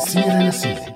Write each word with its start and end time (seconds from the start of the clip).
سيرة 0.00 0.42
لسيرة 0.48 0.94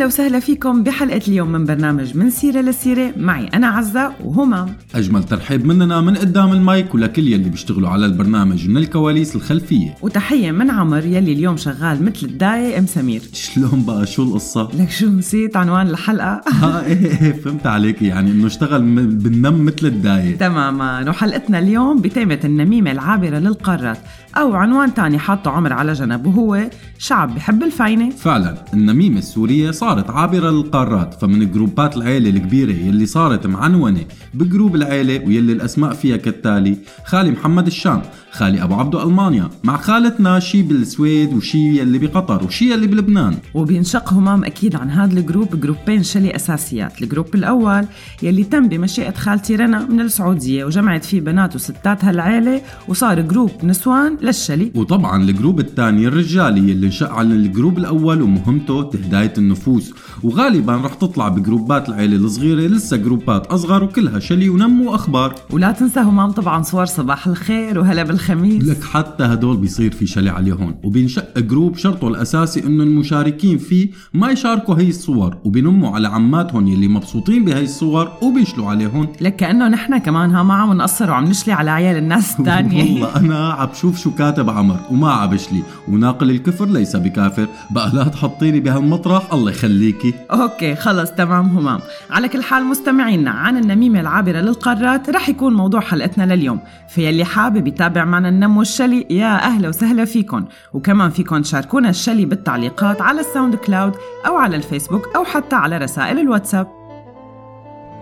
أهلا 0.00 0.08
وسهلا 0.08 0.40
فيكم 0.40 0.82
بحلقة 0.82 1.20
اليوم 1.28 1.52
من 1.52 1.64
برنامج 1.64 2.16
من 2.16 2.30
سيرة 2.30 2.60
لسيرة. 2.60 3.12
معي 3.16 3.46
أنا 3.46 3.66
عزة 3.66 4.12
وهمام 4.24 4.74
أجمل 4.94 5.24
ترحيب 5.24 5.66
مننا 5.66 6.00
من 6.00 6.16
قدام 6.16 6.52
المايك 6.52 6.94
ولكل 6.94 7.28
يلي 7.28 7.48
بيشتغلوا 7.48 7.88
على 7.88 8.06
البرنامج 8.06 8.68
من 8.68 8.76
الكواليس 8.76 9.36
الخلفية. 9.36 9.94
وتحية 10.02 10.50
من 10.50 10.70
عمر 10.70 11.04
يلي 11.04 11.32
اليوم 11.32 11.56
شغال 11.56 12.04
مثل 12.04 12.26
الداية 12.26 12.78
أم 12.78 12.86
سمير. 12.86 13.22
شلون 13.32 13.84
بقى؟ 13.86 14.06
شو 14.06 14.22
القصة؟ 14.22 14.68
لك 14.78 14.90
شو 14.90 15.06
نسيت 15.06 15.56
عنوان 15.56 15.86
الحلقة؟ 15.86 16.40
ها 16.60 16.86
إيه 16.86 17.22
إيه 17.22 17.32
فهمت 17.32 17.66
عليك. 17.66 18.02
يعني 18.02 18.30
إنه 18.30 18.46
اشتغل 18.46 18.82
بالنم 19.06 19.64
مثل 19.64 19.86
الداية. 19.86 20.36
تماما. 20.36 21.10
وحلقتنا 21.10 21.58
اليوم 21.58 22.00
بتيمة 22.00 22.40
النميمة 22.44 22.90
العابرة 22.90 23.38
للقارات. 23.38 23.98
أو 24.36 24.54
عنوان 24.54 24.94
تاني 24.94 25.18
حاطه 25.18 25.50
عمر 25.50 25.72
على 25.72 25.92
جنب 25.92 26.26
وهو 26.26 26.70
شعب 26.98 27.34
بحب 27.34 27.62
الفاينة. 27.62 28.10
فعلا 28.10 28.54
النميمة 28.74 29.18
السورية 29.18 29.70
صارت 29.90 30.10
عابرة 30.10 30.50
للقارات 30.50 31.14
فمن 31.14 31.52
جروبات 31.52 31.96
العيلة 31.96 32.30
الكبيرة 32.30 32.72
يلي 32.72 33.06
صارت 33.06 33.46
معنونة 33.46 34.04
بجروب 34.34 34.76
العيلة 34.76 35.26
ويلي 35.26 35.52
الأسماء 35.52 35.92
فيها 35.92 36.16
كالتالي 36.16 36.76
خالي 37.04 37.30
محمد 37.30 37.66
الشام 37.66 38.02
خالي 38.32 38.62
أبو 38.62 38.74
عبدو 38.74 39.02
ألمانيا 39.02 39.50
مع 39.64 39.76
خالتنا 39.76 40.40
شي 40.40 40.62
بالسويد 40.62 41.32
وشي 41.34 41.78
يلي 41.78 41.98
بقطر 41.98 42.44
وشي 42.44 42.72
يلي 42.72 42.86
بلبنان. 42.86 43.36
وبينشق 43.54 44.12
همام 44.12 44.44
أكيد 44.44 44.76
عن 44.76 44.90
هذا 44.90 45.18
الجروب 45.20 45.60
جروبين 45.60 46.02
شلي 46.02 46.36
أساسيات. 46.36 47.02
الجروب 47.02 47.34
الأول 47.34 47.84
يلي 48.22 48.44
تم 48.44 48.68
بمشيئة 48.68 49.14
خالتي 49.14 49.56
رنا 49.56 49.86
من 49.88 50.00
السعودية 50.00 50.64
وجمعت 50.64 51.04
فيه 51.04 51.20
بنات 51.20 51.54
وستات 51.54 52.04
هالعيلة 52.04 52.62
وصار 52.88 53.20
جروب 53.20 53.50
نسوان 53.62 54.16
للشلي. 54.22 54.72
وطبعا 54.74 55.22
الجروب 55.22 55.60
الثاني 55.60 56.06
الرجالي 56.06 56.72
اللي 56.72 56.86
انشأ 56.86 57.08
عن 57.08 57.32
الجروب 57.32 57.78
الأول 57.78 58.22
ومهمته 58.22 58.82
تهداية 58.82 59.32
النفوس 59.80 59.94
وغالبا 60.22 60.76
رح 60.76 60.94
تطلع 60.94 61.28
بجروبات 61.28 61.88
العيلة 61.88 62.16
الصغيرة 62.16 62.60
لسه 62.60 62.96
جروبات 62.96 63.46
أصغر 63.46 63.84
وكلها 63.84 64.18
شلي 64.18 64.48
ونم 64.48 64.80
وأخبار. 64.80 65.34
ولا 65.50 65.72
تنسى 65.72 66.00
كمان 66.00 66.30
طبعا 66.30 66.62
صور 66.62 66.84
صباح 66.84 67.26
الخير 67.26 67.78
وهلا 67.78 68.02
بالخميس. 68.02 68.64
لك 68.64 68.84
حتى 68.84 69.24
هدول 69.24 69.56
بيصير 69.56 69.92
في 69.92 70.06
شلي 70.06 70.30
عليهم. 70.30 70.74
وبينشأ 70.84 71.24
جروب 71.36 71.76
شرطه 71.76 72.08
الأساسي 72.08 72.66
إنه 72.66 72.82
المشاركين 72.84 73.58
فيه 73.58 73.90
ما 74.14 74.30
يشاركوا 74.30 74.74
هي 74.74 74.88
الصور 74.88 75.36
وبينموا 75.44 75.94
على 75.94 76.08
عماتهم 76.08 76.66
يلي 76.66 76.88
مبسوطين 76.88 77.44
بهي 77.44 77.62
الصور 77.62 78.08
وبيشلوا 78.22 78.66
عليهم. 78.66 79.08
لك 79.20 79.36
كأنه 79.36 79.68
نحن 79.68 79.98
كمان 79.98 80.30
ها 80.30 80.42
ما 80.42 80.54
عم 80.54 80.72
نقصر 80.72 81.10
وعم 81.10 81.24
نشلي 81.24 81.52
على 81.52 81.70
عيال 81.70 81.96
الناس 81.96 82.40
الثانية 82.40 82.82
والله 82.92 83.16
أنا 83.16 83.52
عم 83.52 83.66
بشوف 83.66 83.98
شو 83.98 84.10
كاتب 84.10 84.50
عمر 84.50 84.80
وما 84.90 85.10
عم 85.10 85.30
بشلي. 85.30 85.62
وناقل 85.88 86.30
الكفر 86.30 86.66
ليس 86.66 86.96
بكافر. 86.96 87.46
بقى 87.70 87.90
لا 87.94 88.04
تحطيني 88.04 88.60
بهالمطرح 88.60 89.32
الله 89.32 89.52
يخليكي 89.70 90.14
okay 90.30 90.74
خلص 90.74 91.10
تمام 91.10 91.48
همام. 91.58 91.80
على 92.10 92.28
كل 92.28 92.42
حال 92.42 92.64
مستمعينا 92.64 93.30
عن 93.30 93.56
النميمة 93.56 94.00
العابرة 94.00 94.40
للقارات 94.40 95.10
رح 95.10 95.28
يكون 95.28 95.54
موضوع 95.54 95.80
حلقتنا 95.80 96.34
لليوم. 96.34 96.60
فيلي 96.88 97.24
حابب 97.24 97.66
يتابع 97.66 98.04
معنا 98.04 98.28
النم 98.28 98.56
والشلي 98.56 99.06
يا 99.10 99.36
أهلا 99.36 99.68
وسهلا 99.68 100.04
فيكم 100.04 100.44
وكمان 100.72 101.10
فيكم 101.10 101.42
تشاركونا 101.42 101.90
الشلي 101.90 102.24
بالتعليقات 102.24 103.02
على 103.02 103.20
ال 103.20 103.54
SoundCloud 103.54 103.94
أو 104.26 104.36
على 104.36 104.56
الفيسبوك 104.56 105.08
أو 105.16 105.24
حتى 105.24 105.56
على 105.56 105.78
رسائل 105.78 106.18
الواتساب. 106.18 106.66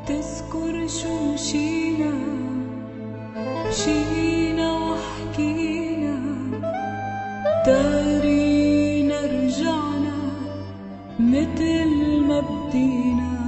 تذكر 0.07 0.89
شو 0.89 1.33
مشينا 1.35 2.13
مشينا 3.69 4.73
وحكينا. 4.73 6.19
دارينا 7.67 8.38
ما 12.29 12.41
بدينا 12.41 13.39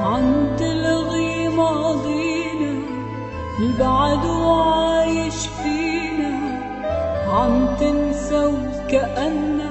عم 0.00 0.56
تلغي 0.56 1.48
ماضينا 1.48 2.82
البعد 3.58 4.24
وعايش 4.24 5.46
فينا. 5.46 6.32
عم 7.28 7.76
تنسى 7.76 8.46
وكأننا 8.46 9.70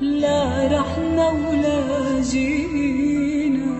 لا 0.00 0.68
رحنا 0.72 1.28
ولا 1.28 2.20
جينا. 2.20 3.78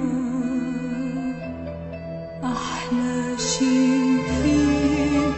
أحلى 2.45 3.39
شي 3.39 4.19
فيك 4.19 5.37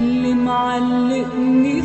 اللي 0.00 0.34
معلقني 0.34 1.77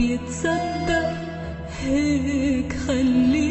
بيتصدق 0.00 1.12
هيك 1.80 2.72
خليك 2.72 3.49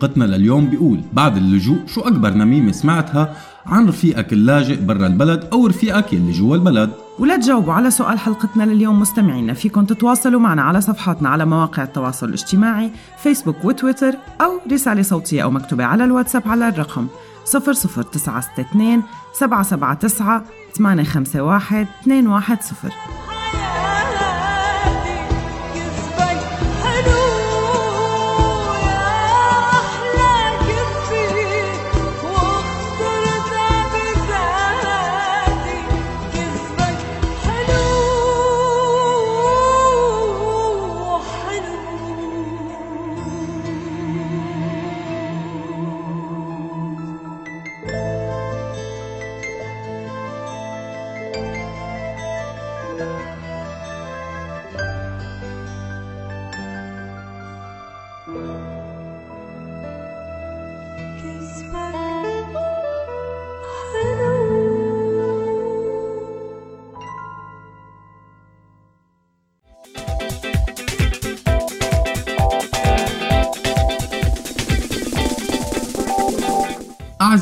حلقتنا 0.00 0.24
لليوم 0.24 0.66
بيقول 0.66 1.00
بعد 1.12 1.36
اللجوء 1.36 1.78
شو 1.86 2.00
أكبر 2.00 2.30
نميمة 2.30 2.72
سمعتها 2.72 3.36
عن 3.66 3.88
رفيقك 3.88 4.32
اللاجئ 4.32 4.80
برا 4.80 5.06
البلد 5.06 5.48
أو 5.52 5.66
رفيقك 5.66 6.12
يلي 6.12 6.32
جوا 6.32 6.56
البلد؟ 6.56 6.90
ولا 7.18 7.36
تجاوبوا 7.36 7.72
على 7.72 7.90
سؤال 7.90 8.18
حلقتنا 8.18 8.62
لليوم 8.62 9.00
مستمعينا 9.00 9.54
فيكم 9.54 9.84
تتواصلوا 9.84 10.40
معنا 10.40 10.62
على 10.62 10.80
صفحاتنا 10.80 11.28
على 11.28 11.44
مواقع 11.44 11.82
التواصل 11.82 12.28
الاجتماعي 12.28 12.90
فيسبوك 13.22 13.64
وتويتر 13.64 14.14
أو 14.40 14.60
رسالة 14.72 15.02
صوتية 15.02 15.42
أو 15.42 15.50
مكتوبة 15.50 15.84
على 15.84 16.04
الواتساب 16.04 16.42
على 16.48 16.68
الرقم 16.68 17.06
00962 17.44 19.02
779 19.32 20.42
851 20.74 21.86
210 22.06 23.29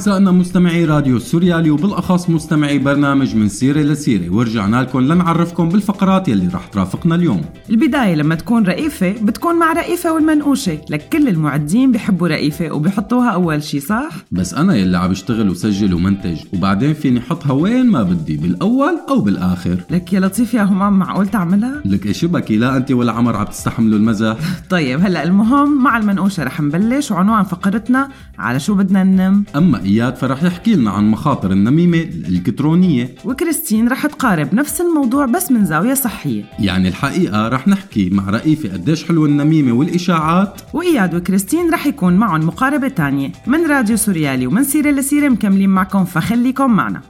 أعزائنا 0.09 0.31
مستمعي 0.31 0.85
راديو 0.85 1.19
سوريالي 1.19 1.71
وبالأخص 1.71 2.31
مستمعي 2.31 2.79
برنامج 2.79 3.37
من 3.37 3.49
سيرة 3.49 3.81
لسيرة. 3.81 4.31
ورجعنا 4.31 4.83
لكم 4.83 5.01
لنعرفكم 5.01 5.69
بالفقرات 5.69 6.29
يلي 6.29 6.49
رح 6.55 6.67
ترافقنا 6.67 7.15
اليوم. 7.15 7.45
البداية 7.71 8.15
لما 8.15 8.35
تكون 8.35 8.67
رئيفة 8.67 9.15
بتكون 9.23 9.59
مع 9.59 9.73
رئيفة 9.73 10.13
والمنقوشة. 10.13 10.79
لك 10.91 11.09
كل 11.09 11.29
المعدين 11.29 11.93
بحبوا 11.93 12.29
رئيفة 12.29 12.73
وبحطوها 12.73 13.31
أول 13.31 13.63
شي 13.63 13.81
صح؟ 13.81 14.09
بس 14.33 14.55
أنا 14.55 14.77
يلي 14.77 14.99
عم 14.99 15.11
بشتغل 15.11 15.51
وسجل 15.51 15.95
ومنتج 15.95 16.37
وبعدين 16.53 16.95
فيني 16.95 17.21
حطها 17.21 17.53
وين 17.53 17.87
ما 17.87 18.03
بدي 18.03 18.37
بالأول 18.37 18.99
أو 19.09 19.21
بالآخر. 19.21 19.77
لك 19.91 20.13
يا 20.13 20.21
لطيف 20.21 20.55
يا 20.55 20.63
همام 20.63 20.99
معقول 20.99 21.29
تعملها؟ 21.29 21.83
لك 21.85 22.07
إيش 22.07 22.25
بكي؟ 22.25 22.57
لا 22.57 22.77
أنت 22.77 22.93
ولا 22.93 23.13
عمر 23.13 23.37
عم 23.37 23.45
تستحملوا 23.45 23.99
المزح. 23.99 24.37
طيب 24.71 25.01
هلأ 25.01 25.25
المهم 25.25 25.83
مع 25.83 25.99
المنقوشة 25.99 26.45
رح 26.45 26.61
نبلش 26.61 27.11
وعنوان 27.11 27.45
فقرتنا 27.45 28.09
على 28.39 28.61
شو 28.61 28.75
بدنا 28.75 29.05
ننم. 29.05 29.45
أما 29.57 29.81
إياد 29.99 30.17
فرح 30.17 30.43
يحكي 30.43 30.75
لنا 30.75 30.91
عن 30.91 31.11
مخاطر 31.11 31.51
النميمة 31.51 31.99
الإلكترونية. 31.99 33.15
وكريستين 33.25 33.89
رح 33.89 34.07
تقارب 34.07 34.55
نفس 34.55 34.81
الموضوع 34.81 35.27
بس 35.27 35.53
من 35.53 35.65
زاوية 35.65 35.95
صحية. 35.95 36.45
يعني 36.59 36.89
الحقيقة 36.89 37.49
رح 37.49 37.69
نحكي 37.69 38.11
مع 38.11 38.31
رئيفة 38.31 38.73
قديش 38.73 39.05
حلوة 39.05 39.27
النميمة 39.27 39.73
والإشاعات. 39.73 40.61
وإياد 40.75 41.15
وكريستين 41.15 41.71
رح 41.71 41.87
يكون 41.87 42.17
معهم 42.17 42.47
مقاربة 42.47 42.89
تانية 42.89 43.33
من 43.47 43.67
راديو 43.67 43.97
سوريالي 43.97 44.47
ومن 44.47 44.65
سيرة 44.65 44.91
لسيرة 44.91 45.29
مكملين 45.29 45.71
معكم 45.71 46.05
فخليكم 46.05 46.71
معنا. 46.71 47.01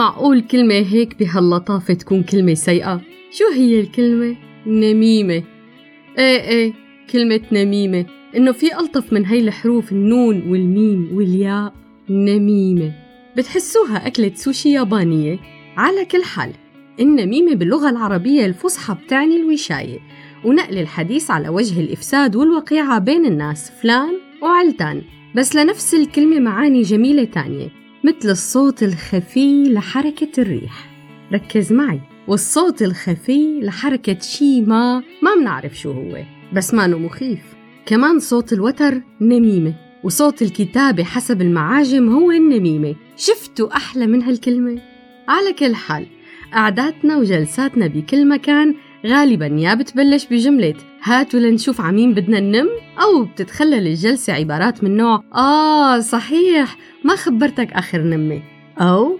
معقول 0.00 0.40
كلمة 0.40 0.74
هيك 0.74 1.18
بهاللطافة 1.18 1.94
تكون 1.94 2.22
كلمة 2.22 2.54
سيئة؟ 2.54 3.00
شو 3.30 3.44
هي 3.54 3.80
الكلمة؟ 3.80 4.36
نميمة. 4.66 5.42
إيه 6.18 6.40
إيه 6.40 6.72
كلمة 7.12 7.40
نميمة. 7.52 8.06
إنه 8.36 8.52
في 8.52 8.78
ألطف 8.78 9.12
من 9.12 9.26
هاي 9.26 9.40
الحروف 9.40 9.92
النون 9.92 10.50
والميم 10.50 11.10
والياء. 11.12 11.74
نميمة. 12.10 12.92
بتحسوها 13.36 14.06
أكلة 14.06 14.32
سوشي 14.34 14.72
يابانية؟ 14.72 15.38
على 15.76 16.04
كل 16.04 16.24
حال 16.24 16.52
النميمة 17.00 17.54
باللغة 17.54 17.90
العربية 17.90 18.46
الفصحى 18.46 18.94
بتعني 19.04 19.36
الوشاية. 19.36 19.98
ونقل 20.44 20.78
الحديث 20.78 21.30
على 21.30 21.48
وجه 21.48 21.80
الإفساد 21.80 22.36
والوقيعة 22.36 22.98
بين 22.98 23.26
الناس 23.26 23.72
فلان 23.82 24.12
وعلتان. 24.42 25.02
بس 25.36 25.56
لنفس 25.56 25.94
الكلمة 25.94 26.38
معاني 26.38 26.82
جميلة 26.82 27.24
تانية. 27.24 27.79
مثل 28.04 28.30
الصوت 28.30 28.82
الخفي 28.82 29.64
لحركة 29.64 30.40
الريح. 30.42 30.90
ركز 31.32 31.72
معي. 31.72 32.00
والصوت 32.28 32.82
الخفي 32.82 33.60
لحركة 33.60 34.18
شي 34.20 34.60
ما 34.60 35.02
ما 35.22 35.34
منعرف 35.40 35.78
شو 35.78 35.92
هو 35.92 36.24
بس 36.52 36.74
مانو 36.74 36.98
مخيف. 36.98 37.40
كمان 37.86 38.18
صوت 38.18 38.52
الوتر 38.52 39.02
نميمة 39.20 39.74
وصوت 40.04 40.42
الكتابة 40.42 41.04
حسب 41.04 41.42
المعاجم 41.42 42.08
هو 42.08 42.30
النميمة. 42.30 42.94
شفتوا 43.16 43.76
أحلى 43.76 44.06
من 44.06 44.22
هالكلمة؟ 44.22 44.82
على 45.28 45.52
كل 45.52 45.74
حال 45.74 46.06
قعداتنا 46.52 47.16
وجلساتنا 47.16 47.86
بكل 47.86 48.28
مكان 48.28 48.74
غالبا 49.06 49.46
يا 49.46 49.74
بتبلش 49.74 50.26
بجملة 50.30 50.74
هاتوا 51.02 51.40
لنشوف 51.40 51.80
عمين 51.80 52.14
بدنا 52.14 52.40
ننم 52.40 52.68
أو 53.02 53.24
بتتخلل 53.24 53.86
الجلسة 53.86 54.32
عبارات 54.32 54.84
من 54.84 54.96
نوع 54.96 55.22
آه 55.34 56.00
صحيح 56.00 56.76
ما 57.04 57.16
خبرتك 57.16 57.72
آخر 57.72 57.98
نمة. 57.98 58.42
أو 58.78 59.18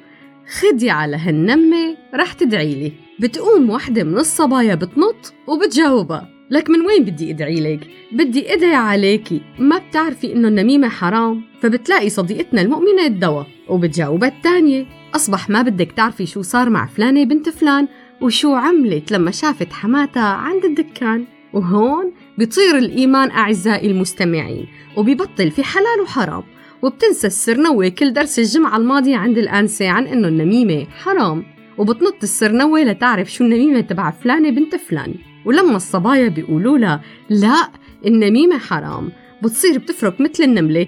خدي 0.60 0.90
على 0.90 1.16
هالنمة 1.16 1.96
رح 2.14 2.32
تدعيلي 2.32 2.92
بتقوم 3.20 3.70
وحدة 3.70 4.04
من 4.04 4.18
الصبايا 4.18 4.74
بتنط 4.74 5.34
وبتجاوبها. 5.46 6.28
لك 6.50 6.70
من 6.70 6.86
وين 6.86 7.04
بدي 7.04 7.30
أدعي 7.30 7.60
لك؟ 7.60 7.86
بدي 8.12 8.54
أدعي 8.54 8.74
عليكي، 8.74 9.40
ما 9.58 9.78
بتعرفي 9.78 10.32
إنه 10.32 10.48
النميمة 10.48 10.88
حرام، 10.88 11.42
فبتلاقي 11.60 12.10
صديقتنا 12.10 12.62
المؤمنة 12.62 13.06
الدواء، 13.06 13.46
وبتجاوبها 13.68 14.28
التانية، 14.28 14.86
أصبح 15.14 15.50
ما 15.50 15.62
بدك 15.62 15.92
تعرفي 15.92 16.26
شو 16.26 16.42
صار 16.42 16.70
مع 16.70 16.86
فلانة 16.86 17.24
بنت 17.24 17.48
فلان، 17.48 17.88
وشو 18.20 18.54
عملت 18.54 19.12
لما 19.12 19.30
شافت 19.30 19.72
حماتها 19.72 20.22
عند 20.22 20.64
الدكان، 20.64 21.26
وهون 21.52 22.12
بيطير 22.38 22.78
الإيمان 22.78 23.30
أعزائي 23.30 23.90
المستمعين، 23.90 24.66
وبيبطل 24.96 25.50
في 25.50 25.64
حلال 25.64 26.00
وحرام، 26.02 26.42
وبتنسى 26.82 27.26
السرنوة 27.26 27.88
كل 27.88 28.12
درس 28.12 28.38
الجمعة 28.38 28.76
الماضية 28.76 29.16
عند 29.16 29.38
الآنسة 29.38 29.88
عن 29.88 30.06
إنه 30.06 30.28
النميمة 30.28 30.86
حرام 31.04 31.44
وبتنط 31.78 32.22
السرنوة 32.22 32.82
لتعرف 32.82 33.32
شو 33.32 33.44
النميمة 33.44 33.80
تبع 33.80 34.10
فلانة 34.10 34.50
بنت 34.50 34.76
فلان. 34.76 35.14
ولما 35.44 35.76
الصبايا 35.76 36.28
بيقولوا 36.28 36.78
لها 36.78 37.00
لا 37.30 37.68
النميمة 38.06 38.58
حرام 38.58 39.12
بتصير 39.42 39.78
بتفرك 39.78 40.20
مثل 40.20 40.44
النملة. 40.44 40.86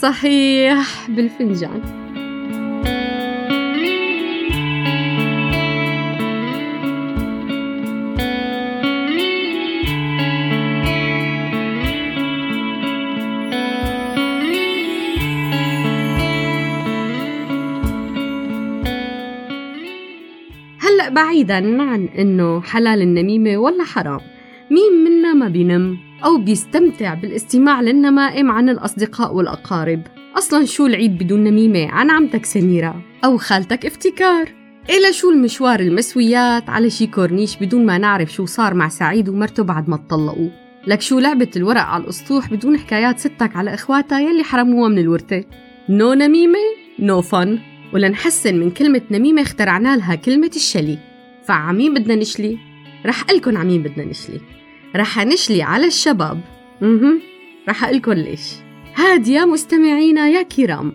صحيح 0.00 1.10
بالفنجان. 1.10 2.01
بعيدا 21.12 21.82
عن 21.82 22.08
إنه 22.18 22.60
حلال 22.60 23.02
النميمة 23.02 23.56
ولا 23.56 23.84
حرام. 23.84 24.20
مين 24.70 25.04
منا 25.04 25.34
ما 25.34 25.48
بينم 25.48 25.98
أو 26.24 26.38
بيستمتع 26.38 27.14
بالاستماع 27.14 27.80
للنمائم 27.80 28.50
عن 28.50 28.68
الأصدقاء 28.68 29.34
والأقارب؟ 29.34 30.02
أصلا 30.38 30.64
شو 30.64 30.86
العيد 30.86 31.18
بدون 31.18 31.44
نميمة؟ 31.44 31.90
عن 31.90 32.10
عمتك 32.10 32.44
سميرة 32.44 33.02
أو 33.24 33.36
خالتك 33.36 33.86
افتكار. 33.86 34.48
إلى 34.90 35.12
شو 35.12 35.30
المشوار 35.30 35.80
المسويات؟ 35.80 36.70
على 36.70 36.90
شي 36.90 37.06
كورنيش 37.06 37.56
بدون 37.56 37.86
ما 37.86 37.98
نعرف 37.98 38.32
شو 38.32 38.46
صار 38.46 38.74
مع 38.74 38.88
سعيد 38.88 39.28
ومرته 39.28 39.62
بعد 39.62 39.88
ما 39.88 39.94
اتطلقوا. 39.94 40.48
لك 40.86 41.00
شو 41.00 41.18
لعبة 41.18 41.50
الورق 41.56 41.80
على 41.80 42.02
الأسطوح 42.02 42.50
بدون 42.50 42.78
حكايات 42.78 43.18
ستك 43.18 43.56
على 43.56 43.74
إخواتها 43.74 44.20
يلي 44.20 44.42
حرموها 44.42 44.88
من 44.88 44.98
الورثة؟ 44.98 45.44
no 45.88 46.12
نميمة 46.12 46.58
نو 46.98 47.20
فن. 47.20 47.58
ولنحسن 47.94 48.54
من 48.60 48.70
كلمة 48.70 49.02
نميمة 49.10 49.42
اخترعنا 49.42 49.96
لها 49.96 50.14
كلمة 50.14 50.50
الشلي. 50.56 50.98
فعمين 51.44 51.94
بدنا 51.94 52.14
نشلي. 52.14 52.58
رح 53.06 53.20
أقلكن 53.22 53.56
عمين 53.56 53.82
بدنا 53.82 54.04
نشلي. 54.04 54.40
رح 54.96 55.26
نشلي 55.26 55.62
على 55.62 55.86
الشباب. 55.86 56.40
أها 56.82 57.18
رح 57.68 57.84
أقلكن 57.84 58.12
ليش؟ 58.12 58.40
هادية 58.94 59.44
مستمعينا 59.44 60.28
يا 60.28 60.42
كرام 60.42 60.92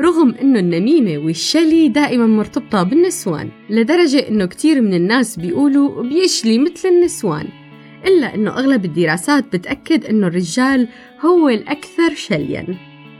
رغم 0.00 0.34
إنه 0.42 0.58
النميمة 0.58 1.18
والشلي 1.24 1.88
دائما 1.88 2.26
مرتبطة 2.26 2.82
بالنسوان 2.82 3.48
لدرجة 3.70 4.28
إنه 4.28 4.46
كتير 4.46 4.80
من 4.80 4.94
الناس 4.94 5.38
بيقولوا 5.38 6.02
بيشلي 6.02 6.58
مثل 6.58 6.88
النسوان. 6.88 7.48
إلا 8.06 8.34
إنه 8.34 8.50
أغلب 8.50 8.84
الدراسات 8.84 9.56
بتأكد 9.56 10.04
إنه 10.04 10.26
الرجال 10.26 10.88
هو 11.20 11.48
الأكثر 11.48 12.14
شليا. 12.14 12.66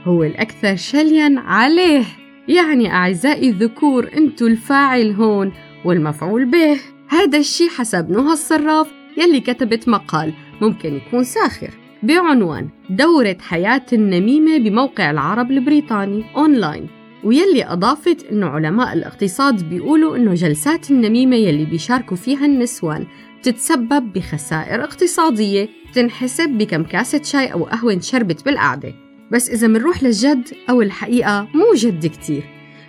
هو 0.03 0.23
الأكثر 0.23 0.75
شليا 0.75 1.35
عليه. 1.37 2.03
يعني 2.47 2.93
أعزائي 2.93 3.49
الذكور 3.49 4.09
أنتوا 4.17 4.47
الفاعل 4.47 5.11
هون 5.11 5.51
والمفعول 5.85 6.45
به. 6.45 6.79
هذا 7.09 7.37
الشي 7.37 7.69
حسب 7.69 8.09
نهى 8.09 8.33
الصراف 8.33 8.87
يلي 9.17 9.39
كتبت 9.39 9.89
مقال 9.89 10.33
ممكن 10.61 10.95
يكون 10.95 11.23
ساخر. 11.23 11.69
بعنوان 12.03 12.69
دورة 12.89 13.37
حياة 13.39 13.85
النميمة 13.93 14.57
بموقع 14.57 15.11
العرب 15.11 15.51
البريطاني 15.51 16.23
أونلاين. 16.35 16.87
ويلي 17.23 17.65
أضافت 17.65 18.25
إنه 18.31 18.47
علماء 18.47 18.93
الاقتصاد 18.93 19.69
بيقولوا 19.69 20.17
إنه 20.17 20.33
جلسات 20.33 20.91
النميمة 20.91 21.35
يلي 21.35 21.65
بيشاركوا 21.65 22.17
فيها 22.17 22.45
النسوان 22.45 23.05
تتسبب 23.43 24.13
بخسائر 24.13 24.83
اقتصادية 24.83 25.69
تنحسب 25.93 26.49
بكم 26.49 26.83
كاسة 26.83 27.21
شاي 27.23 27.47
أو 27.47 27.63
قهوة 27.63 27.93
انشربت 27.93 28.45
بالقعدة. 28.45 29.06
بس 29.31 29.49
إذا 29.49 29.67
منروح 29.67 30.03
للجد 30.03 30.47
أو 30.69 30.81
الحقيقة 30.81 31.47
مو 31.53 31.73
جد 31.75 32.05
كتير. 32.05 32.43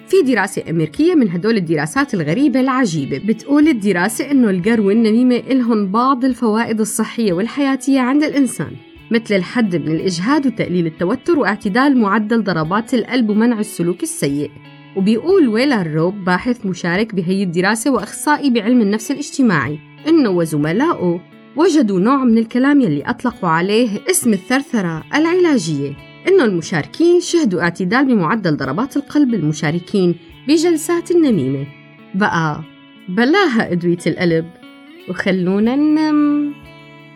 في 0.06 0.32
دراسة 0.32 0.62
أمريكية 0.70 1.14
من 1.14 1.30
هدول 1.30 1.56
الدراسات 1.56 2.14
الغريبة 2.14 2.60
العجيبة 2.60 3.18
بتقول 3.18 3.68
الدراسة 3.68 4.30
إنه 4.30 4.50
الجر 4.50 4.80
والنميمة 4.80 5.36
إلهم 5.36 5.92
بعض 5.92 6.24
الفوائد 6.24 6.80
الصحية 6.80 7.32
والحياتية 7.32 8.00
عند 8.00 8.22
الإنسان 8.22 8.70
مثل 9.10 9.34
الحد 9.34 9.76
من 9.76 9.88
الإجهاد 9.88 10.46
وتقليل 10.46 10.86
التوتر 10.86 11.38
واعتدال 11.38 11.98
معدل 11.98 12.44
ضربات 12.44 12.94
القلب 12.94 13.30
ومنع 13.30 13.60
السلوك 13.60 14.02
السيء. 14.02 14.50
وبيقول 14.96 15.48
ويلا 15.48 15.80
الروب 15.80 16.24
باحث 16.24 16.66
مشارك 16.66 17.14
بهي 17.14 17.42
الدراسة 17.42 17.90
وأخصائي 17.90 18.50
بعلم 18.50 18.80
النفس 18.80 19.10
الاجتماعي 19.10 19.78
إنه 20.08 20.30
وزملائه 20.30 21.20
وجدوا 21.56 22.00
نوع 22.00 22.24
من 22.24 22.38
الكلام 22.38 22.80
يلي 22.80 23.02
أطلقوا 23.02 23.48
عليه 23.48 23.88
اسم 24.10 24.32
الثرثرة 24.32 25.04
العلاجية. 25.14 26.07
إنه 26.28 26.44
المشاركين 26.44 27.20
شهدوا 27.20 27.60
اعتدال 27.62 28.06
بمعدل 28.06 28.56
ضربات 28.56 28.96
القلب 28.96 29.34
المشاركين 29.34 30.14
بجلسات 30.48 31.10
النميمة 31.10 31.66
بقى 32.14 32.60
بلاها 33.08 33.72
أدوية 33.72 33.98
القلب. 34.06 34.50
وخلونا 35.08 35.76
ننم 35.76 36.52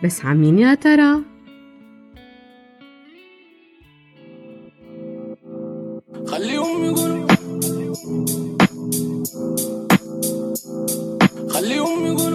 بس 0.03 0.25
عمين 0.25 0.59
يا 0.59 0.75
ترى؟ 0.75 1.21
خليهم 6.27 6.83
يقولوا. 6.85 7.27
خليهم 11.49 12.05
يقولوا. 12.05 12.32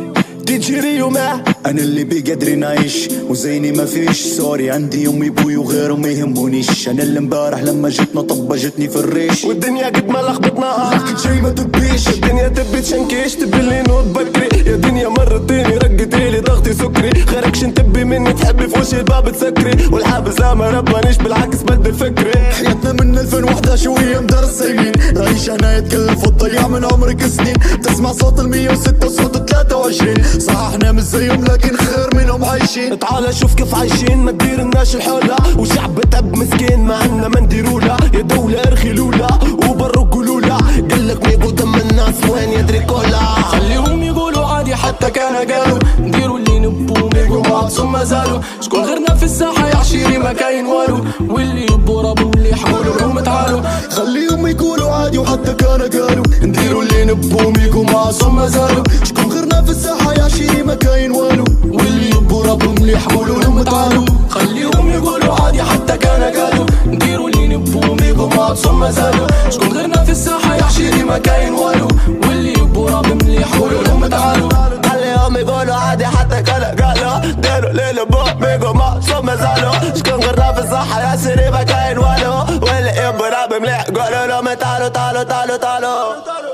تجري 0.59 1.03
وما 1.03 1.45
أنا 1.67 1.81
اللي 1.81 2.05
بقدري 2.05 2.55
نعيش 2.55 3.09
وزيني 3.29 3.73
ما 3.73 3.85
فيش. 3.85 4.17
سوري 4.17 4.71
عندي 4.71 5.09
أمي 5.09 5.29
أبوي 5.29 5.57
وغيرهم 5.57 6.01
ما 6.01 6.09
يهمونيش. 6.09 6.89
أنا 6.89 7.03
اللي 7.03 7.19
امبارح 7.19 7.63
لما 7.63 7.89
جتنا 7.89 8.21
طبجتني 8.21 8.89
في 8.89 8.97
الريش. 8.97 9.45
والدنيا 9.45 9.87
قد 9.87 10.09
ما 10.09 10.19
لخبطناها 10.19 10.95
لكن 10.95 11.17
شي 11.17 11.41
ما 11.41 11.51
تبيش. 11.51 12.09
الدنيا 12.09 12.49
تبي 12.49 12.81
تشنكيش 12.81 13.35
تبي 13.35 13.61
اللي 13.61 13.83
نوض 13.83 14.13
بكري. 14.13 14.71
يا 14.71 14.77
دنيا 14.77 15.09
مرتيني 15.09 15.77
رقتي 15.77 16.31
لي 16.31 16.41
ضغطي 16.41 16.75
سكري. 16.75 17.11
خيرك 17.27 17.55
شن 17.55 17.75
تبي 17.75 18.05
مني؟ 18.05 18.33
تحبي 18.33 18.69
في 18.69 18.81
وش 18.81 18.95
الباب 18.95 19.33
تسكري. 19.33 19.87
والحابس 19.93 20.41
لا 20.41 20.55
ما 20.55 20.71
ربانيش 20.71 21.17
بالعكس 21.17 21.63
بدل 21.63 21.95
فكري 21.95 22.39
حياتنا 22.39 22.93
من 22.93 23.19
2011 23.19 23.91
وهي 23.91 24.21
مدرسة 24.21 24.71
يمين 24.71 24.93
رئيش 25.17 25.51
أنا 25.51 25.79
يتكلف 25.79 26.27
وتضيع 26.27 26.69
من 26.69 26.85
عمرك 26.85 27.27
سنين. 27.27 27.55
تسمع 27.83 28.13
صوت 28.13 28.41
ال 28.41 28.49
106 28.49 29.07
وصوت 29.07 29.37
ال 29.37 29.47
23 29.47 30.15
صح 30.49 30.69
إحنا 30.73 30.93
مش 30.93 31.03
زيهم 31.03 31.45
لكن 31.45 31.77
خير 31.77 32.09
منهم 32.15 32.45
عايشين. 32.45 32.99
تعال 32.99 33.35
شوف 33.35 33.55
كيف 33.55 33.75
عايشين 33.75 34.19
ما 34.19 34.33
تدير 34.33 34.61
الناس 34.61 34.95
الحولة. 34.95 35.37
وشعب 35.59 36.01
تب 36.01 36.37
مسكين 36.37 36.81
ما 36.81 36.97
عنا 36.97 37.29
ما 37.29 37.41
نديرولا 37.41 37.97
يا 38.15 38.21
دولة 38.21 38.61
ارخي 38.61 38.93
لولا 38.93 39.29
وبرو 39.69 40.05
قولولا 40.05 40.57
قالك 40.91 41.27
ميقو 41.27 41.51
دم 41.51 41.75
الناس 41.75 42.15
وين 42.31 42.53
يدري 42.53 42.81
كولا. 42.81 43.19
خليهم 43.53 44.03
يقولوا 44.03 44.47
عادي 44.47 44.77
حتى 44.77 45.11
كان 45.11 45.35
قالوا. 45.53 45.79
نديروا 46.01 46.39
اللي 46.39 46.59
نبو 46.59 47.09
ميقو 47.15 47.41
معصوم 47.41 47.93
ما 47.93 48.05
زالوا. 48.05 48.41
شكون 48.61 48.81
غيرنا 48.81 49.15
في 49.15 49.23
الساحة 49.23 49.69
يا 49.69 49.77
عشيري 49.77 50.19
ما 50.19 50.33
كاين 50.33 50.67
والو. 50.67 51.05
واللي 51.29 51.63
يبو 51.63 52.01
ربو 52.01 52.31
اللي 52.35 52.51
يحولوا 52.51 52.97
لهم 53.01 53.21
تعالوا. 53.21 53.61
خليهم 53.91 54.47
يقولوا 54.47 54.91
عادي 54.91 55.19
وحتى 55.19 55.55
كان 55.55 55.83
قالوا. 55.83 56.25
نديروا 56.43 56.83
اللي 56.83 57.05
نبو 57.05 57.51
ميكو 57.51 57.83
معصوم 57.83 58.37
ما 58.37 58.47
زالوا. 58.47 58.85
شكون 59.05 59.33
غيرنا 59.33 59.63
في 59.63 59.71
الساحة 59.71 59.98
شيري 60.39 60.63
ما 60.63 60.75
كاين 60.75 61.13
والو. 61.13 61.45
واللي 61.65 62.11
يبو 62.11 62.43
ربهم 62.43 62.75
اللي 62.77 62.93
يحولوا 62.93 63.39
لهم 63.43 63.63
تعالوا 63.63 64.05
خليهم 64.31 64.91
يقولوا 64.91 65.35
عادي 65.41 65.63
حتى 65.63 65.97
كان 65.97 66.23
قالوا. 66.23 66.67
نديروا 66.87 67.29
اللي 67.29 67.47
نبو 67.57 67.81
ميقو 67.95 68.27
معصوم 68.29 68.81
ما 68.81 68.91
زالوا 68.91 69.27
شكون 69.51 69.73
غيرنا 69.73 70.05
في 70.05 70.13
الساحة 70.13 70.55
يا 70.57 70.65
عشيري 70.65 71.03
ما 71.03 71.19
كاين 71.19 71.55
والو. 71.55 71.89
واللي 72.23 72.53
يبو 72.53 72.87
ربهم 72.89 73.19
اللي 73.21 73.41
يحولوا 73.41 73.83
لهم 73.83 74.07
تعالوا 74.07 74.49
خليهم 74.89 75.37
يقولوا 75.37 75.75
عادي 75.75 76.07
حتى 76.07 76.43
كان 76.43 76.63
قالوا. 76.81 77.33
ديروا 77.33 77.71
اللي 77.71 77.93
نبو 78.03 78.19
ميقو 78.41 78.73
معصوم 78.73 79.27
ما 79.27 79.37
زالوا 79.37 79.95
شكون 79.99 80.21
غيرنا 80.25 80.53
في 80.53 80.61
الساحة 80.61 81.01
يا 81.01 81.07
عشيري 81.07 81.51
ما 81.51 81.63
كاين 81.63 81.99
والو. 81.99 82.33
واللي 82.63 82.93
يبو 83.03 83.25
ربهم 83.25 83.63
اللي 83.65 83.73
يحولوا 83.73 84.27
لهم 84.27 84.53
تعالوا 84.55 84.89
تعالوا 84.89 85.23
تعالوا 85.23 85.57
تعالوا. 85.57 86.48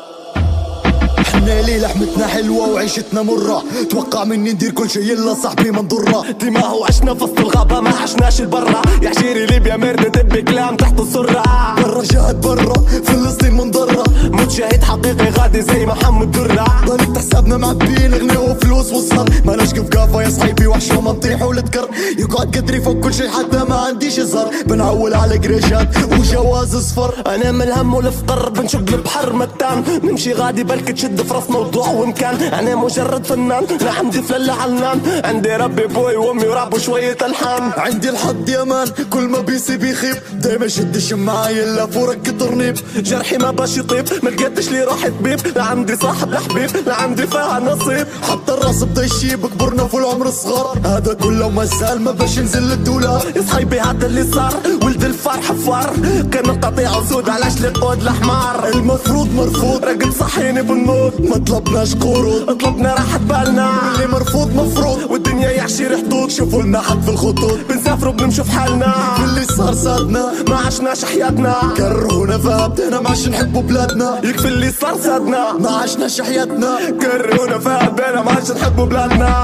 إحنا 1.45 1.63
ليه 1.63 1.79
لحمتنا 1.79 2.27
حلوة 2.27 2.69
وعيشتنا 2.69 3.23
مرة. 3.23 3.63
توقع 3.91 4.25
مني 4.25 4.53
ندير 4.53 4.71
كل 4.71 4.91
شي 4.91 5.13
إلا 5.13 5.35
صاحبي 5.35 5.71
ما 5.71 5.83
نضره 5.83 6.31
دماغ 6.31 6.75
وعشنا 6.75 7.15
في 7.15 7.25
وسط 7.25 7.41
الغابة 7.41 7.81
ما 7.81 7.91
عشناش 7.91 8.41
البرا 8.41 8.83
يا 9.03 9.09
عشيري 9.09 9.47
ليبيا 9.47 9.77
مرد 9.77 10.13
دب 10.13 10.37
كلام 10.37 10.77
تحت 10.77 11.01
السرة. 11.01 11.43
برا 11.77 12.03
جهد 12.03 12.41
برا 12.41 12.75
فلسطين 13.05 13.55
منضرة. 13.55 14.05
متشاهد 14.25 14.83
حقيقي 14.85 15.31
غادي 15.31 15.63
زي 15.63 15.87
محمد 15.87 16.31
درة. 16.31 16.67
ضلت 16.87 17.19
حسابنا 17.19 17.57
معبين 17.57 18.15
غنى 18.15 18.37
وفلوس 18.37 18.93
وصهر 18.93 19.31
مالناش 19.45 19.73
كيف 19.73 19.89
كافة 19.89 20.23
يا 20.23 20.31
صحيبي 20.31 20.67
وحشة 20.67 20.99
وما 20.99 21.13
نطيح 21.13 21.43
ولتكر 21.43 21.89
يقعد 22.19 22.57
قدري 22.57 22.81
فوق 22.81 23.01
كل 23.01 23.15
شي 23.15 23.29
حتى 23.29 23.65
ما 23.69 23.77
عنديش 23.77 24.21
زهر 24.21 24.51
بنعول 24.67 25.15
على 25.15 25.37
قريشات 25.37 25.89
وجواز 26.13 26.77
صفر 26.77 27.15
أنا 27.27 27.53
من 27.53 27.63
الهم 27.63 27.95
والفقر 27.95 28.49
بنشق 28.49 28.93
البحر 28.93 29.33
متان. 29.33 29.85
نمشي 30.05 30.33
غادي 30.33 30.65
بلكي 30.65 30.93
تشد 30.93 31.23
في 31.41 31.53
موضوع 31.53 31.89
ومكان 31.89 32.35
أنا 32.35 32.75
مجرد 32.75 33.27
فنان 33.27 33.65
لا 33.81 33.93
عندي 33.93 34.23
فلة 34.23 34.53
علان 34.53 35.01
عندي 35.25 35.57
ربي 35.57 35.87
بوي 35.87 36.17
وأمي 36.17 36.47
وراب 36.47 36.75
وشوية 36.75 37.17
ألحان. 37.23 37.73
عندي 37.77 38.11
الحظ 38.11 38.51
يا 38.51 38.65
مان 38.65 38.87
كل 39.11 39.29
ما 39.29 39.39
بيسي 39.39 39.77
بيخيب. 39.77 40.17
دايما 40.33 40.69
شد 40.69 40.97
الشماعة 40.97 41.51
الا 41.51 41.87
فورك 41.87 42.35
ترنيب. 42.41 42.77
جرحي 42.97 43.37
ما 43.37 43.51
باش 43.51 43.77
يطيب 43.77 44.05
ما 44.23 44.31
لقيتش 44.31 44.69
لي 44.69 44.85
روح 44.85 45.09
طبيب 45.09 45.41
لا 45.57 45.63
عندي 45.65 45.97
صاحب 45.97 46.31
لا 46.31 46.41
حبيب 46.41 46.71
لا 46.87 46.95
عندي 46.95 47.27
فيها 47.27 47.61
نصيب. 47.61 48.07
حتى 48.31 48.53
الراس 48.53 48.85
بدا 48.85 49.05
يشيب 49.05 49.47
كبرنا 49.47 49.85
في 49.85 49.95
العمر 49.95 50.27
الصغار. 50.27 50.79
هذا 50.85 51.15
كله 51.15 51.49
ما 51.49 51.65
سهل 51.67 52.01
ما 52.01 52.11
باش 52.11 52.39
ننزل 52.39 52.63
للدولار 52.63 53.25
يا 53.37 53.43
صاحبي 53.43 53.81
هذا 53.81 54.07
اللي 54.07 54.25
صار 54.33 54.55
ولد 54.83 55.05
الفرح 55.05 55.53
فار 55.53 55.95
كان 56.33 56.51
القطيع 56.51 56.97
وسود 56.97 57.29
علاش 57.29 57.61
لي 57.61 57.73
الحمار 57.93 58.69
المفروض 58.69 59.29
مرفوض 59.35 59.85
راقد 59.85 60.13
صحيني 60.21 60.63
بالنور 60.63 61.13
ما 61.31 61.39
طلبناش 61.47 61.95
قروض 61.95 62.59
طلبنا 62.63 62.93
راحة 62.95 63.19
بالنا. 63.19 63.71
اللي 63.95 64.07
مرفوض 64.07 64.55
مفروض. 64.57 65.11
والدنيا 65.11 65.51
يعشير 65.51 65.97
حدود 65.97 66.31
شوفوا 66.31 66.63
لنا 66.63 66.81
حد 66.81 67.03
في 67.03 67.11
الخطوط. 67.11 67.59
بنسافروا 67.69 68.13
بنمشوا 68.13 68.45
في 68.45 68.53
حالنا. 68.53 68.95
اللي 69.25 69.45
صار 69.45 69.75
صادنا. 69.75 70.33
ما 70.49 70.57
عشناش 70.57 71.05
حياتنا. 71.05 71.55
كرهونا 71.77 72.39
فابدينا 72.39 73.01
ما 73.01 73.09
عادش 73.09 73.29
نحبوا 73.29 73.63
بلادنا. 73.63 74.21
يكفي 74.25 74.49
اللي 74.49 74.73
صار 74.73 74.97
صادنا. 75.05 75.53
ما 75.53 75.71
عشناش 75.71 76.21
حياتنا. 76.21 76.79
كرهونا 77.03 77.59
فابدينا 77.59 78.23
ما 78.23 78.31
عادش 78.33 78.51
نحبوا 78.51 78.85
بلادنا. 78.85 79.43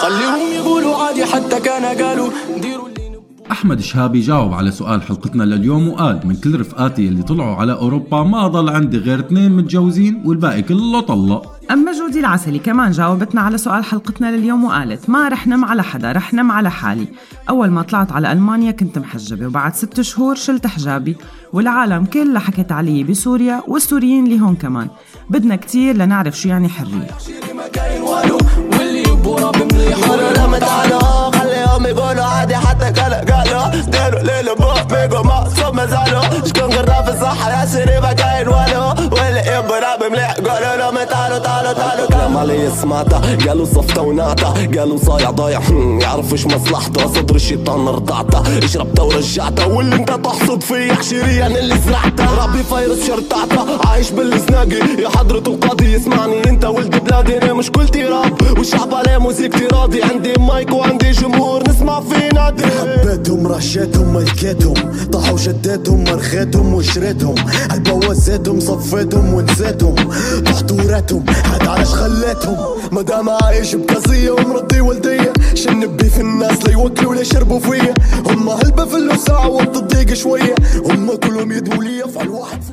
خليهم 0.00 0.52
يقولوا 0.54 0.96
عادي 0.96 1.24
حتى 1.24 1.60
كان 1.60 1.84
قالوا 1.84 2.30
ديروا 2.62 2.85
أحمد 3.56 3.80
شهابي 3.80 4.20
جاوب 4.20 4.54
على 4.54 4.70
سؤال 4.70 5.02
حلقتنا 5.02 5.44
لليوم 5.44 5.88
وقال 5.88 6.20
من 6.24 6.36
كل 6.36 6.60
رفقاتي 6.60 7.08
اللي 7.08 7.22
طلعوا 7.22 7.56
على 7.56 7.72
أوروبا 7.72 8.22
ما 8.22 8.46
ضل 8.46 8.68
عندي 8.68 8.98
غير 8.98 9.20
اثنين 9.20 9.52
متجوزين 9.52 10.22
والباقي 10.24 10.62
كله 10.62 11.00
طلق 11.00 11.52
أما 11.70 11.92
جودي 11.92 12.20
العسلي 12.20 12.58
كمان 12.58 12.90
جاوبتنا 12.90 13.40
على 13.40 13.58
سؤال 13.58 13.84
حلقتنا 13.84 14.36
لليوم 14.36 14.64
وقالت 14.64 15.10
ما 15.10 15.28
رح 15.28 15.46
نم 15.46 15.64
على 15.64 15.82
حدا 15.82 16.12
رح 16.12 16.34
نم 16.34 16.52
على 16.52 16.70
حالي. 16.70 17.08
أول 17.48 17.70
ما 17.70 17.82
طلعت 17.82 18.12
على 18.12 18.32
ألمانيا 18.32 18.70
كنت 18.70 18.98
محجبة 18.98 19.46
وبعد 19.46 19.74
ست 19.74 20.00
شهور 20.00 20.34
شلت 20.34 20.66
حجابي. 20.66 21.16
والعالم 21.52 22.04
كلها 22.04 22.40
حكت 22.40 22.72
علي 22.72 23.04
بسوريا 23.04 23.62
والسوريين 23.68 24.24
اللي 24.24 24.40
هون 24.40 24.54
كمان. 24.56 24.88
بدنا 25.30 25.56
كتير 25.56 25.96
لنعرف 25.96 26.38
شو 26.40 26.48
يعني 26.48 26.68
حرية. 26.68 27.10
واللي 28.72 29.02
يبوا 29.02 29.52
مليح 29.56 29.98
خليهم 31.76 31.98
يقولوا 31.98 32.24
عادي 32.24 32.56
حتى 32.56 33.00
قالوا 33.00 33.34
قالوا 33.34 33.82
ديروا 33.82 34.20
ليلو 34.20 34.54
بو 34.54 34.72
ميقو 34.90 35.22
ما 35.22 35.48
صوب 35.56 35.74
ما 35.74 35.86
زالوا 35.86 36.22
شكون 36.46 36.72
غيرنا 36.74 37.02
في 37.02 37.10
الصحة 37.10 37.50
يا 37.50 37.66
سيري 37.66 38.14
كاين 38.14 38.48
والو 38.48 38.88
واللي 39.12 39.40
يبوا 39.40 39.76
ربي 39.76 40.08
مليح 40.10 40.32
قالوا 40.32 40.76
لهم 40.76 41.04
تعالوا 41.04 41.38
تعالوا 41.38 41.72
تعالوا 41.72 42.06
كلام 42.26 42.38
علي 42.38 42.70
سمعته 42.82 43.48
قالوا 43.48 43.64
صفته 43.64 44.02
ونعته 44.02 44.66
قالوا 44.78 44.98
صايع 44.98 45.30
ضايع 45.30 45.58
هم، 45.58 46.00
يعرف 46.00 46.32
إيش 46.32 46.46
مصلحته 46.46 47.06
صدر 47.14 47.34
الشيطان 47.34 47.88
رضعته 47.88 48.58
اشربته 48.64 49.04
ورجعته 49.04 49.68
واللي 49.68 49.96
انت 49.96 50.10
تحصد 50.10 50.62
فيه 50.62 50.92
حشيري 50.92 51.46
أنا 51.46 51.58
اللي 51.58 51.74
زرعته 51.86 52.44
ربي 52.44 52.62
فيروس 52.62 53.06
شرطعته 53.06 53.88
عايش 53.88 54.10
بالزناقي 54.10 55.02
يا 55.02 55.08
حضرة 55.08 55.42
القاضي 55.46 55.92
يسمعني 55.92 56.48
انت 56.48 56.64
ولد 56.64 57.04
بلادي 57.04 57.38
أنا 57.42 57.52
مشكلتي 57.52 58.04
راب 58.04 58.58
والشعب 58.58 58.94
عليه 58.94 59.18
موسيقتي 59.18 59.66
راضي 59.66 60.02
عندي 60.02 60.32
مايك 60.38 60.72
وعندي 60.72 61.10
جمهور 61.10 61.68
نسمع 61.68 62.00
في 62.00 62.28
نادي. 62.34 62.64
حبيتهم 62.66 63.46
رشيتهم 63.46 64.14
ملكيتهم 64.14 64.74
طاحوا 65.12 65.36
شديتهم 65.38 66.04
مرخيتهم 66.04 66.74
وشريتهم 66.74 67.34
هالبوزيتهم 67.70 68.60
صفيتهم 68.60 69.34
ونسيتهم 69.34 69.94
طحت 70.46 70.72
وريتهم 70.72 71.24
هاد 71.28 71.66
علاش 71.66 71.94
خليتهم 72.16 72.58
مادام 72.92 73.28
عايش 73.28 73.74
بقصية 73.74 74.30
ومرضي 74.30 74.80
والدية. 74.80 75.32
شنب 75.54 75.96
بي 75.96 76.10
في 76.10 76.20
الناس 76.20 76.66
ليوكلوا 76.66 77.14
ليشربوا 77.14 77.60
فيا. 77.60 77.94
هم 78.26 78.48
هلبة 78.48 78.84
في 78.84 78.96
اللساعة 78.96 79.48
وقت 79.48 79.76
الضيق 79.76 80.14
شوية. 80.14 80.54
هم 80.84 81.14
كلهم 81.16 81.52
يدوا 81.52 81.84
لي 81.84 82.04
افعل 82.04 82.28
واحد 82.28 82.62
في 82.62 82.70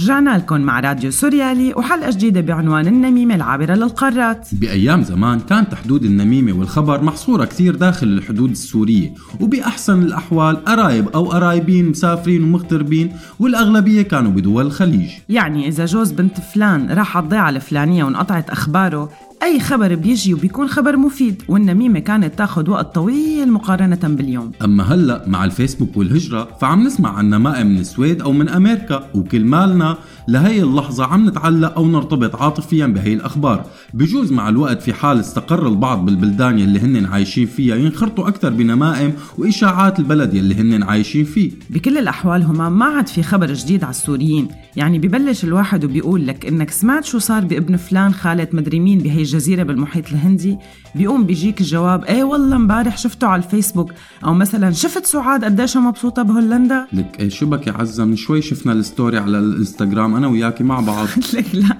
رجعنا 0.00 0.38
لكم 0.38 0.60
مع 0.60 0.80
راديو 0.80 1.10
سوريالي 1.10 1.74
وحلقة 1.74 2.10
جديدة 2.10 2.40
بعنوان 2.40 2.86
النميمة 2.86 3.34
العابرة 3.34 3.74
للقارات. 3.74 4.48
بأيام 4.52 5.02
زمان 5.02 5.40
كانت 5.40 5.74
حدود 5.74 6.04
النميمة 6.04 6.52
والخبر 6.52 7.02
محصورة 7.02 7.44
كثير 7.44 7.74
داخل 7.74 8.06
الحدود 8.06 8.50
السورية 8.50 9.14
وبأحسن 9.40 10.02
الأحوال 10.02 10.64
قرايب 10.64 11.08
أو 11.08 11.24
قرايبين 11.24 11.88
مسافرين 11.88 12.44
ومغتربين 12.44 13.12
والأغلبية 13.38 14.02
كانوا 14.02 14.32
بدول 14.32 14.66
الخليج. 14.66 15.10
يعني 15.28 15.68
إذا 15.68 15.84
جوز 15.84 16.12
بنت 16.12 16.40
فلان 16.40 16.90
راح 16.90 17.16
على 17.16 17.24
الضيعة 17.24 17.48
الفلانية 17.48 18.04
وانقطعت 18.04 18.50
أخباره 18.50 19.10
أي 19.42 19.60
خبر 19.60 19.94
بيجي 19.94 20.34
وبيكون 20.34 20.68
خبر 20.68 20.96
مفيد 20.96 21.42
والنميمة 21.48 21.98
كانت 21.98 22.38
تاخد 22.38 22.68
وقت 22.68 22.94
طويل 22.94 23.52
مقارنة 23.52 23.98
باليوم. 24.02 24.52
أما 24.64 24.84
هلأ 24.84 25.24
مع 25.26 25.44
الفيسبوك 25.44 25.96
والهجرة 25.96 26.48
فعم 26.60 26.84
نسمع 26.86 27.16
عن 27.16 27.30
نمائم 27.30 27.66
من 27.66 27.78
السويد 27.78 28.22
أو 28.22 28.32
من 28.32 28.48
أمريكا 28.48 29.06
وكل 29.14 29.44
مالنا 29.44 29.96
لهي 30.30 30.62
اللحظة 30.62 31.04
عم 31.04 31.28
نتعلق 31.28 31.74
أو 31.76 31.88
نرتبط 31.88 32.36
عاطفيا 32.36 32.86
بهي 32.86 33.14
الأخبار. 33.14 33.64
بجوز 33.94 34.32
مع 34.32 34.48
الوقت 34.48 34.82
في 34.82 34.92
حال 34.92 35.20
استقر 35.20 35.68
البعض 35.68 36.04
بالبلدان 36.04 36.58
يلي 36.58 36.78
هن 36.78 37.06
عايشين 37.06 37.46
فيها 37.46 37.76
ينخرطوا 37.76 38.28
أكثر 38.28 38.50
بنمائم 38.50 39.12
وإشاعات 39.38 39.98
البلد 39.98 40.34
يلي 40.34 40.54
هن 40.54 40.82
عايشين 40.82 41.24
فيه. 41.24 41.50
بكل 41.70 41.98
الأحوال 41.98 42.42
همام 42.42 42.78
ما 42.78 42.84
عاد 42.84 43.08
في 43.08 43.22
خبر 43.22 43.52
جديد 43.52 43.84
على 43.84 43.90
السوريين. 43.90 44.48
يعني 44.76 44.98
ببلش 44.98 45.44
الواحد 45.44 45.84
وبيقول 45.84 46.26
لك 46.26 46.46
إنك 46.46 46.70
سمعت 46.70 47.04
شو 47.04 47.18
صار 47.18 47.44
بابن 47.44 47.76
فلان 47.76 48.14
خالة 48.14 48.48
مدري 48.52 48.80
مين 48.80 48.98
بهي 48.98 49.20
الجزيرة 49.20 49.62
بالمحيط 49.62 50.08
الهندي. 50.08 50.58
بيقوم 50.94 51.24
بيجيك 51.24 51.60
الجواب 51.60 52.04
إيه 52.04 52.24
والله 52.24 52.56
امبارح 52.56 52.98
شفته 52.98 53.26
على 53.26 53.42
الفيسبوك. 53.42 53.92
أو 54.24 54.34
مثلا 54.34 54.70
شفت 54.70 55.06
سعاد 55.06 55.44
قديش 55.44 55.76
مبسوطة 55.76 56.22
بهولندا؟ 56.22 56.86
لك 56.92 57.16
إيه 57.20 57.28
شو 57.28 57.46
بك 57.46 57.66
يا 57.66 57.72
عزة؟ 57.72 58.04
من 58.04 58.16
شوي 58.16 58.42
شفنا 58.42 58.72
الستوري 58.72 59.18
على 59.18 59.38
الإنستغرام. 59.38 60.19
أنا 60.20 60.28
وياكي 60.28 60.64
مع 60.64 60.80
بعض. 60.80 61.06
لك 61.34 61.54
لا. 61.54 61.76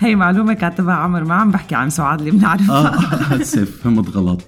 هي 0.00 0.14
معلومة 0.16 0.52
كاتبها 0.52 0.94
عمر 0.94 1.24
ما 1.24 1.34
عم 1.34 1.50
بحكي 1.50 1.74
عن 1.74 1.90
سعاد 1.90 2.18
اللي 2.18 2.30
بنعرفها. 2.30 2.94
آه 3.34 3.42
سيف 3.52 3.82
فهمت 3.82 4.08
غلط. 4.16 4.42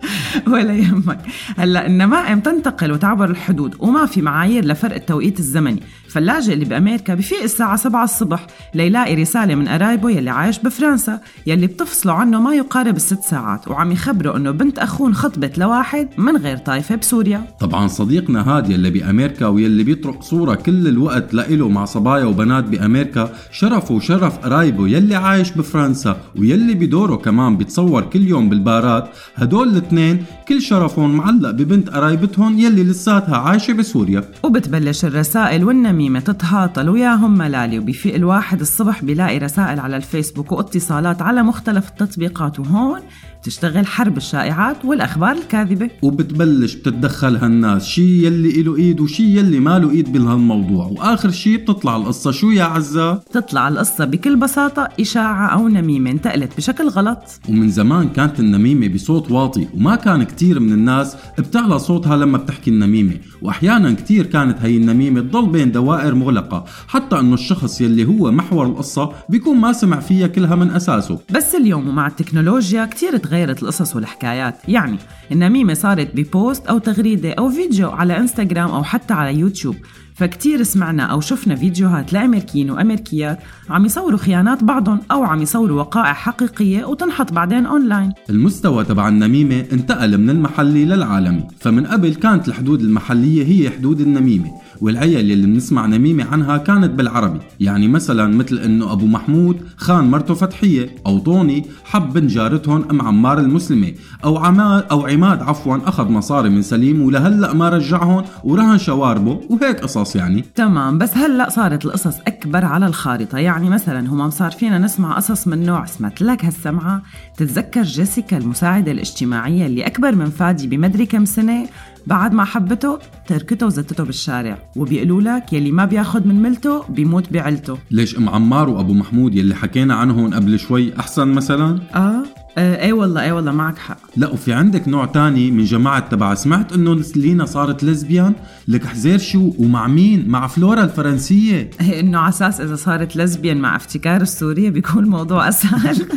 ولا 0.52 0.72
يهمك. 0.74 1.18
هلأ 1.56 1.86
النمائم 1.86 2.40
تنتقل 2.40 2.92
وتعبر 2.92 3.30
الحدود 3.30 3.74
وما 3.78 4.06
في 4.06 4.22
معايير 4.22 4.64
لفرق 4.64 4.94
التوقيت 4.94 5.38
الزمني؟ 5.38 5.82
فاللاجئ 6.08 6.52
اللي 6.52 6.64
بأمريكا 6.64 7.14
بفيق 7.14 7.42
الساعة 7.42 7.76
7 7.76 8.04
الصبح 8.04 8.46
ليلاقي 8.74 9.14
رسالة 9.14 9.54
من 9.54 9.68
قرايبه 9.68 10.10
يلي 10.10 10.30
عايش 10.30 10.58
بفرنسا 10.58 11.20
يلي 11.46 11.66
بتفصلوا 11.66 12.14
عنه 12.14 12.40
ما 12.40 12.54
يقارب 12.54 12.96
الست 12.96 13.22
ساعات 13.22 13.68
وعم 13.68 13.92
يخبروا 13.92 14.36
إنه 14.36 14.50
بنت 14.50 14.78
اخوه 14.78 15.08
انخطبت 15.08 15.58
لواحد 15.58 16.08
من 16.18 16.36
غير 16.36 16.56
طايفه 16.56 16.94
بسوريا. 16.94 17.44
طبعا 17.60 17.88
صديقنا 17.88 18.48
هاد 18.48 18.70
يلي 18.70 18.90
بأمريكا 18.90 19.46
ويلي 19.46 19.84
بيطرق 19.84 20.22
صورة 20.22 20.54
كل 20.54 20.88
الوقت 20.88 21.34
لإله 21.34 21.68
مع 21.68 21.84
صبايا 21.84 22.24
وبنات 22.24 22.64
بأمريكا 22.64 23.32
شرفه 23.52 23.94
وشرف 23.94 24.38
قرايبه 24.38 24.88
يلي 24.88 25.14
عايش 25.14 25.50
بفرنسا 25.50 26.20
ويلي 26.38 26.74
بدوره 26.74 27.16
كمان 27.16 27.56
بيتصور 27.56 28.02
كل 28.02 28.22
يوم 28.22 28.48
بالبارات. 28.48 29.10
هدول 29.34 29.68
الاثنين 29.68 30.24
كل 30.48 30.62
شرفهم 30.62 31.16
معلق 31.16 31.50
ببنت 31.50 31.90
قرايبتهم 31.90 32.58
يلي 32.58 32.84
لساتها 32.84 33.36
عايشة 33.36 33.72
بسوريا. 33.72 34.24
وبتبلش 34.42 35.04
الرسائل 35.04 35.64
والنميمة 35.98 36.20
تتهاطل 36.20 36.88
وياهم 36.88 37.38
ملالي 37.38 37.78
وبيفيق 37.78 38.14
الواحد 38.14 38.60
الصبح 38.60 39.04
بيلاقي 39.04 39.38
رسائل 39.38 39.80
على 39.80 39.96
الفيسبوك 39.96 40.52
واتصالات 40.52 41.22
على 41.22 41.42
مختلف 41.42 41.88
التطبيقات 41.88 42.60
وهون 42.60 43.00
تشتغل 43.42 43.86
حرب 43.86 44.16
الشائعات 44.16 44.84
والأخبار 44.84 45.32
الكاذبة. 45.32 45.90
وبتبلش 46.02 46.74
بتتدخل 46.74 47.36
هالناس 47.36 47.86
شي 47.86 48.26
يلي 48.26 48.60
إله 48.60 48.76
إيد 48.76 49.00
وشي 49.00 49.38
يلي 49.38 49.60
ما 49.60 49.78
له 49.78 49.90
إيد 49.90 50.12
بهالموضوع. 50.12 50.86
وآخر 50.86 51.30
شي 51.30 51.56
بتطلع 51.56 51.96
القصة 51.96 52.30
شو 52.30 52.50
يا 52.50 52.64
عزة؟ 52.64 53.14
تطلع 53.14 53.68
القصة 53.68 54.04
بكل 54.04 54.36
بساطة 54.36 54.88
إشاعة 55.00 55.46
أو 55.46 55.68
نميمة 55.68 56.10
انتقلت 56.10 56.56
بشكل 56.56 56.88
غلط. 56.88 57.40
ومن 57.48 57.70
زمان 57.70 58.08
كانت 58.08 58.40
النميمة 58.40 58.88
بصوت 58.88 59.30
واطي 59.30 59.66
وما 59.74 59.96
كان 59.96 60.22
كتير 60.22 60.60
من 60.60 60.72
الناس 60.72 61.16
بتعلى 61.38 61.78
صوتها 61.78 62.16
لما 62.16 62.38
بتحكي 62.38 62.70
النميمة. 62.70 63.14
وأحيانا 63.42 63.92
كتير 63.92 64.26
كانت 64.26 64.58
هي 64.62 64.76
النميمة 64.76 65.20
تضل 65.20 65.46
بين 65.46 65.72
دوائر 65.88 66.14
مغلقة 66.14 66.64
حتى 66.88 67.20
أنه 67.20 67.34
الشخص 67.34 67.80
يلي 67.80 68.04
هو 68.04 68.30
محور 68.30 68.66
القصة 68.66 69.12
بيكون 69.28 69.56
ما 69.56 69.72
سمع 69.72 70.00
فيها 70.00 70.26
كلها 70.26 70.54
من 70.54 70.70
أساسه. 70.70 71.18
بس 71.34 71.54
اليوم 71.54 71.88
ومع 71.88 72.06
التكنولوجيا 72.06 72.84
كتير 72.84 73.16
تغيرت 73.16 73.62
القصص 73.62 73.96
والحكايات. 73.96 74.54
يعني 74.68 74.98
النميمة 75.32 75.74
صارت 75.74 76.16
ب 76.16 76.26
post 76.26 76.66
أو 76.66 76.78
تغريدة 76.78 77.32
أو 77.32 77.50
فيديو 77.50 77.90
على 77.90 78.18
إنستغرام 78.18 78.70
أو 78.70 78.84
حتى 78.84 79.14
على 79.14 79.38
يوتيوب. 79.38 79.76
فكتير 80.14 80.62
سمعنا 80.62 81.02
أو 81.02 81.20
شفنا 81.20 81.56
فيديوهات 81.56 82.12
لأمريكيين 82.12 82.70
وأمريكيات 82.70 83.38
عم 83.70 83.84
يصوروا 83.84 84.18
خيانات 84.18 84.64
بعضهم 84.64 85.00
أو 85.10 85.24
عم 85.24 85.42
يصوروا 85.42 85.80
وقائع 85.80 86.12
حقيقية 86.12 86.84
وتنحط 86.84 87.32
بعدين 87.32 87.66
أونلاين. 87.66 88.12
المستوى 88.30 88.84
تبع 88.84 89.08
النميمة 89.08 89.64
انتقل 89.72 90.18
من 90.18 90.30
المحلي 90.30 90.84
للعالمي 90.84 91.44
فمن 91.60 91.86
قبل 91.86 92.14
كانت 92.14 92.48
الحدود 92.48 92.80
المحلية 92.80 93.46
هي 93.46 93.70
حدود 93.70 94.00
النميمة 94.00 94.50
والعيال 94.80 95.32
اللي 95.32 95.46
بنسمع 95.46 95.86
نميمة 95.86 96.24
عنها 96.24 96.56
كانت 96.56 96.90
بالعربي. 96.90 97.40
يعني 97.60 97.88
مثلا 97.88 98.36
مثل 98.36 98.58
إنه 98.58 98.92
أبو 98.92 99.06
محمود 99.06 99.60
خان 99.76 100.04
مرته 100.10 100.34
فتحية 100.34 100.90
أو 101.06 101.18
طوني 101.18 101.64
حب 101.84 102.12
بنت 102.12 102.30
جارتهم 102.30 102.84
أم 102.90 103.02
عمار 103.02 103.38
المسلمة 103.38 103.92
أو 104.24 104.36
عماد 104.36 104.84
أو 104.90 105.06
عماد 105.06 105.42
عفوا 105.42 105.76
أخذ 105.86 106.08
مصاري 106.08 106.48
من 106.48 106.62
سليم 106.62 107.02
ولهلأ 107.02 107.52
ما 107.52 107.68
رجعهم 107.68 108.24
ورهن 108.44 108.78
شواربه 108.78 109.40
وهيك 109.50 109.80
قصص 109.80 110.16
يعني. 110.16 110.44
تمام 110.54 110.98
بس 110.98 111.16
هلأ 111.16 111.50
صارت 111.50 111.84
القصص 111.84 112.14
أكبر 112.26 112.64
على 112.64 112.86
الخارطة. 112.86 113.38
يعني 113.38 113.70
مثلا 113.70 114.08
هم 114.08 114.30
صار 114.30 114.50
فينا 114.50 114.78
نسمع 114.78 115.16
قصص 115.16 115.48
من 115.48 115.66
نوع 115.66 115.84
سمعت 115.84 116.22
لك 116.22 116.44
هالسمعة. 116.44 117.02
تتذكر 117.36 117.82
جيسيكا 117.82 118.36
المساعدة 118.38 118.92
الاجتماعية 118.92 119.66
اللي 119.66 119.86
أكبر 119.86 120.14
من 120.14 120.30
فادي 120.30 120.66
بمدري 120.66 121.06
كم 121.06 121.24
سنة؟ 121.24 121.66
بعد 122.08 122.32
ما 122.32 122.44
حبته 122.44 122.98
تركته 123.26 123.66
وزتته 123.66 124.04
بالشارع 124.04 124.58
وبيقولوا 124.76 125.20
لك 125.20 125.52
يلي 125.52 125.72
ما 125.72 125.84
بياخد 125.84 126.26
من 126.26 126.42
ملته 126.42 126.82
بيموت 126.88 127.32
بعيلته. 127.32 127.78
ليش 127.90 128.16
أم 128.18 128.28
عمار 128.28 128.70
وأبو 128.70 128.92
محمود 128.92 129.34
يلي 129.34 129.54
حكينا 129.54 129.94
عنهم 129.94 130.34
قبل 130.34 130.58
شوي 130.58 130.98
أحسن 130.98 131.28
مثلا؟ 131.28 131.80
آه 131.94 132.22
آه، 132.58 132.84
إيه 132.84 132.92
والله 132.92 133.22
إيه 133.22 133.32
والله 133.32 133.52
معك 133.52 133.78
حق. 133.78 133.98
لا 134.16 134.28
وفي 134.28 134.52
عندك 134.52 134.88
نوع 134.88 135.04
تاني 135.04 135.50
من 135.50 135.64
جماعة 135.64 136.08
تبع 136.08 136.34
سمعت 136.34 136.72
إنه 136.72 137.02
لينا 137.16 137.44
صارت 137.44 137.84
لزبيان 137.84 138.34
لك 138.68 138.86
حزير 138.86 139.18
شو؟ 139.18 139.52
ومع 139.58 139.86
مين؟ 139.86 140.28
مع 140.28 140.46
فلورا 140.46 140.84
الفرنسية. 140.84 141.70
هي 141.80 142.00
إنه 142.00 142.18
على 142.18 142.28
أساس 142.28 142.60
إذا 142.60 142.76
صارت 142.76 143.16
لزبيان 143.16 143.56
مع 143.56 143.76
افتكار 143.76 144.20
السورية 144.20 144.70
بيكون 144.70 145.04
الموضوع 145.04 145.48
أسهل. 145.48 146.06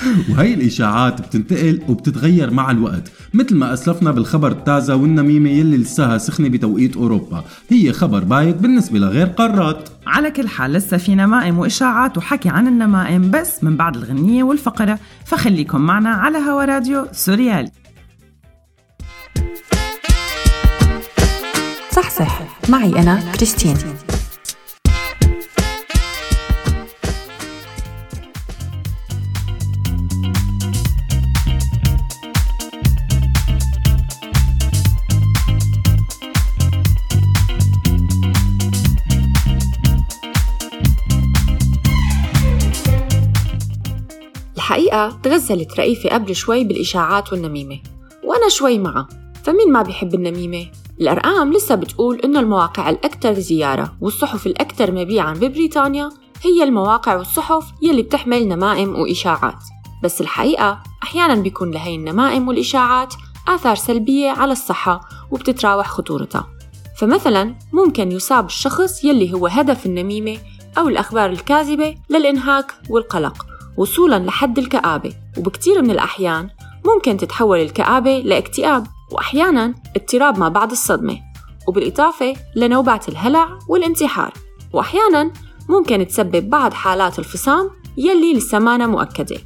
وهي 0.30 0.54
الإشاعات 0.54 1.20
بتنتقل 1.20 1.82
وبتتغير 1.88 2.50
مع 2.50 2.70
الوقت. 2.70 3.12
مثل 3.34 3.56
ما 3.56 3.72
أسلفنا 3.72 4.10
بالخبر 4.10 4.52
التازة 4.52 4.96
والنميمة 4.96 5.50
يلي 5.50 5.76
لساها 5.76 6.18
سخنة 6.18 6.48
بتوقيت 6.48 6.96
أوروبا. 6.96 7.44
هي 7.68 7.92
خبر 7.92 8.24
بايت 8.24 8.56
بالنسبة 8.56 8.98
لغير 8.98 9.26
قارات. 9.26 9.88
على 10.06 10.30
كل 10.30 10.48
حال 10.48 10.72
لسه 10.72 10.96
في 10.96 11.14
نمائم 11.14 11.58
وإشاعات 11.58 12.18
وحكي 12.18 12.48
عن 12.48 12.66
النمائم 12.66 13.30
بس 13.30 13.64
من 13.64 13.76
بعد 13.76 13.96
الغنية 13.96 14.42
والفقرة. 14.42 14.98
فخليكم 15.26 15.80
معنا 15.80 16.10
على 16.10 16.38
هوا 16.38 16.64
راديو 16.64 17.06
سوريالي. 17.12 17.70
صح 21.90 22.10
صح 22.10 22.42
معي 22.68 22.98
أنا 23.02 23.32
كريستين. 23.34 23.76
الحقيقة 44.96 45.18
تغزلت 45.22 45.80
رئيفة 45.80 46.10
قبل 46.10 46.34
شوي 46.34 46.64
بالإشاعات 46.64 47.32
والنميمة. 47.32 47.78
وأنا 48.24 48.48
شوي 48.48 48.78
معها 48.78 49.08
فمين 49.44 49.72
ما 49.72 49.82
بيحب 49.82 50.14
النميمة؟ 50.14 50.66
الأرقام 51.00 51.52
لسه 51.52 51.74
بتقول 51.74 52.20
إنه 52.20 52.40
المواقع 52.40 52.90
الأكثر 52.90 53.32
زيارة 53.34 53.96
والصحف 54.00 54.46
الأكثر 54.46 54.92
مبيعاً 54.92 55.34
ببريطانيا 55.34 56.10
هي 56.42 56.62
المواقع 56.62 57.16
والصحف 57.16 57.64
يلي 57.82 58.02
بتحمل 58.02 58.48
نمائم 58.48 58.94
وإشاعات. 58.94 59.64
بس 60.04 60.20
الحقيقة 60.20 60.82
أحياناً 61.02 61.34
بيكون 61.34 61.70
لهي 61.70 61.94
النمائم 61.94 62.48
والإشاعات 62.48 63.14
آثار 63.48 63.74
سلبية 63.74 64.30
على 64.30 64.52
الصحة 64.52 65.00
وبتتراوح 65.30 65.88
خطورتها. 65.88 66.48
فمثلاً 66.98 67.54
ممكن 67.72 68.12
يصاب 68.12 68.46
الشخص 68.46 69.04
يلي 69.04 69.32
هو 69.32 69.46
هدف 69.46 69.86
النميمة 69.86 70.38
أو 70.78 70.88
الأخبار 70.88 71.30
الكاذبة 71.30 71.94
للإنهاك 72.10 72.74
والقلق. 72.90 73.55
وصولاً 73.76 74.18
لحد 74.18 74.58
الكآبة. 74.58 75.12
وبكتير 75.38 75.82
من 75.82 75.90
الأحيان 75.90 76.48
ممكن 76.86 77.16
تتحول 77.16 77.58
الكآبة 77.58 78.18
لاكتئاب 78.18 78.86
وأحياناً 79.12 79.74
اضطراب 79.96 80.38
ما 80.38 80.48
بعد 80.48 80.70
الصدمة. 80.70 81.18
وبالإضافة 81.68 82.34
لنوبات 82.56 83.08
الهلع 83.08 83.58
والانتحار. 83.68 84.32
وأحياناً 84.72 85.30
ممكن 85.68 86.06
تسبب 86.06 86.50
بعض 86.50 86.72
حالات 86.72 87.18
الفصام 87.18 87.70
يلي 87.96 88.34
لسه 88.34 88.58
مانا 88.58 88.86
مؤكدة. 88.86 89.38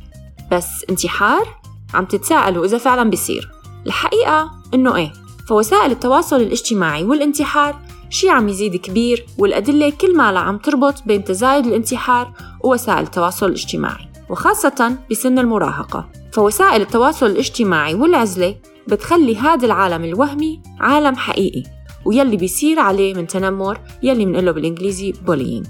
بس 0.52 0.84
انتحار؟ 0.90 1.60
عم 1.94 2.04
تتساءلوا 2.04 2.64
إذا 2.64 2.78
فعلا 2.78 3.10
بيصير. 3.10 3.50
الحقيقة 3.86 4.50
إنه 4.74 4.96
إيه؟ 4.96 5.12
فوسائل 5.48 5.90
التواصل 5.90 6.36
الاجتماعي 6.36 7.04
والانتحار 7.04 7.76
شي 8.10 8.30
عم 8.30 8.48
يزيد 8.48 8.76
كبير 8.76 9.26
والأدلة 9.38 9.90
كل 9.90 10.16
ما 10.16 10.38
عم 10.38 10.58
تربط 10.58 11.02
بين 11.06 11.24
تزايد 11.24 11.66
الانتحار 11.66 12.32
ووسائل 12.64 13.02
التواصل 13.02 13.46
الاجتماعي. 13.46 14.09
وخاصة 14.30 14.98
بسن 15.10 15.38
المراهقة. 15.38 16.08
فوسائل 16.32 16.82
التواصل 16.82 17.26
الاجتماعي 17.26 17.94
والعزلة 17.94 18.56
بتخلي 18.88 19.36
هذا 19.36 19.66
العالم 19.66 20.04
الوهمي 20.04 20.62
عالم 20.80 21.16
حقيقي 21.16 21.62
ويلي 22.04 22.36
بيصير 22.36 22.78
عليه 22.78 23.14
من 23.14 23.26
تنمر 23.26 23.80
يلي 24.02 24.26
منقله 24.26 24.50
بالإنجليزي 24.50 25.12
bullying 25.12 25.68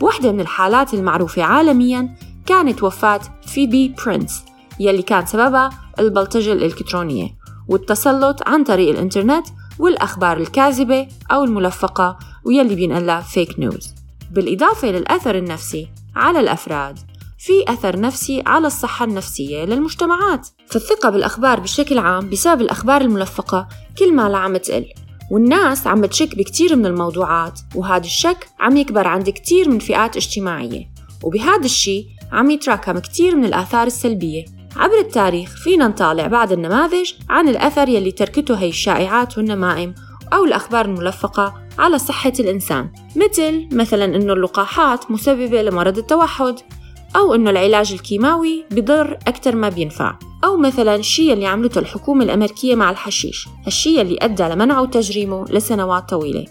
واحدة 0.00 0.32
من 0.32 0.40
الحالات 0.40 0.94
المعروفة 0.94 1.42
عالمياً 1.42 2.16
كانت 2.46 2.82
وفاة 2.82 3.20
فيبي 3.46 3.94
برينس 4.04 4.44
يلي 4.80 5.02
كان 5.02 5.26
سببها 5.26 5.70
البلطجة 5.98 6.52
الإلكترونية 6.52 7.28
والتسلط 7.68 8.48
عن 8.48 8.64
طريق 8.64 8.90
الإنترنت 8.90 9.46
والأخبار 9.78 10.36
الكاذبة 10.36 11.08
أو 11.30 11.44
الملفقة 11.44 12.18
ويلي 12.44 12.74
بينقلها 12.74 13.20
فيك 13.20 13.58
نيوز 13.58 13.94
بالإضافة 14.30 14.88
للأثر 14.90 15.38
النفسي 15.38 15.88
على 16.16 16.40
الأفراد. 16.40 16.98
في 17.42 17.64
أثر 17.68 18.00
نفسي 18.00 18.42
على 18.46 18.66
الصحة 18.66 19.04
النفسية 19.04 19.64
للمجتمعات. 19.64 20.48
فالثقة 20.66 21.10
بالأخبار 21.10 21.60
بشكل 21.60 21.98
عام 21.98 22.30
بسبب 22.30 22.60
الأخبار 22.60 23.00
الملفقة 23.00 23.68
كل 23.98 24.14
ما 24.14 24.28
لا 24.28 24.38
عم 24.38 24.56
تقل. 24.56 24.86
والناس 25.30 25.86
عم 25.86 26.06
تشك 26.06 26.36
بكتير 26.36 26.76
من 26.76 26.86
الموضوعات 26.86 27.60
وهذا 27.74 28.04
الشك 28.04 28.48
عم 28.60 28.76
يكبر 28.76 29.08
عند 29.08 29.30
كتير 29.30 29.68
من 29.68 29.78
فئات 29.78 30.16
اجتماعية. 30.16 30.88
وبهذا 31.22 31.64
الشي 31.64 32.06
عم 32.32 32.50
يتراكم 32.50 32.98
كتير 32.98 33.36
من 33.36 33.44
الآثار 33.44 33.86
السلبية. 33.86 34.44
عبر 34.76 34.98
التاريخ 34.98 35.50
فينا 35.64 35.88
نطالع 35.88 36.26
بعض 36.26 36.52
النماذج 36.52 37.12
عن 37.30 37.48
الأثر 37.48 37.88
يلي 37.88 38.10
تركته 38.10 38.54
هي 38.54 38.68
الشائعات 38.68 39.38
والنمائم 39.38 39.94
أو 40.32 40.44
الأخبار 40.44 40.84
الملفقة 40.84 41.54
على 41.78 41.98
صحة 41.98 42.32
الإنسان. 42.40 42.92
مثل 43.16 43.68
مثلا 43.72 44.04
إنه 44.04 44.32
اللقاحات 44.32 45.10
مسببة 45.10 45.62
لمرض 45.62 45.98
التوحد. 45.98 46.54
أو 47.16 47.34
إنه 47.34 47.50
العلاج 47.50 47.92
الكيماوي 47.92 48.64
بضر 48.70 49.18
أكثر 49.26 49.56
ما 49.56 49.68
بينفع. 49.68 50.18
أو 50.44 50.56
مثلا 50.56 50.94
الشيء 50.94 51.32
اللي 51.32 51.46
عملته 51.46 51.78
الحكومة 51.78 52.24
الأمريكية 52.24 52.74
مع 52.74 52.90
الحشيش 52.90 53.48
الشيء 53.66 54.00
اللي 54.00 54.18
أدى 54.22 54.42
لمنعه 54.42 54.82
وتجريمه 54.82 55.44
لسنوات 55.50 56.08
طويلة. 56.08 56.44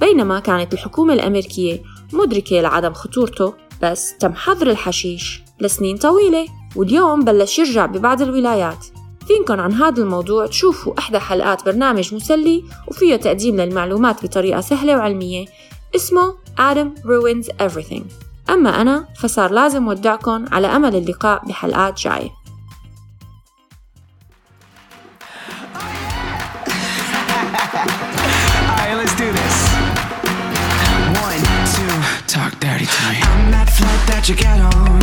بينما 0.00 0.40
كانت 0.40 0.72
الحكومة 0.72 1.14
الأمريكية 1.14 1.82
مدركة 2.12 2.60
لعدم 2.60 2.92
خطورته 2.92 3.54
بس 3.82 4.16
تم 4.18 4.34
حظر 4.34 4.70
الحشيش 4.70 5.42
لسنين 5.60 5.96
طويلة 5.96 6.46
واليوم 6.76 7.24
بلش 7.24 7.58
يرجع 7.58 7.86
ببعض 7.86 8.22
الولايات. 8.22 8.86
فينكن 9.26 9.60
عن 9.60 9.72
هذا 9.72 10.02
الموضوع 10.02 10.46
تشوفوا 10.46 10.98
إحدى 10.98 11.18
حلقات 11.18 11.64
برنامج 11.64 12.14
مسلي 12.14 12.64
وفيه 12.88 13.16
تقديم 13.16 13.60
للمعلومات 13.60 14.24
بطريقة 14.24 14.60
سهلة 14.60 14.96
وعلمية 14.96 15.44
اسمه 15.96 16.34
Adam 16.58 16.88
Ruins 17.04 17.46
Everything. 17.66 18.31
أما 18.50 18.80
أنا 18.80 19.08
فصار 19.16 19.50
لازم 19.50 19.88
ودعكم 19.88 20.44
على 20.52 20.66
أمل 20.66 20.96
اللقاء 20.96 21.46
بحلقات. 21.46 22.06
I'm 32.34 33.50
that 33.50 33.68
flight 33.68 34.02
that 34.08 34.28
you 34.28 34.34
get 34.34 34.60
on. 34.60 35.00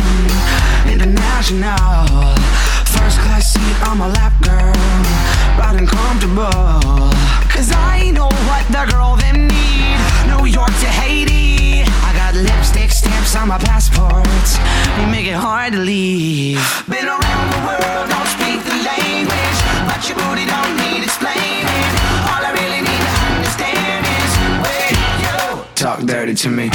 International. 0.90 2.34
First 2.86 3.18
class 3.20 3.52
seat 3.52 3.88
on 3.88 3.98
my 3.98 4.08
lap, 4.08 4.32
girl. 4.42 4.72
Riding 5.58 5.86
comfortable. 5.86 7.10
Cause 7.52 7.70
I 7.72 8.10
know 8.10 8.30
what 8.48 8.64
the 8.74 8.84
girl 8.90 9.16
them 9.16 9.48
need. 9.48 9.98
New 10.30 10.46
York 10.46 10.72
to 10.80 10.86
Haiti. 10.86 11.49
Got 12.30 12.44
lipstick 12.44 12.92
stamps 12.92 13.34
on 13.34 13.48
my 13.48 13.58
make 15.10 15.26
it 15.26 15.34
hard 15.34 15.72
to 15.72 15.80
leave. 15.80 16.62
Been 16.88 17.06
around 17.06 17.50
the 17.50 17.60
world, 17.66 18.08
don't 18.08 18.28
speak 18.28 18.62
the 18.62 18.76
language. 18.86 19.58
But 19.82 20.08
your 20.08 20.16
booty 20.16 20.46
don't 20.46 20.76
need 20.76 21.02
explaining. 21.02 21.66
All 22.30 22.38
I 22.46 22.52
really 22.54 22.82
need 22.86 23.02
to 23.02 23.14
understand 23.34 24.06
is 24.06 24.32
where 24.62 25.58
you 25.58 25.64
talk 25.74 26.02
dirty 26.02 26.34
to 26.34 26.48
me. 26.48 26.70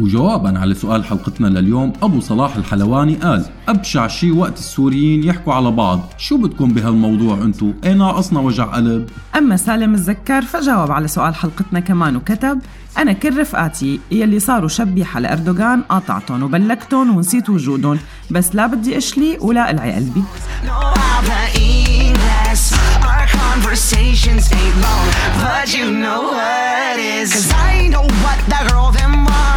وجوابا 0.00 0.58
على 0.58 0.74
سؤال 0.74 1.04
حلقتنا 1.04 1.46
لليوم 1.46 1.92
أبو 2.02 2.20
صلاح 2.20 2.56
الحلواني 2.56 3.14
قال 3.14 3.44
أبشع 3.68 4.06
شي 4.06 4.30
وقت 4.32 4.58
السوريين 4.58 5.24
يحكوا 5.24 5.54
على 5.54 5.70
بعض 5.70 6.00
شو 6.18 6.36
بدكم 6.36 6.68
بهالموضوع 6.68 7.34
أنتو؟ 7.38 7.72
إيه 7.84 7.92
ناقصنا 7.92 8.40
وجع 8.40 8.64
قلب؟ 8.64 9.08
أما 9.36 9.56
سالم 9.56 9.94
الزكار 9.94 10.42
فجاوب 10.42 10.90
على 10.90 11.08
سؤال 11.08 11.34
حلقتنا 11.34 11.80
كمان 11.80 12.16
وكتب 12.16 12.58
أنا 12.98 13.12
كل 13.12 13.38
رفقاتي 13.40 14.00
يلي 14.10 14.38
صاروا 14.40 14.68
شبيحة 14.68 15.20
لأردوغان 15.20 15.82
قاطعتهم 15.82 16.42
وبلكتهم 16.42 17.16
ونسيت 17.16 17.50
وجودهم 17.50 17.98
بس 18.30 18.54
لا 18.54 18.66
بدي 18.66 18.98
أشلي 18.98 19.38
ولا 19.40 19.70
ألعي 19.70 19.92
قلبي 19.92 20.22
No 20.66 20.78
habla 21.02 21.42
inglés. 21.54 22.62
Our 23.10 23.26
conversations 23.42 24.44
ain't 24.60 24.76
long, 24.86 25.06
but 25.44 25.66
you 25.78 25.86
know 26.04 26.22
what 26.36 26.98
is. 26.98 27.32
Cause 27.34 27.50
I 27.70 27.88
know 27.92 28.06
what 28.24 28.38
the 28.52 28.60
girl 28.68 28.90
them 28.98 29.14
wants. 29.26 29.55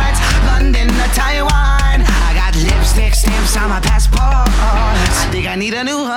in 0.90 1.10
Taiwan. 1.14 2.02
I 2.02 2.34
got 2.34 2.56
lipstick 2.56 3.14
stamps 3.14 3.56
on 3.58 3.70
my 3.70 3.80
passport. 3.80 4.22
I 4.22 5.30
think 5.32 5.48
I 5.48 5.56
need 5.56 5.74
a 5.74 5.84
new 5.84 5.98
one. 5.98 6.10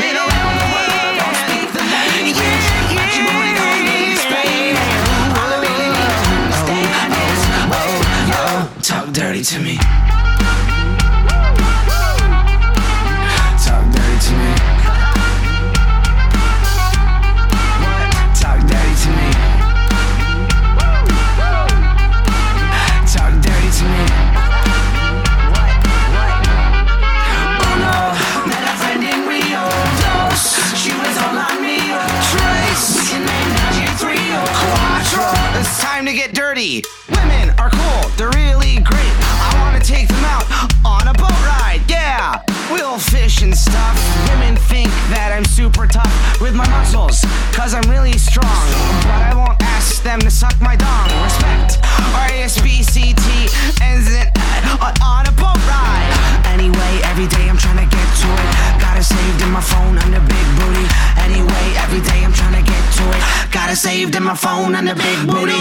The 0.00 0.12
don't 0.16 0.30
the 0.30 0.66
Talk 8.82 9.12
dirty 9.12 9.42
to 9.42 9.58
me. 9.58 10.15
Cause 47.66 47.74
I'm 47.74 47.90
really 47.90 48.16
strong. 48.16 48.62
But 49.10 49.26
I 49.26 49.34
won't 49.34 49.60
ask 49.74 50.00
them 50.04 50.20
to 50.20 50.30
suck 50.30 50.54
my 50.62 50.76
dong. 50.76 51.10
Respect. 51.26 51.82
R-A-S-B-C-T 52.14 53.26
ends 53.82 54.06
in 54.06 54.26
on 55.02 55.26
a 55.26 55.34
boat 55.34 55.58
ride. 55.66 56.14
Anyway, 56.46 56.92
every 57.10 57.26
day 57.26 57.50
I'm 57.50 57.58
trying 57.58 57.82
to 57.82 57.88
get 57.90 58.08
to 58.22 58.28
it. 58.30 58.48
Got 58.78 58.94
it 58.98 59.02
saved 59.02 59.42
in 59.42 59.50
my 59.50 59.60
phone 59.60 59.98
under 59.98 60.22
big 60.22 60.46
booty. 60.62 60.86
Anyway, 61.18 61.66
every 61.82 62.02
day 62.06 62.22
I'm 62.22 62.32
trying 62.32 62.54
to 62.54 62.62
get 62.62 62.82
to 62.98 63.04
it. 63.10 63.22
Got 63.50 63.70
it 63.74 63.76
saved 63.82 64.14
in 64.14 64.22
my 64.22 64.36
phone 64.36 64.76
under 64.76 64.94
big 64.94 65.26
booty. 65.26 65.58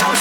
Don't 0.00 0.16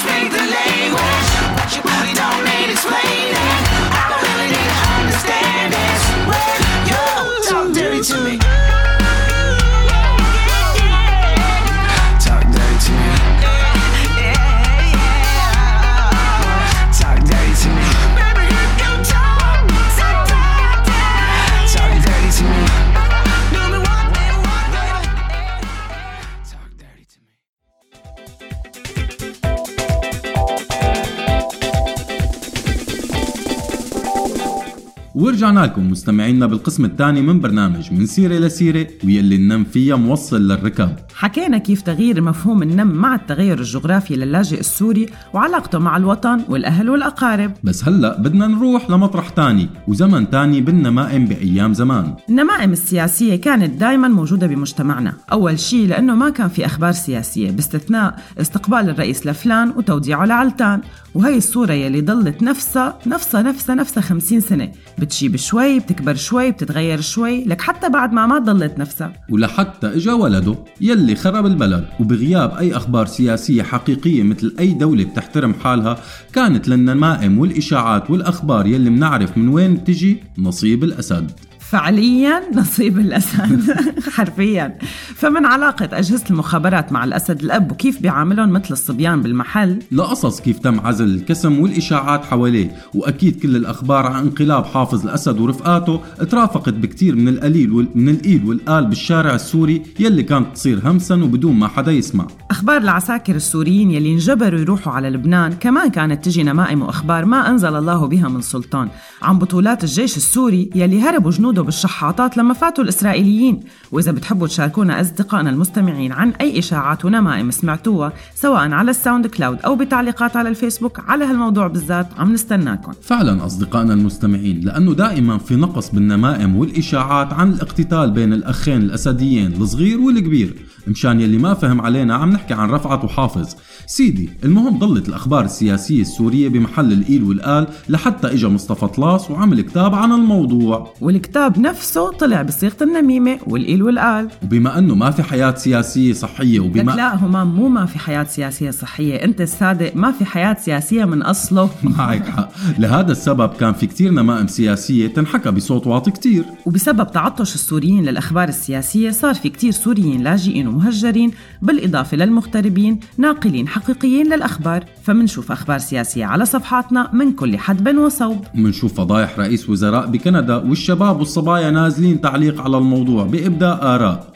ورجعنا 35.15 35.60
لكم 35.60 35.91
مستمعينا 35.91 36.45
بالقسم 36.45 36.86
الثاني 36.86 37.21
من 37.21 37.39
برنامج 37.39 37.93
من 37.93 38.06
سيرة 38.06 38.34
لسيرة 38.34 38.88
ويلي 39.04 39.36
النم 39.36 39.63
فيها 39.63 39.95
موصل 39.95 40.47
للركب 40.47 40.95
حكينا 41.21 41.57
كيف 41.57 41.81
تغيير 41.81 42.21
مفهوم 42.21 42.63
النم 42.63 42.88
مع 42.88 43.15
التغير 43.15 43.60
الجغرافي 43.60 44.15
للاجئ 44.15 44.60
السوري 44.60 45.05
وعلاقته 45.34 45.79
مع 45.79 45.97
الوطن 45.97 46.41
والأهل 46.49 46.89
والأقارب. 46.89 47.51
بس 47.63 47.84
هلأ 47.84 48.17
بدنا 48.17 48.47
نروح 48.47 48.89
لمطرح 48.89 49.29
تاني 49.29 49.69
وزمن 49.88 50.29
تاني 50.29 50.62
بالنمائم 50.62 51.25
بأيام 51.25 51.73
زمان. 51.73 52.15
النمائم 52.29 52.71
السياسية 52.71 53.36
كانت 53.36 53.79
دائما 53.79 54.07
موجودة 54.07 54.47
بمجتمعنا. 54.47 55.13
أول 55.31 55.60
شيء 55.60 55.88
لأنه 55.88 56.15
ما 56.15 56.29
كان 56.29 56.47
في 56.47 56.65
أخبار 56.65 56.91
سياسية 56.91 57.51
باستثناء 57.51 58.19
استقبال 58.41 58.89
الرئيس 58.89 59.27
لفلان 59.27 59.69
وتوديعه 59.69 60.25
لعلتان. 60.25 60.81
وهي 61.15 61.38
الصورة 61.38 61.73
يلي 61.73 62.01
ضلت 62.01 62.43
نفسها 62.43 62.99
نفسها 63.07 63.41
نفسها 63.41 63.75
نفسها 63.75 64.01
خمسين 64.01 64.39
سنة. 64.39 64.71
بتشيب 64.99 65.36
شوي 65.36 65.79
بتكبر 65.79 66.15
شوي 66.15 66.51
بتتغير 66.51 67.01
شوي 67.01 67.45
لك 67.45 67.62
حتى 67.62 67.89
بعد 67.89 68.13
ما 68.13 68.25
ما 68.25 68.39
ضلت 68.39 68.79
نفسها. 68.79 69.13
ولحتى 69.29 69.88
إجا 69.88 70.13
ولده 70.13 70.55
يلي 70.81 71.11
خرب 71.15 71.45
البلد. 71.45 71.86
وبغياب 72.00 72.58
أي 72.58 72.76
أخبار 72.78 73.06
سياسية 73.06 73.63
حقيقية 73.63 74.24
مثل 74.24 74.56
أي 74.60 74.74
دولة 74.74 75.04
بتحترم 75.04 75.54
حالها 75.54 75.97
كانت 76.34 76.67
للنمائم 76.67 77.39
والإشاعات 77.39 78.10
والأخبار 78.10 78.67
يلي 78.67 78.89
منعرف 78.89 79.38
من 79.38 79.47
وين 79.47 79.76
بتجي 79.76 80.24
نصيب 80.38 80.84
الأسد. 80.84 81.32
فعليا 81.71 82.41
نصيب 82.53 82.99
الأسد. 82.99 83.75
حرفيا. 84.15 84.77
فمن 85.15 85.45
علاقة 85.45 85.89
أجهزة 85.93 86.23
المخابرات 86.29 86.91
مع 86.91 87.03
الأسد 87.03 87.43
الأب 87.43 87.71
وكيف 87.71 88.01
بيعاملهم 88.01 88.49
مثل 88.49 88.71
الصبيان 88.71 89.21
بالمحل؟ 89.21 89.79
لقصص 89.91 90.41
كيف 90.41 90.60
تم 90.60 90.79
عزل 90.79 91.05
الكسم 91.05 91.60
والإشاعات 91.60 92.25
حواليه 92.25 92.71
وأكيد 92.93 93.39
كل 93.41 93.55
الأخبار 93.55 94.07
عن 94.07 94.23
انقلاب 94.23 94.65
حافظ 94.65 95.03
الأسد 95.03 95.39
ورفقاته 95.39 96.01
ترافقت 96.29 96.73
بكتير 96.73 97.15
من 97.15 97.27
القليل 97.27 97.71
وال... 97.71 97.88
من 97.95 98.10
الإيل 98.10 98.45
والقال 98.45 98.86
بالشارع 98.86 99.36
السوري 99.36 99.81
يلي 99.99 100.23
كانت 100.23 100.47
تصير 100.55 100.79
همسا 100.84 101.15
وبدون 101.15 101.55
ما 101.55 101.67
حدا 101.67 101.91
يسمع. 101.91 102.27
أخبار 102.51 102.77
العساكر 102.77 103.36
السوريين 103.36 103.91
يلي 103.91 104.13
انجبروا 104.13 104.60
يروحوا 104.60 104.93
على 104.93 105.10
لبنان 105.10 105.53
كمان 105.53 105.89
كانت 105.89 106.25
تجي 106.25 106.43
نمائم 106.43 106.81
وأخبار 106.81 107.25
ما 107.25 107.49
أنزل 107.49 107.75
الله 107.75 108.05
بها 108.05 108.27
من 108.27 108.41
سلطان 108.41 108.89
عن 109.21 109.39
بطولات 109.39 109.84
الجيش 109.84 110.17
السوري 110.17 110.69
يلي 110.75 111.01
هربوا 111.01 111.31
جنوده 111.31 111.61
بالشحاطات 111.63 112.38
لما 112.38 112.54
فاتوا 112.54 112.84
الإسرائيليين. 112.84 113.60
وإذا 113.91 114.12
بتحبوا 114.12 114.47
تشاركونا 114.47 115.01
أصدقائنا 115.01 115.49
المستمعين 115.49 116.12
عن 116.12 116.30
أي 116.30 116.60
إشاعات 116.60 117.06
ونمائم 117.06 117.51
سمعتوها 117.51 118.13
سواء 118.36 118.71
على 118.71 118.91
ال 118.91 119.28
SoundCloud 119.28 119.60
أو 119.65 119.75
بتعليقات 119.75 120.36
على 120.36 120.49
الفيسبوك 120.49 120.99
على 120.99 121.25
هالموضوع 121.25 121.67
بالذات 121.67 122.08
عم 122.17 122.34
نستناكم. 122.34 122.91
فعلا 123.01 123.45
أصدقائنا 123.45 123.93
المستمعين 123.93 124.62
لأنه 124.62 124.93
دائما 124.93 125.38
في 125.38 125.56
نقص 125.56 125.91
بالنمائم 125.91 126.56
والإشاعات 126.56 127.34
عن 127.34 127.51
الاقتتال 127.51 128.12
بين 128.12 128.34
الأخين 128.34 128.82
الأسديين 128.82 129.62
الصغير 129.62 130.01
والكبير. 130.01 130.56
مشان 130.88 131.21
يلي 131.21 131.38
ما 131.38 131.54
فهم 131.54 131.82
علينا 131.82 132.15
عم 132.15 132.30
نحكي 132.30 132.54
عن 132.54 132.69
رفعت 132.69 133.04
وحافظ. 133.04 133.56
سيدي 133.88 134.30
المهم 134.43 134.80
ضلت 134.80 135.10
الأخبار 135.10 135.45
السياسية 135.45 136.01
السورية 136.01 136.49
بمحل 136.49 136.91
الإيل 136.91 137.23
والآل 137.23 137.67
لحتى 137.89 138.27
إجا 138.27 138.47
مصطفى 138.47 138.88
طلاس 138.88 139.32
وعمل 139.32 139.62
كتاب 139.62 139.95
عن 139.95 140.12
الموضوع. 140.12 140.93
والكتاب 141.01 141.60
نفسه 141.60 142.12
طلع 142.12 142.41
بصيغة 142.41 142.77
النميمة 142.82 143.39
والإيل 143.47 143.81
والآل. 143.82 144.28
وبما 144.44 144.78
أنه 144.78 144.96
ما 144.96 145.12
في 145.12 145.24
حياة 145.24 145.56
سياسية 145.56 146.13
صحية 146.13 146.60
لك 146.60 146.65
وبما 146.65 146.91
لا 146.91 147.15
همام 147.15 147.56
مو 147.56 147.67
ما 147.70 147.86
في 147.86 148.00
حياة 148.00 148.24
سياسية 148.24 148.72
صحية. 148.72 149.15
أنت 149.15 149.41
الصادق 149.41 149.96
ما 149.96 150.12
في 150.12 150.26
حياة 150.26 150.58
سياسية 150.60 151.06
من 151.06 151.22
أصله. 151.22 151.70
معك 151.98 152.26
حق. 152.26 152.50
لهذا 152.80 153.12
السبب 153.12 153.50
كان 153.50 153.74
في 153.74 153.88
كتير 153.88 154.12
نمائم 154.12 154.48
سياسية 154.48 155.08
تنحكى 155.08 155.52
بصوت 155.52 155.88
واطي 155.88 156.12
كتير. 156.12 156.46
وبسبب 156.65 157.12
تعطش 157.12 157.56
السوريين 157.56 158.06
للأخبار 158.06 158.48
السياسية 158.48 159.12
صار 159.12 159.34
في 159.34 159.50
كتير 159.50 159.72
سوريين 159.72 160.24
لاجئين 160.24 160.67
ومهجرين 160.67 161.32
بالإضافة 161.62 162.17
للمغتربين 162.17 163.00
ناقلين 163.17 163.67
حقيقيين 163.67 164.34
للأخبار. 164.34 164.84
فمنشوف 165.04 165.52
أخبار 165.52 165.78
سياسية 165.78 166.26
على 166.26 166.46
صفحاتنا 166.46 167.10
من 167.13 167.32
كل 167.32 167.58
حدب 167.58 167.98
وصوب. 167.98 168.46
منشوف 168.56 168.94
فضايح 168.94 169.39
رئيس 169.39 169.70
وزراء 169.70 170.08
بكندا 170.08 170.56
والشباب 170.56 171.20
والصبايا 171.20 171.72
نازلين 171.72 172.22
تعليق 172.22 172.62
على 172.62 172.78
الموضوع 172.78 173.24
بإبداء 173.24 173.70
ara. 173.73 174.31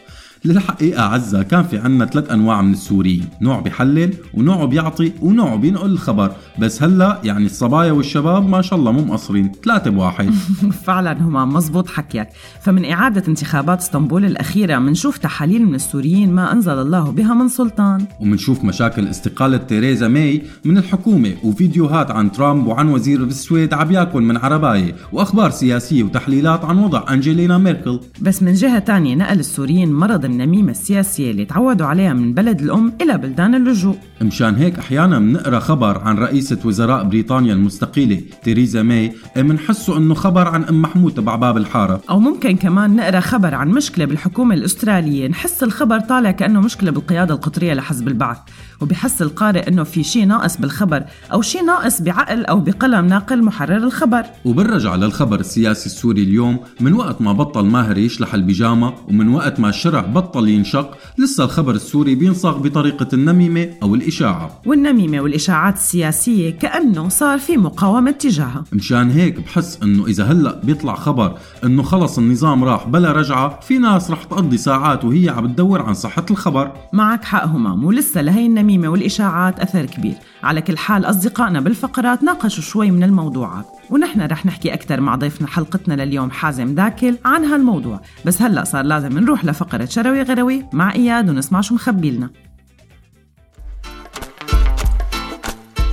للحقيقة 0.46 1.04
عزة 1.04 1.44
كان 1.44 1.64
في 1.64 1.78
عنا 1.78 2.06
ثلاث 2.06 2.32
أنواع 2.32 2.62
من 2.62 2.74
السوريين 2.74 3.26
نوع 3.42 3.60
بيحلل 3.60 4.14
ونوع 4.34 4.66
بيعطي 4.66 5.12
ونوع 5.22 5.56
بينقل 5.56 5.92
الخبر. 5.92 6.32
بس 6.60 6.84
هلأ 6.84 7.20
يعني 7.24 7.46
الصبايا 7.46 7.92
والشباب 7.92 8.50
ما 8.50 8.62
شاء 8.62 8.80
الله 8.80 8.92
مو 8.92 9.06
مقصرين 9.06 9.52
ثلاثة 9.64 9.90
بواحد. 9.92 10.30
فعلا 10.86 11.22
هما 11.22 11.46
مزبوط 11.46 11.90
حكيك. 11.90 12.28
فمن 12.62 12.86
إعادة 12.86 13.24
انتخابات 13.28 13.80
اسطنبول 13.80 14.26
الأخيرة 14.26 14.80
منشوف 14.80 15.18
تحاليل 15.18 15.66
من 15.66 15.76
السوريين 15.76 16.34
ما 16.34 16.52
أنزل 16.52 16.82
الله 16.82 17.12
بها 17.12 17.34
من 17.34 17.48
سلطان. 17.48 18.06
ومنشوف 18.20 18.64
مشاكل 18.64 19.08
استقالة 19.08 19.58
تيريزا 19.58 20.08
ماي 20.08 20.44
من 20.66 20.78
الحكومة 20.78 21.34
وفيديوهات 21.44 22.12
عن 22.12 22.32
ترامب 22.32 22.68
وعن 22.68 22.88
وزير 22.90 23.24
السويد 23.24 23.74
عم 23.74 23.92
ياكل 23.92 24.22
من 24.22 24.38
عرباية 24.38 24.96
وأخبار 25.12 25.52
سياسية 25.52 26.04
وتحليلات 26.04 26.66
عن 26.66 26.78
وضع 26.78 27.04
أنجلينا 27.10 27.58
ميركل. 27.58 28.00
بس 28.22 28.44
من 28.44 28.54
جهة 28.54 28.80
تانية 28.80 29.16
نقل 29.16 29.40
السوريين 29.40 29.94
مرض 29.94 30.26
النميمة 30.36 30.72
السياسية 30.72 31.32
اللي 31.32 31.46
تعودوا 31.46 31.88
عليها 31.88 32.14
من 32.14 32.34
بلد 32.34 32.62
الأم 32.62 32.94
إلى 33.02 33.18
بلدان 33.18 33.56
اللجوء. 33.56 33.96
مشان 34.22 34.56
هيك 34.56 34.80
أحيانا 34.80 35.20
بنقرأ 35.20 35.60
خبر 35.60 35.98
عن 35.98 36.18
رئيسة 36.18 36.58
وزراء 36.66 37.04
بريطانيا 37.04 37.54
المستقيلة 37.54 38.22
تيريزا 38.44 38.84
ماي 38.84 39.14
بنحسه 39.36 39.98
إنه 39.98 40.14
خبر 40.14 40.48
عن 40.48 40.64
أم 40.64 40.82
محمود 40.82 41.14
تبع 41.14 41.36
باب 41.36 41.58
الحارة. 41.58 42.02
أو 42.10 42.20
ممكن 42.20 42.58
كمان 42.58 42.96
نقرأ 42.96 43.20
خبر 43.20 43.56
عن 43.56 43.70
مشكلة 43.70 44.06
بالحكومة 44.06 44.56
الأسترالية 44.56 45.28
نحس 45.28 45.64
الخبر 45.64 46.00
طالع 46.00 46.32
كأنه 46.32 46.62
مشكلة 46.62 46.92
بالقيادة 46.92 47.34
القطرية 47.34 47.74
لحزب 47.74 48.08
البعث. 48.08 48.38
وبحس 48.82 49.22
القارئ 49.22 49.68
أنه 49.68 49.84
في 49.84 50.04
شيء 50.04 50.26
ناقص 50.26 50.58
بالخبر 50.58 51.04
أو 51.34 51.42
شيء 51.42 51.66
ناقص 51.66 52.02
بعقل 52.02 52.46
أو 52.46 52.60
بقلم 52.60 53.06
ناقل 53.06 53.44
محرر 53.44 53.78
الخبر. 53.78 54.24
وبنرجع 54.46 54.96
للخبر 54.96 55.40
السياسي 55.40 55.86
السوري 55.86 56.24
اليوم 56.24 56.60
من 56.80 56.94
وقت 56.94 57.22
ما 57.22 57.34
بطل 57.34 57.66
ماهر 57.66 57.98
يشلح 57.98 58.34
البيجامة 58.34 58.94
ومن 59.08 59.28
وقت 59.28 59.60
ما 59.60 59.70
الشرع 59.70 60.02
بطل 60.02 60.25
ينشق 60.36 60.98
لسه 61.18 61.44
الخبر 61.44 61.76
السوري 61.76 62.16
بينصاغ 62.16 62.58
بطريقة 62.58 63.08
النميمة 63.14 63.70
أو 63.84 63.96
الإشاعة. 63.96 64.62
والنميمة 64.66 65.22
والإشاعات 65.22 65.76
السياسية 65.76 66.50
كأنه 66.50 67.10
صار 67.10 67.40
في 67.40 67.58
مقاومة 67.58 68.12
تجاهها. 68.12 68.64
مشان 68.74 69.12
هيك 69.12 69.40
بحس 69.40 69.80
إنه 69.84 70.06
إذا 70.06 70.24
هلأ 70.24 70.62
بيطلع 70.64 70.96
خبر 70.96 71.38
إنه 71.64 71.84
خلص 71.84 72.18
النظام 72.18 72.64
راح 72.64 72.88
بلا 72.88 73.12
رجعة 73.12 73.60
في 73.60 73.78
ناس 73.78 74.12
رح 74.12 74.24
تقضي 74.24 74.58
ساعات 74.58 75.06
وهي 75.06 75.30
عم 75.30 75.48
تدور 75.48 75.82
عن 75.82 75.94
صحة 75.94 76.26
الخبر. 76.32 76.72
معك 76.94 77.24
حق 77.24 77.46
همام 77.46 77.86
ولسه 77.86 78.22
لهي 78.22 78.46
النميمة 78.46 78.88
والإشاعات 78.88 79.60
أثر 79.60 79.86
كبير. 79.86 80.16
على 80.44 80.62
كل 80.62 80.78
حال 80.78 81.06
أصدقائنا 81.06 81.60
بالفقرات 81.60 82.24
ناقشوا 82.24 82.64
شوي 82.64 82.92
من 82.92 83.04
الموضوعات. 83.04 83.66
ونحن 83.90 84.22
رح 84.22 84.46
نحكي 84.46 84.74
أكثر 84.74 85.02
مع 85.02 85.16
ضيفنا 85.16 85.48
حلقتنا 85.48 86.04
لليوم 86.04 86.32
حازم 86.32 86.76
داكل 86.76 87.18
عن 87.26 87.46
هالموضوع. 87.46 88.02
بس 88.26 88.42
هلأ 88.42 88.64
صار 88.64 88.84
لازم 88.84 89.20
نروح 89.20 89.46
لفقرة 89.46 89.86
شروي 89.86 90.22
غروي 90.22 90.66
مع 90.74 90.94
إياد 90.94 91.30
ونسمع 91.30 91.62
شو 91.62 91.76
مخبي 91.76 92.12
لنا. 92.12 92.30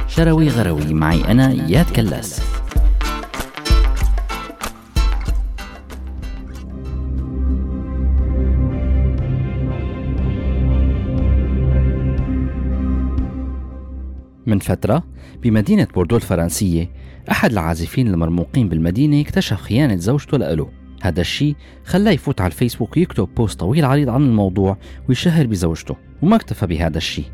شروي 0.09 0.49
غروي 0.49 0.95
معي 0.95 1.31
أنا 1.31 1.51
إياد 1.51 1.91
كلاس. 1.91 2.41
من 14.53 14.59
فترة 14.59 15.03
بمدينة 15.43 15.89
بوردو 15.95 16.17
الفرنسية 16.17 16.91
أحد 17.31 17.53
العازفين 17.53 18.09
المرموقين 18.09 18.69
بالمدينة 18.69 19.21
اكتشف 19.21 19.61
خيانة 19.61 19.97
زوجته 19.97 20.39
لإله. 20.39 20.71
هذا 21.03 21.21
الشيء 21.21 21.57
خلاه 21.85 22.13
يفوت 22.13 22.41
على 22.41 22.51
الفيسبوك 22.51 22.97
ويكتب 22.97 23.29
post 23.37 23.61
طويل 23.61 23.85
عريض 23.85 24.09
عن 24.09 24.23
الموضوع 24.23 24.77
ويشهر 25.09 25.47
بزوجته 25.47 25.97
وما 26.23 26.37
اكتفى 26.37 26.67
بهذا 26.67 26.97
الشيء 26.99 27.25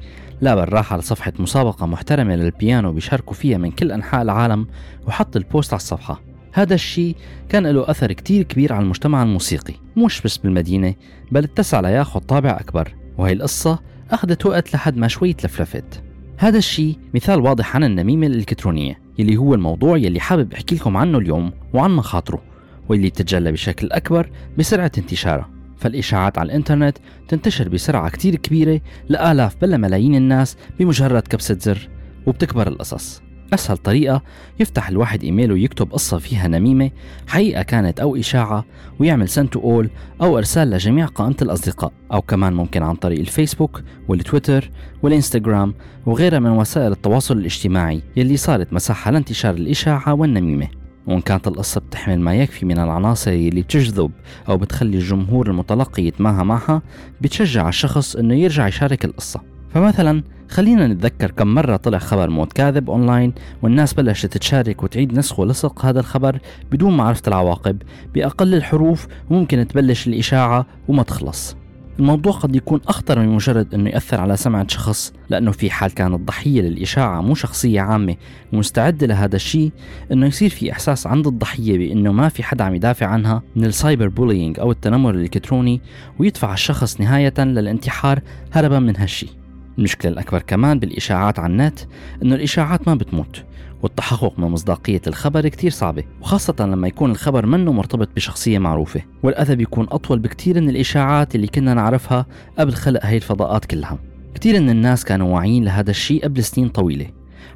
لا 0.40 0.54
بل 0.54 0.72
راح 0.72 0.92
على 0.92 1.02
صفحة 1.02 1.32
مسابقة 1.38 1.86
محترمة 1.86 2.36
للبيانو 2.36 2.92
بيشاركوا 2.92 3.34
فيها 3.34 3.58
من 3.58 3.70
كل 3.70 3.92
أنحاء 3.92 4.22
العالم 4.22 4.66
وحط 5.06 5.36
ال 5.36 5.44
post 5.44 5.72
على 5.72 5.80
الصفحة. 5.80 6.20
هذا 6.52 6.74
الشيء 6.74 7.16
كان 7.48 7.66
له 7.66 7.90
أثر 7.90 8.12
كتير 8.12 8.42
كبير 8.42 8.72
على 8.72 8.82
المجتمع 8.82 9.22
الموسيقي 9.22 9.74
مش 9.96 10.20
بس 10.20 10.36
بالمدينة 10.36 10.94
بل 11.32 11.44
اتسع 11.44 11.80
لياخد 11.80 12.20
طابع 12.20 12.50
أكبر. 12.50 12.94
وهي 13.18 13.32
القصة 13.32 13.78
أخذت 14.10 14.46
وقت 14.46 14.74
لحد 14.74 14.96
ما 14.96 15.08
شوي 15.08 15.32
تلفلفت. 15.32 16.07
هذا 16.40 16.58
الشيء 16.58 16.98
مثال 17.14 17.40
واضح 17.40 17.76
عن 17.76 17.84
النميمة 17.84 18.26
الإلكترونية 18.26 19.00
يلي 19.18 19.36
هو 19.36 19.54
الموضوع 19.54 19.96
يلي 19.96 20.20
حابب 20.20 20.52
أحكي 20.52 20.74
لكم 20.74 20.96
عنه 20.96 21.18
اليوم 21.18 21.52
وعن 21.74 21.90
مخاطره 21.90 22.42
واللي 22.88 23.10
تتجلى 23.10 23.52
بشكل 23.52 23.92
أكبر 23.92 24.30
بسرعة 24.58 24.92
انتشاره. 24.98 25.48
فالإشاعات 25.76 26.38
على 26.38 26.46
الإنترنت 26.46 26.98
تنتشر 27.28 27.68
بسرعة 27.68 28.10
كتير 28.10 28.36
كبيرة 28.36 28.80
لآلاف 29.08 29.56
بل 29.62 29.78
ملايين 29.78 30.14
الناس 30.14 30.56
بمجرد 30.78 31.22
كبسة 31.22 31.58
زر 31.60 31.88
وبتكبر 32.26 32.68
القصص. 32.68 33.22
أسهل 33.54 33.76
طريقة 33.76 34.22
يفتح 34.60 34.88
الواحد 34.88 35.22
إيميله 35.22 35.54
ويكتب 35.54 35.92
قصة 35.92 36.18
فيها 36.18 36.48
نميمة 36.48 36.90
حقيقة 37.26 37.62
كانت 37.62 38.00
أو 38.00 38.16
إشاعة 38.16 38.64
ويعمل 39.00 39.28
سنت 39.28 39.56
أول 39.56 39.90
أو 40.22 40.38
إرسال 40.38 40.70
لجميع 40.70 41.06
قائمة 41.06 41.36
الأصدقاء 41.42 41.92
أو 42.12 42.22
كمان 42.22 42.52
ممكن 42.52 42.82
عن 42.82 42.94
طريق 42.94 43.18
الفيسبوك 43.18 43.82
والتويتر 44.08 44.70
والإنستغرام 45.02 45.74
وغيرها 46.06 46.38
من 46.38 46.50
وسائل 46.50 46.92
التواصل 46.92 47.38
الاجتماعي 47.38 48.02
يلي 48.16 48.36
صارت 48.36 48.72
مساحة 48.72 49.10
لانتشار 49.10 49.54
الإشاعة 49.54 50.14
والنميمة. 50.14 50.68
وإن 51.06 51.20
كانت 51.20 51.48
القصة 51.48 51.80
بتحمل 51.80 52.20
ما 52.20 52.34
يكفي 52.34 52.66
من 52.66 52.78
العناصر 52.78 53.30
اللي 53.30 53.62
بتجذب 53.62 54.10
أو 54.48 54.56
بتخلي 54.56 54.96
الجمهور 54.96 55.50
المتلقي 55.50 56.02
يتماهى 56.02 56.44
معها 56.44 56.82
بتشجع 57.20 57.68
الشخص 57.68 58.16
إنه 58.16 58.34
يرجع 58.34 58.68
يشارك 58.68 59.04
القصة. 59.04 59.40
فمثلا 59.74 60.22
خلينا 60.50 60.86
نتذكر 60.86 61.30
كم 61.30 61.54
مرة 61.54 61.76
طلع 61.76 61.98
خبر 61.98 62.30
موت 62.30 62.52
كاذب 62.52 62.90
أونلاين 62.90 63.32
والناس 63.62 63.94
بلشت 63.94 64.36
تشارك 64.36 64.82
وتعيد 64.82 65.18
نسخ 65.18 65.40
ولصق 65.40 65.84
هذا 65.84 66.00
الخبر 66.00 66.38
بدون 66.72 66.96
معرفة 66.96 67.22
العواقب 67.28 67.82
بأقل 68.14 68.54
الحروف 68.54 69.06
وممكن 69.30 69.66
تبلش 69.66 70.06
الإشاعة 70.06 70.66
وما 70.88 71.02
تخلص. 71.02 71.56
الموضوع 71.98 72.32
قد 72.32 72.56
يكون 72.56 72.80
أخطر 72.88 73.18
من 73.18 73.28
مجرد 73.28 73.74
أنه 73.74 73.90
يأثر 73.90 74.20
على 74.20 74.36
سمعة 74.36 74.66
شخص 74.68 75.12
لأنه 75.28 75.50
في 75.50 75.70
حال 75.70 75.94
كان 75.94 76.14
الضحية 76.14 76.60
للإشاعة 76.60 77.20
مو 77.20 77.34
شخصية 77.34 77.80
عامة 77.80 78.16
ومستعدة 78.52 79.06
لهذا 79.06 79.36
الشيء 79.36 79.72
أنه 80.12 80.26
يصير 80.26 80.50
في 80.50 80.72
إحساس 80.72 81.06
عند 81.06 81.26
الضحية 81.26 81.78
بأنه 81.78 82.12
ما 82.12 82.28
في 82.28 82.42
حدا 82.42 82.64
عم 82.64 82.74
يدافع 82.74 83.06
عنها 83.06 83.42
من 83.56 83.64
ال 83.64 83.72
cyber 83.72 84.08
bullying 84.08 84.60
أو 84.60 84.70
التنمر 84.70 85.14
الإلكتروني 85.14 85.80
ويدفع 86.18 86.52
الشخص 86.52 87.00
نهاية 87.00 87.34
للانتحار 87.38 88.20
هربا 88.52 88.78
من 88.78 88.96
هالشي 88.96 89.38
المشكلة 89.78 90.12
الأكبر 90.12 90.42
كمان 90.42 90.78
بالإشاعات 90.78 91.38
على 91.38 91.52
النت 91.52 91.78
إنه 92.22 92.34
الإشاعات 92.34 92.88
ما 92.88 92.94
بتموت 92.94 93.44
والتحقق 93.82 94.38
من 94.38 94.48
مصداقية 94.48 95.00
الخبر 95.06 95.48
كتير 95.48 95.70
صعبة 95.70 96.04
وخاصة 96.20 96.54
لما 96.60 96.88
يكون 96.88 97.10
الخبر 97.10 97.46
منه 97.46 97.72
مرتبط 97.72 98.08
بشخصية 98.16 98.58
معروفة 98.58 99.02
والأذى 99.22 99.56
بيكون 99.56 99.86
أطول 99.90 100.18
بكتير 100.18 100.60
من 100.60 100.68
الإشاعات 100.68 101.34
اللي 101.34 101.46
كنا 101.46 101.74
نعرفها 101.74 102.26
قبل 102.58 102.72
خلق 102.72 103.06
هاي 103.06 103.16
الفضاءات 103.16 103.64
كلها. 103.64 103.98
كتير 104.34 104.60
من 104.60 104.70
الناس 104.70 105.04
كانوا 105.04 105.34
واعيين 105.34 105.64
لهذا 105.64 105.90
الشيء 105.90 106.24
قبل 106.24 106.44
سنين 106.44 106.68
طويلة 106.68 107.06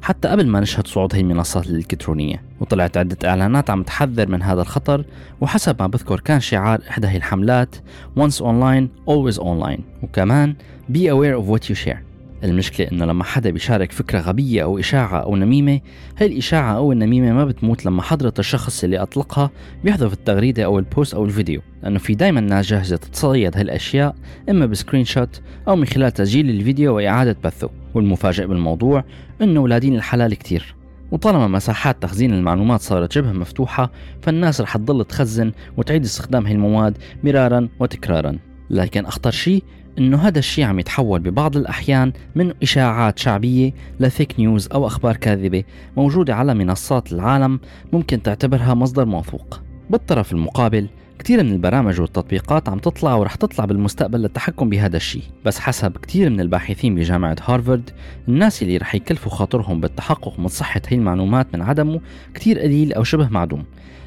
حتى 0.01 0.27
قبل 0.27 0.47
ما 0.47 0.59
نشهد 0.59 0.87
صعود 0.87 1.15
هي 1.15 1.21
المنصات 1.21 1.67
الإلكترونية 1.67 2.43
وطلعت 2.59 2.97
عدة 2.97 3.29
إعلانات 3.29 3.69
عم 3.69 3.83
تحذر 3.83 4.29
من 4.29 4.41
هذا 4.41 4.61
الخطر 4.61 5.05
وحسب 5.41 5.75
ما 5.79 5.87
بذكر 5.87 6.19
كان 6.19 6.39
شعار 6.39 6.81
إحدى 6.89 7.07
هي 7.07 7.17
الحملات 7.17 7.75
Once 8.19 8.41
online 8.41 8.87
always 9.09 9.39
online. 9.39 9.81
وكمان 10.03 10.55
Be 10.91 11.07
aware 11.07 11.35
of 11.35 11.47
what 11.47 11.69
you 11.69 11.75
share. 11.75 12.12
المشكلة 12.43 12.87
إنه 12.91 13.05
لما 13.05 13.23
حدا 13.23 13.49
بيشارك 13.49 13.91
فكرة 13.91 14.19
غبية 14.19 14.63
أو 14.63 14.79
إشاعة 14.79 15.17
أو 15.17 15.35
نميمة 15.35 15.79
هاي 16.17 16.27
الإشاعة 16.27 16.77
أو 16.77 16.91
النميمة 16.91 17.33
ما 17.33 17.45
بتموت 17.45 17.85
لما 17.85 18.01
حضرة 18.01 18.33
الشخص 18.39 18.83
اللي 18.83 18.97
أطلقها 18.97 19.51
بيحذف 19.83 20.13
التغريدة 20.13 20.65
أو 20.65 20.79
ال 20.79 20.86
post 20.86 21.13
أو 21.13 21.25
الفيديو 21.25 21.61
لأنه 21.83 21.99
في 21.99 22.15
دايما 22.15 22.41
ناس 22.41 22.67
جاهزة 22.67 22.95
تتصيد 22.95 23.57
هالأشياء 23.57 24.15
إما 24.49 24.65
ب 24.65 25.05
screenshot 25.05 25.41
أو 25.67 25.75
من 25.75 25.85
خلال 25.85 26.11
تسجيل 26.11 26.49
الفيديو 26.49 26.95
وإعادة 26.95 27.37
بثه 27.43 27.69
والمفاجئ 27.93 28.45
بالموضوع 28.45 29.03
إنه 29.41 29.59
ولادين 29.59 29.95
الحلال 29.95 30.33
كتير. 30.33 30.75
وطالما 31.11 31.47
مساحات 31.47 32.01
تخزين 32.01 32.33
المعلومات 32.33 32.81
صارت 32.81 33.11
شبه 33.11 33.31
مفتوحة 33.31 33.91
فالناس 34.21 34.61
رح 34.61 34.77
تضل 34.77 35.05
تخزن 35.05 35.51
وتعيد 35.77 36.03
استخدام 36.03 36.45
هاي 36.45 36.53
المواد 36.53 36.97
مرارا 37.23 37.69
وتكرارا. 37.79 38.37
لكن 38.69 39.05
أخطر 39.05 39.31
شيء 39.31 39.63
إنه 39.97 40.17
هذا 40.17 40.39
الشيء 40.39 40.65
عم 40.65 40.79
يتحول 40.79 41.19
ببعض 41.19 41.57
الأحيان 41.57 42.13
من 42.35 42.53
إشاعات 42.63 43.19
شعبية 43.19 43.73
لفيك 43.99 44.39
نيوز 44.39 44.69
أو 44.73 44.87
أخبار 44.87 45.17
كاذبة 45.17 45.63
موجودة 45.97 46.35
على 46.35 46.53
منصات 46.53 47.13
العالم 47.13 47.59
ممكن 47.93 48.21
تعتبرها 48.21 48.73
مصدر 48.73 49.05
موثوق. 49.05 49.61
بالطرف 49.89 50.31
المقابل 50.31 50.87
كثير 51.19 51.43
من 51.43 51.51
البرامج 51.51 52.01
والتطبيقات 52.01 52.69
عم 52.69 52.79
تطلع 52.79 53.15
ورح 53.15 53.35
تطلع 53.35 53.65
بالمستقبل 53.65 54.19
للتحكم 54.19 54.69
بهذا 54.69 54.97
الشيء 54.97 55.23
بس 55.45 55.59
حسب 55.59 55.97
كثير 55.97 56.29
من 56.29 56.39
الباحثين 56.39 56.95
بجامعة 56.95 57.35
هارفارد 57.45 57.89
الناس 58.27 58.63
اللي 58.63 58.77
رح 58.77 58.95
يكلفوا 58.95 59.31
خاطرهم 59.31 59.81
بالتحقق 59.81 60.39
من 60.39 60.47
صحة 60.47 60.81
هي 60.87 60.97
المعلومات 60.97 61.47
من 61.53 61.61
عدمه 61.61 62.01
كثير 62.33 62.59
قليل 62.59 62.93
أو 62.93 63.03
شبه 63.03 63.29
معدوم 63.29 63.63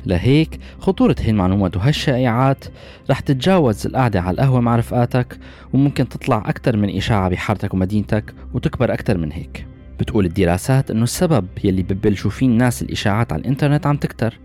لهيك 0.06 0.60
خطورة 0.78 1.16
هي 1.20 1.30
المعلومات 1.30 1.76
وهالشائعات 1.76 2.64
رح 3.10 3.20
تتجاوز 3.20 3.86
القعدة 3.86 4.20
على 4.20 4.34
القهوة 4.34 4.60
مع 4.60 4.76
رفقاتك 4.76 5.38
وممكن 5.72 6.08
تطلع 6.08 6.38
أكثر 6.46 6.76
من 6.76 6.96
إشاعة 6.96 7.28
بحارتك 7.28 7.74
ومدينتك 7.74 8.34
وتكبر 8.54 8.92
أكثر 8.92 9.18
من 9.18 9.32
هيك. 9.32 9.66
بتقول 10.00 10.24
الدراسات 10.24 10.90
إنه 10.90 11.02
السبب 11.02 11.46
يلي 11.64 11.82
ببلشوا 11.82 12.30
فيه 12.30 12.46
الناس 12.46 12.82
الإشاعات 12.82 13.32
على 13.32 13.40
الإنترنت 13.40 13.86
عم 13.86 13.96
تكتر. 13.96 14.38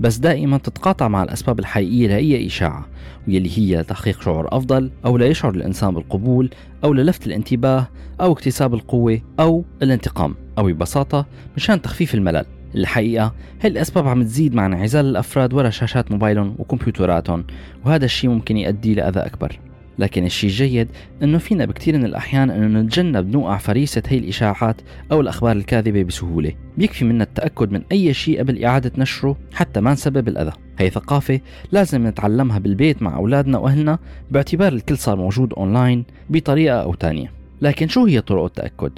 بس 0.00 0.16
دائما 0.16 0.58
تتقاطع 0.58 1.08
مع 1.08 1.22
الأسباب 1.22 1.58
الحقيقية 1.58 2.06
لأي 2.06 2.46
إشاعة 2.46 2.86
واللي 3.28 3.58
هي 3.58 3.80
لتحقيق 3.80 4.22
شعور 4.22 4.48
أفضل 4.56 4.90
أو 5.04 5.16
ليشعر 5.16 5.54
الإنسان 5.54 5.94
بالقبول 5.94 6.50
أو 6.84 6.92
للفت 6.92 7.26
الانتباه 7.26 7.88
أو 8.20 8.32
اكتساب 8.32 8.74
القوة 8.74 9.20
أو 9.40 9.64
الانتقام. 9.82 10.34
أو 10.58 10.64
ببساطة 10.66 11.26
مشان 11.56 11.82
تخفيف 11.82 12.14
الملل. 12.14 12.44
الحقيقة 12.74 13.34
هاي 13.60 13.70
الأسباب 13.70 14.08
عم 14.08 14.22
تزيد 14.22 14.54
مع 14.54 14.66
انعزال 14.66 15.06
الأفراد 15.06 15.54
ورا 15.54 15.70
شاشات 15.70 16.12
موبايلهم 16.12 16.54
وكمبيوتراتهم 16.58 17.44
وهذا 17.84 18.04
الشيء 18.04 18.30
ممكن 18.30 18.56
يؤدي 18.56 18.94
لأذى 18.94 19.20
أكبر. 19.20 19.58
لكن 19.98 20.24
الشيء 20.24 20.50
الجيد 20.50 20.88
إنه 21.22 21.38
فينا 21.38 21.64
بكثير 21.64 21.98
من 21.98 22.04
الأحيان 22.04 22.50
إنه 22.50 22.80
نتجنب 22.80 23.30
نوقع 23.30 23.56
فريسة 23.56 24.02
هي 24.08 24.18
الإشاعات 24.18 24.80
أو 25.12 25.20
الأخبار 25.20 25.56
الكاذبة 25.56 26.02
بسهولة. 26.02 26.52
بيكفي 26.78 27.04
منا 27.04 27.24
التأكد 27.24 27.72
من 27.72 27.82
أي 27.92 28.14
شيء 28.14 28.38
قبل 28.38 28.64
إعادة 28.64 28.92
نشره 28.98 29.36
حتى 29.52 29.80
ما 29.80 29.92
نسبب 29.92 30.28
الأذى. 30.28 30.52
هي 30.78 30.90
ثقافة 30.90 31.40
لازم 31.72 32.06
نتعلمها 32.06 32.58
بالبيت 32.58 33.02
مع 33.02 33.16
أولادنا 33.16 33.58
وأهلنا 33.58 33.98
باعتبار 34.30 34.72
الكل 34.72 34.98
صار 34.98 35.16
موجود 35.16 35.52
أونلاين 35.52 36.04
بطريقة 36.30 36.82
أو 36.82 36.94
تانية. 36.94 37.32
لكن 37.62 37.88
شو 37.88 38.06
هي 38.06 38.20
طرق 38.20 38.44
التأكد؟ 38.44 38.92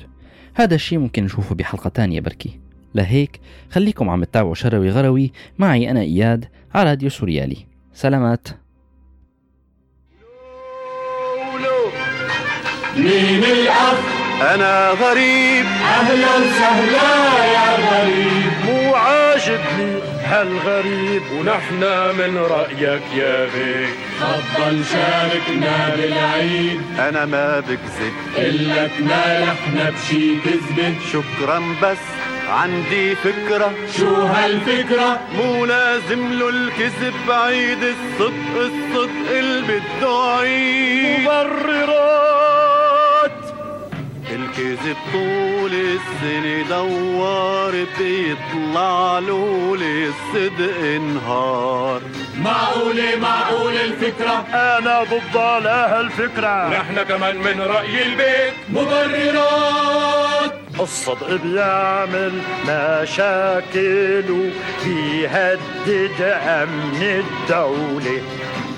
هذا 0.55 0.75
الشيء 0.75 0.99
ممكن 0.99 1.25
نشوفه 1.25 1.55
بحلقة 1.55 1.89
تانية 1.91 2.21
بركي. 2.21 2.66
لهيك 2.97 3.41
خليكم 3.71 4.11
عم 4.11 4.25
تتابعوا 4.25 4.55
شروي 4.55 4.91
غروي 4.91 5.33
معي 5.59 5.91
أنا 5.91 6.01
إياد 6.01 6.45
على 6.75 6.91
راديو 6.91 7.11
سوريالي. 7.11 7.57
سلامات. 7.95 8.49
مين 12.97 13.45
الأب؟ 13.45 13.99
أنا 14.55 14.91
غريب. 14.91 15.67
أهلا 15.67 16.37
وسهلا 16.37 17.45
يا 17.55 17.71
غريب. 17.91 18.53
مو 18.67 18.95
عاجبني 18.95 20.01
هالغريب 20.25 21.23
ونحن 21.39 21.81
من 22.19 22.37
رأيك 22.37 23.03
يا 23.17 23.45
بيك. 23.45 23.97
تفضل 24.21 24.85
شاركنا 24.85 25.97
بالعيد. 25.97 26.81
أنا 26.99 27.25
ما 27.25 27.61
بكذب. 27.61 28.13
إلا 28.39 28.89
تنالحنا 28.89 29.91
بشي 29.91 30.41
كذبة. 30.41 30.95
شكرا 31.13 31.63
بس. 31.83 32.26
عندي 32.49 33.15
فكرة. 33.15 33.73
شو 33.99 34.15
هالفكرة؟ 34.15 35.21
مو 35.35 35.65
لازم 35.65 36.33
له 36.33 36.49
الكذب 36.49 37.15
بعيد 37.29 37.83
الصدق 37.83 38.57
الصدق 38.57 39.31
اللي 39.31 39.63
بده 39.63 40.37
عيد 40.39 41.21
مبررات. 41.21 42.27
الكذب 44.31 44.97
طول 45.13 45.73
السنة 45.73 46.69
دوار 46.69 47.73
بيطلع 47.99 49.19
له 49.19 49.77
الصدق 49.81 50.81
نهار 51.01 52.01
معقولة 52.45 53.17
معقول 53.17 53.73
الفكرة؟ 53.73 54.45
أنا 54.55 55.03
ضد 55.03 55.37
لهالفكرة 55.65 56.69
نحن 56.69 57.03
كمان 57.03 57.37
من 57.37 57.61
رأي 57.61 58.03
البيت. 58.03 58.55
مبررات. 58.69 60.66
الصدق 60.81 61.35
بيعمل 61.43 62.33
مشاكل 62.69 64.25
وبيهدد 64.31 66.21
أمن 66.47 67.03
الدولة. 67.03 68.23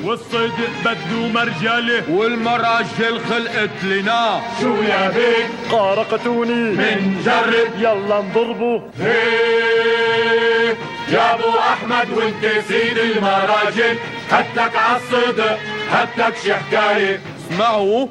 والصدق 0.04 0.70
بده 0.84 1.28
مرجلة. 1.34 2.02
والمراجل 2.10 3.20
خلقت 3.30 3.84
لنا. 3.84 4.40
شو 4.60 4.74
يا 4.82 5.08
بيك؟ 5.08 5.72
قارقتوني. 5.72 6.52
منجرب 6.52 7.70
يلا 7.78 8.20
نضربه 8.20 8.82
هيه 8.98 10.76
يا 11.08 11.34
أبو 11.34 11.58
أحمد 11.58 12.10
وأنت 12.10 12.64
سيد 12.68 12.98
المراجل. 12.98 13.98
هدك 14.30 14.76
عالصدق 14.76 15.58
هدك 15.90 16.36
شي 16.42 16.54
حكاية 16.54 17.20
اسمعوا. 17.50 18.06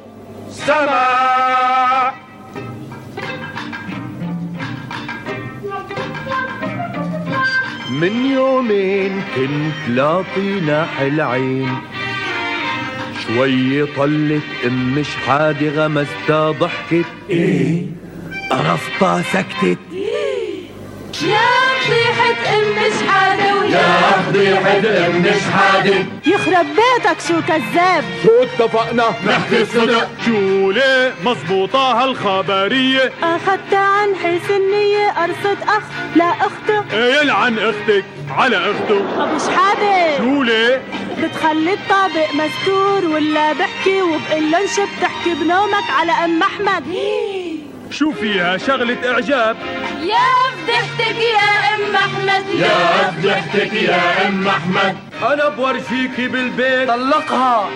سمع 0.50 2.12
من 7.90 8.26
يومين 8.26 9.22
كنت 9.34 9.88
لاطينا 9.88 10.86
العين. 11.00 11.68
شوي 13.26 13.86
طلت 13.86 14.42
ام 14.66 15.02
شحادة 15.02 15.70
غمزتها 15.70 16.50
ضحكت. 16.50 17.06
إيه 17.30 17.86
قرصتها 18.50 19.22
سكتت. 19.22 19.78
يا 21.22 21.67
فضيحة 21.88 22.58
أم 22.58 22.92
شحادة 23.00 23.64
يا 23.66 24.22
فضيحة 24.26 25.06
أم 25.06 25.24
شحادة 25.24 25.94
يخرب 26.26 26.66
بيتك 26.66 27.20
شو 27.28 27.34
كذاب. 27.48 28.04
شو 28.22 28.42
اتفقنا؟ 28.42 29.04
نحكي 29.26 29.62
الصدق. 29.62 30.08
شو 30.26 30.70
ليه 30.70 31.14
مزبوطة 31.24 32.04
هالخبرية؟ 32.04 33.12
اخدت 33.22 33.74
عن 33.74 34.14
حيث 34.22 34.50
النية 34.50 35.08
قرصة 35.10 35.56
أخ 35.62 35.82
لا 36.16 36.24
أخته. 36.30 36.96
يلعن 36.96 37.58
أختك 37.58 38.04
على 38.30 38.56
أخته. 38.56 39.24
أبو 39.24 39.38
شحادة. 39.38 40.16
شو 40.18 40.42
ليه؟ 40.42 40.82
بتخلي 41.22 41.74
الطابق 41.74 42.28
مستور 42.34 43.04
ولا 43.14 43.52
بحكي 43.52 44.02
وبقلن 44.02 44.66
شو 44.76 44.82
بتحكي 44.98 45.34
بنومك 45.34 45.90
على 45.98 46.12
أم 46.12 46.42
أحمد. 46.42 46.84
شو 47.90 48.12
فيها 48.12 48.56
شغلة 48.56 49.12
إعجاب؟ 49.12 49.56
يا 50.02 50.28
فضحتك 50.66 51.16
يا 51.16 51.74
أم 51.74 51.96
أحمد. 51.96 52.44
يا 52.54 53.10
فضحتك 53.10 53.72
يا 53.72 54.28
أم 54.28 54.48
أحمد. 54.48 54.96
أنا 55.32 55.48
بورجيكي 55.48 56.28
بالبيت. 56.28 56.88
طلقها. 56.88 57.68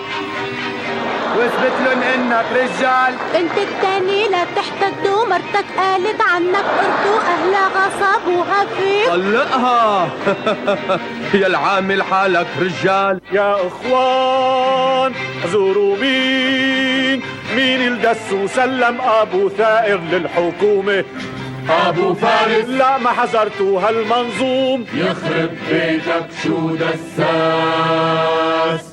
وإثبت 1.37 1.71
لهم 1.85 2.01
إنك 2.01 2.45
رجال. 2.51 3.13
انت 3.35 3.57
التاني 3.57 4.27
لا 4.29 4.45
تحتد 4.55 5.07
ومرتك 5.07 5.65
قالت 5.77 6.21
عنك 6.21 6.65
قرد 6.65 7.05
واهلها 7.13 7.69
غصبوها 7.75 8.65
فيك 8.65 9.07
طلقها. 9.07 10.09
يا 11.41 11.47
العامل 11.47 12.03
حالك 12.03 12.47
رجال. 12.61 13.21
يا 13.31 13.55
إخوان 13.67 15.13
زوروا 15.51 15.97
مين 15.97 16.72
مين 17.55 17.87
الدس 17.87 18.31
وسلم 18.31 19.01
أبو 19.01 19.49
ثائر 19.49 19.99
للحكومة؟ 20.11 21.05
أبو 21.69 22.13
فارس. 22.13 22.65
لا 22.65 22.97
ما 22.97 23.11
حضرتوا 23.11 23.81
هالمنظوم 23.81 24.85
يخرب 24.93 25.49
بيتك 25.69 26.25
شو 26.43 26.75
دساس؟ 26.75 27.23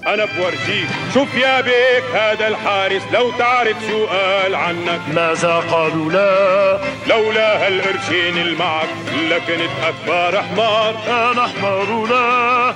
أنا 0.07 0.25
بورجيك 0.25 0.89
شوف 1.15 1.35
يا 1.35 1.61
بيك 1.61 2.05
هذا 2.15 2.49
الحارس 2.49 3.03
لو 3.13 3.31
تعرف 3.31 3.77
شو 3.89 4.07
قال 4.07 4.55
عنك. 4.55 5.01
ماذا 5.15 5.63
قالوا 5.71 6.13
لا. 6.13 6.79
لولا 7.09 7.67
هالقرشين 7.67 8.39
المعك 8.39 8.89
لكنت 9.31 9.71
أكبر 9.89 10.43
حمار 10.43 10.95
أنا 11.09 11.47
حمار 11.47 11.91
ولا. 11.91 12.75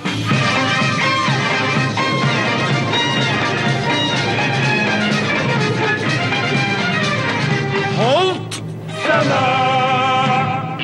هولت 8.01 8.63
سماع 9.05 10.79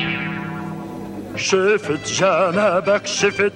شفت 1.35 2.07
جنابك 2.19 3.05
شفت 3.07 3.53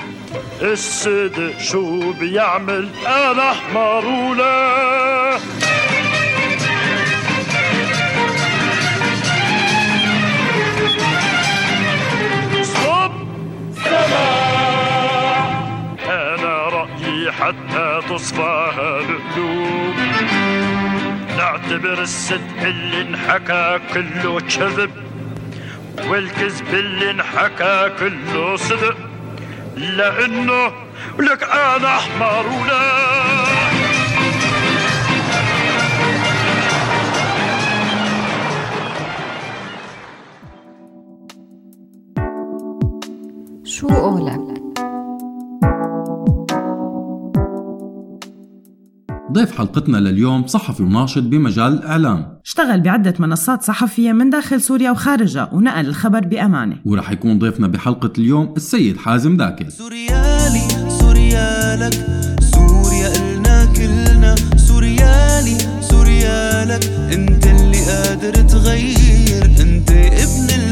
الصدق 0.62 1.58
شو 1.60 2.14
بيعمل 2.14 2.90
أنا 3.08 3.54
حمار 3.54 4.06
ولا 4.06 5.36
أنا 16.08 16.70
رايي 16.70 17.32
حتى 17.32 18.02
تصفى 18.10 18.72
هالقلوب 18.78 19.85
نعتبر 21.46 22.02
الصدق 22.02 22.62
اللي 22.62 23.02
انحكى 23.02 23.80
كله 23.94 24.40
كذب 24.40 24.92
والكذب 26.08 26.74
اللي 26.74 27.12
انحكى 27.12 27.92
كله 28.00 28.56
صدق 28.56 28.98
لأنه 29.78 30.72
لك 31.20 31.44
أنا 31.44 31.96
أحمر 31.98 32.48
ولا 32.48 33.06
شو 43.64 43.88
قولك؟ 43.88 44.55
ضيف 49.36 49.58
حلقتنا 49.58 49.98
لليوم 49.98 50.48
صحفي 50.48 50.84
وناشط 50.84 51.24
بمجال 51.24 51.74
الإعلام. 51.74 52.40
اشتغل 52.46 52.82
بعدة 52.82 53.14
منصات 53.20 53.64
صحفية 53.64 54.12
من 54.12 54.30
داخل 54.30 54.62
سوريا 54.62 54.92
وخارجها 54.92 55.50
ونقل 55.54 55.88
الخبر 55.88 56.20
بأمانة. 56.20 56.78
ورح 56.86 57.12
يكون 57.12 57.40
ضيفنا 57.40 57.68
بحلقة 57.68 58.14
اليوم 58.18 58.54
السيد 58.58 58.98
حازم 58.98 59.38
داكل 59.38 59.72
سوريالي 59.72 60.90
سوريالك 60.90 61.94
سوريا 62.40 63.08
إلنا 63.16 63.66
كلنا. 63.66 64.36
سوريالي 64.58 65.58
سوريالك 65.82 66.86
أنت 67.14 67.46
اللي 67.48 67.86
قادر 67.86 68.34
تغير. 68.34 69.46
أنت 69.46 69.92
ابن 69.92 70.65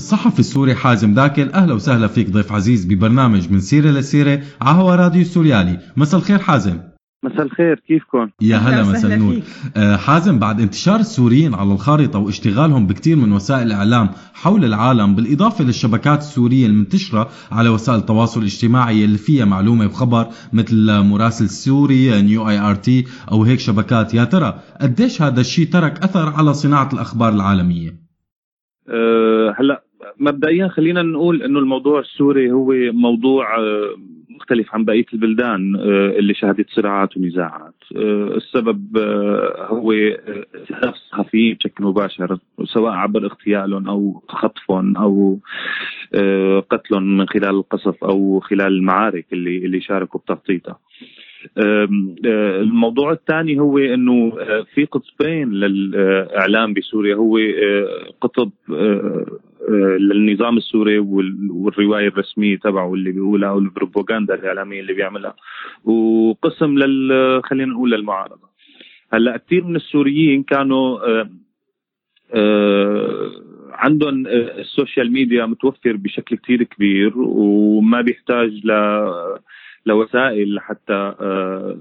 الصحفي 0.00 0.40
السوري 0.40 0.74
حازم 0.74 1.14
داكل 1.14 1.48
أهلا 1.48 1.74
وسهلا 1.74 2.06
فيك 2.06 2.30
ضيف 2.30 2.52
عزيز 2.52 2.84
ببرنامج 2.84 3.52
من 3.52 3.60
سيرة 3.60 3.90
لسيرة 3.90 4.40
على 4.60 4.78
هوا 4.78 4.94
راديو 4.94 5.24
سوريالي 5.24 5.78
مساء 5.96 6.20
الخير 6.20 6.38
حازم 6.38 6.78
مساء 7.24 7.42
الخير 7.42 7.82
كيفكم؟ 7.88 8.30
يا 8.40 8.56
هلا 8.56 8.82
مساء 8.82 9.14
النور. 9.14 9.40
آه، 9.76 9.96
حازم 9.96 10.38
بعد 10.38 10.60
انتشار 10.60 11.00
السوريين 11.00 11.54
على 11.54 11.72
الخارطة 11.72 12.18
واشتغالهم 12.18 12.86
بكثير 12.86 13.16
من 13.16 13.32
وسائل 13.32 13.66
الإعلام 13.66 14.10
حول 14.34 14.64
العالم 14.64 15.14
بالإضافة 15.14 15.64
للشبكات 15.64 16.18
السورية 16.18 16.66
المنتشرة 16.66 17.30
على 17.52 17.68
وسائل 17.68 17.98
التواصل 17.98 18.40
الاجتماعي 18.40 19.04
اللي 19.04 19.18
فيها 19.18 19.44
معلومة 19.44 19.86
وخبر 19.86 20.26
مثل 20.52 21.00
مراسل 21.00 21.48
سوري 21.48 22.22
نيو 22.22 22.48
آي 22.48 22.58
آر 22.58 22.74
تي 22.74 23.04
أو 23.32 23.44
هيك 23.44 23.58
شبكات 23.58 24.14
يا 24.14 24.24
ترى 24.24 24.60
قديش 24.80 25.22
هذا 25.22 25.40
الشيء 25.40 25.66
ترك 25.66 26.04
أثر 26.04 26.28
على 26.28 26.54
صناعة 26.54 26.88
الأخبار 26.92 27.32
العالمية؟ 27.32 27.90
أه 28.88 29.54
هلا 29.58 29.89
مبدئيا 30.20 30.68
خلينا 30.68 31.02
نقول 31.02 31.42
إنه 31.42 31.58
الموضوع 31.58 32.00
السوري 32.00 32.52
هو 32.52 32.72
موضوع 32.92 33.58
أه 33.58 33.94
مختلف 34.30 34.74
عن 34.74 34.84
بقية 34.84 35.06
البلدان 35.12 35.76
أه 35.76 36.18
اللي 36.18 36.34
شهدت 36.34 36.70
صراعات 36.70 37.16
ونزاعات. 37.16 37.74
أه 37.96 38.36
السبب 38.36 38.98
هو 39.58 39.92
آه، 39.92 40.46
استهداف 40.54 40.94
الصحفيين 40.94 41.54
بشكل 41.54 41.84
مباشر 41.84 42.38
سواء 42.64 42.92
عبر 42.92 43.24
اغتيالهم 43.24 43.88
أو 43.88 44.22
خطفهم 44.28 44.96
أو 44.96 45.38
قتلهم 46.70 47.16
من 47.16 47.28
خلال 47.28 47.50
القصف 47.50 48.04
أو 48.04 48.40
خلال 48.40 48.66
المعارك 48.66 49.26
اللي 49.32 49.56
اللي 49.56 49.80
شاركوا 49.80 50.20
بتخطيطها 50.20 50.78
الموضوع 52.62 53.12
الثاني 53.12 53.60
هو 53.60 53.78
إنه 53.78 54.32
في 54.74 54.84
قطبين 54.84 55.50
للإعلام 55.50 56.74
بسوريا 56.74 57.16
هو 57.16 57.38
قطب 58.20 58.50
للنظام 59.98 60.56
السوري 60.56 60.98
وال- 60.98 61.50
والرواية 61.50 62.08
الرسمية 62.08 62.56
تبعه 62.58 62.94
اللي 62.94 63.12
بيقولها 63.12 63.50
والبروباغندا 63.50 64.34
الإعلامية 64.34 64.80
اللي 64.80 64.92
بيعملها. 64.92 65.34
وقسم 65.84 66.78
لل 66.78 67.40
خلينا 67.44 67.72
نقول 67.72 67.90
للمعارضة. 67.90 68.50
هلأ 69.12 69.36
كثير 69.36 69.64
من 69.64 69.76
السوريين 69.76 70.42
كانوا 70.42 70.98
أه، 71.20 71.30
أه، 72.34 73.30
عندهم 73.72 74.26
ال 74.26 74.38
social 74.38 75.12
media 75.12 75.46
متوفر 75.46 75.96
بشكل 75.96 76.36
كثير 76.36 76.62
كبير 76.62 77.12
وما 77.18 78.00
بيحتاج 78.00 78.66
ل 78.66 78.70
لوسائل 79.86 80.54
لحتى 80.54 80.92
آه، 81.20 81.78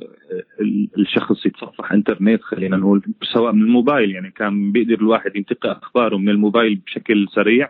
ال- 0.62 0.90
الشخص 0.98 1.46
يتصفح 1.46 1.92
انترنت 1.92 2.42
خلينا 2.42 2.78
نقول 2.78 3.02
سواء 3.34 3.54
من 3.54 3.62
الموبايل. 3.62 4.12
يعني 4.12 4.32
كان 4.32 4.72
بيقدر 4.72 4.94
الواحد 4.96 5.36
ينتقي 5.36 5.72
أخباره 5.72 6.18
من 6.18 6.30
الموبايل 6.30 6.76
بشكل 6.76 7.28
سريع 7.36 7.70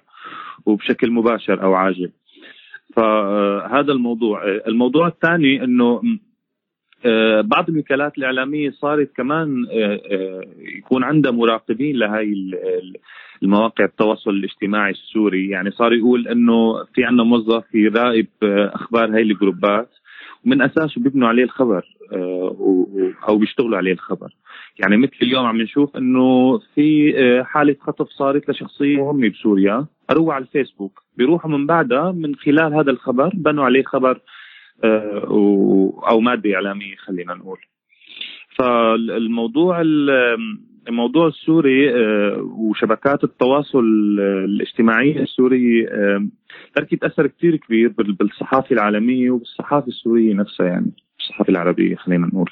وبشكل 0.65 1.11
مباشر 1.11 1.63
أو 1.63 1.73
عاجل. 1.73 2.11
فهذا 2.95 3.91
الموضوع. 3.91 4.43
الموضوع 4.67 5.07
الثاني 5.07 5.63
إنه 5.63 6.01
آه، 7.05 7.41
بعض 7.41 7.69
الوكالات 7.69 8.17
الإعلامية 8.17 8.69
صارت 8.69 9.11
كمان 9.15 9.65
آه، 9.71 10.41
يكون 10.77 11.03
عندها 11.03 11.31
مراقبين 11.31 11.95
لهي 11.95 12.23
ال- 12.23 12.55
ال- 12.55 12.95
المواقع 13.43 13.85
التواصل 13.85 14.29
الاجتماعي 14.31 14.91
السوري. 14.91 15.49
يعني 15.49 15.71
صار 15.71 15.93
يقول 15.93 16.27
إنه 16.27 16.83
في 16.93 17.03
عندنا 17.03 17.23
موظف 17.23 17.75
يراقب 17.75 18.27
أخبار 18.43 19.15
هاي 19.15 19.21
الجروبات. 19.21 19.89
ومن 20.45 20.61
اساسه 20.61 21.01
بيبنوا 21.01 21.27
عليه 21.27 21.43
الخبر 21.43 21.85
آه، 22.13 22.55
أو 23.29 23.37
بيشتغلوا 23.37 23.77
عليه 23.77 23.93
الخبر. 23.93 24.29
يعني 24.79 24.97
مثل 24.97 25.17
اليوم 25.21 25.45
عم 25.45 25.61
نشوف 25.61 25.97
إنه 25.97 26.57
في 26.75 27.13
آه، 27.17 27.43
حالة 27.43 27.75
خطف 27.81 28.07
صارت 28.09 28.49
لشخصية 28.49 28.97
مهمة 28.97 29.29
بسوريا 29.29 29.85
قروها 30.09 30.35
على 30.35 30.41
الفيسبوك. 30.43 31.03
بيروحوا 31.17 31.51
من 31.51 31.65
بعدها 31.65 32.11
من 32.11 32.35
خلال 32.35 32.73
هذا 32.73 32.91
الخبر 32.91 33.31
بنوا 33.33 33.65
عليه 33.65 33.83
خبر 33.83 34.19
آه، 34.83 35.23
أو 36.09 36.19
مادة 36.19 36.55
إعلامية 36.55 36.95
خلينا 36.95 37.33
نقول. 37.33 37.57
فالموضوع 38.55 39.81
ال- 39.81 40.59
الموضوع 40.89 41.27
السوري 41.27 41.89
آه، 41.89 42.41
وشبكات 42.57 43.23
التواصل 43.23 43.83
الاجتماعية 44.45 45.21
السورية 45.21 45.87
آه، 45.87 46.27
تركت 46.75 47.03
أثر 47.03 47.27
كتير 47.27 47.55
كبير 47.55 47.93
بالصحافة 47.97 48.71
العالمية 48.71 49.31
وبالصحافة 49.31 49.87
السورية 49.87 50.33
نفسها 50.33 50.65
يعني 50.65 50.91
الصحافة 51.19 51.49
العربية 51.49 51.95
خلينا 51.95 52.27
نقول 52.27 52.49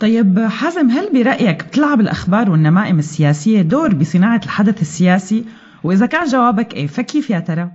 طيب 0.00 0.38
حازم 0.38 0.90
هل 0.90 1.12
برأيك 1.12 1.64
بتلعب 1.64 2.00
الأخبار 2.00 2.50
والنمائم 2.50 2.98
السياسية 2.98 3.62
دور 3.62 3.94
بصناعة 3.94 4.40
الحدث 4.44 4.80
السياسي؟ 4.80 5.44
وإذا 5.84 6.06
كان 6.06 6.24
جوابك 6.24 6.74
إيه 6.74 6.86
فكيف 6.86 7.30
يا 7.30 7.40
ترى؟ 7.40 7.70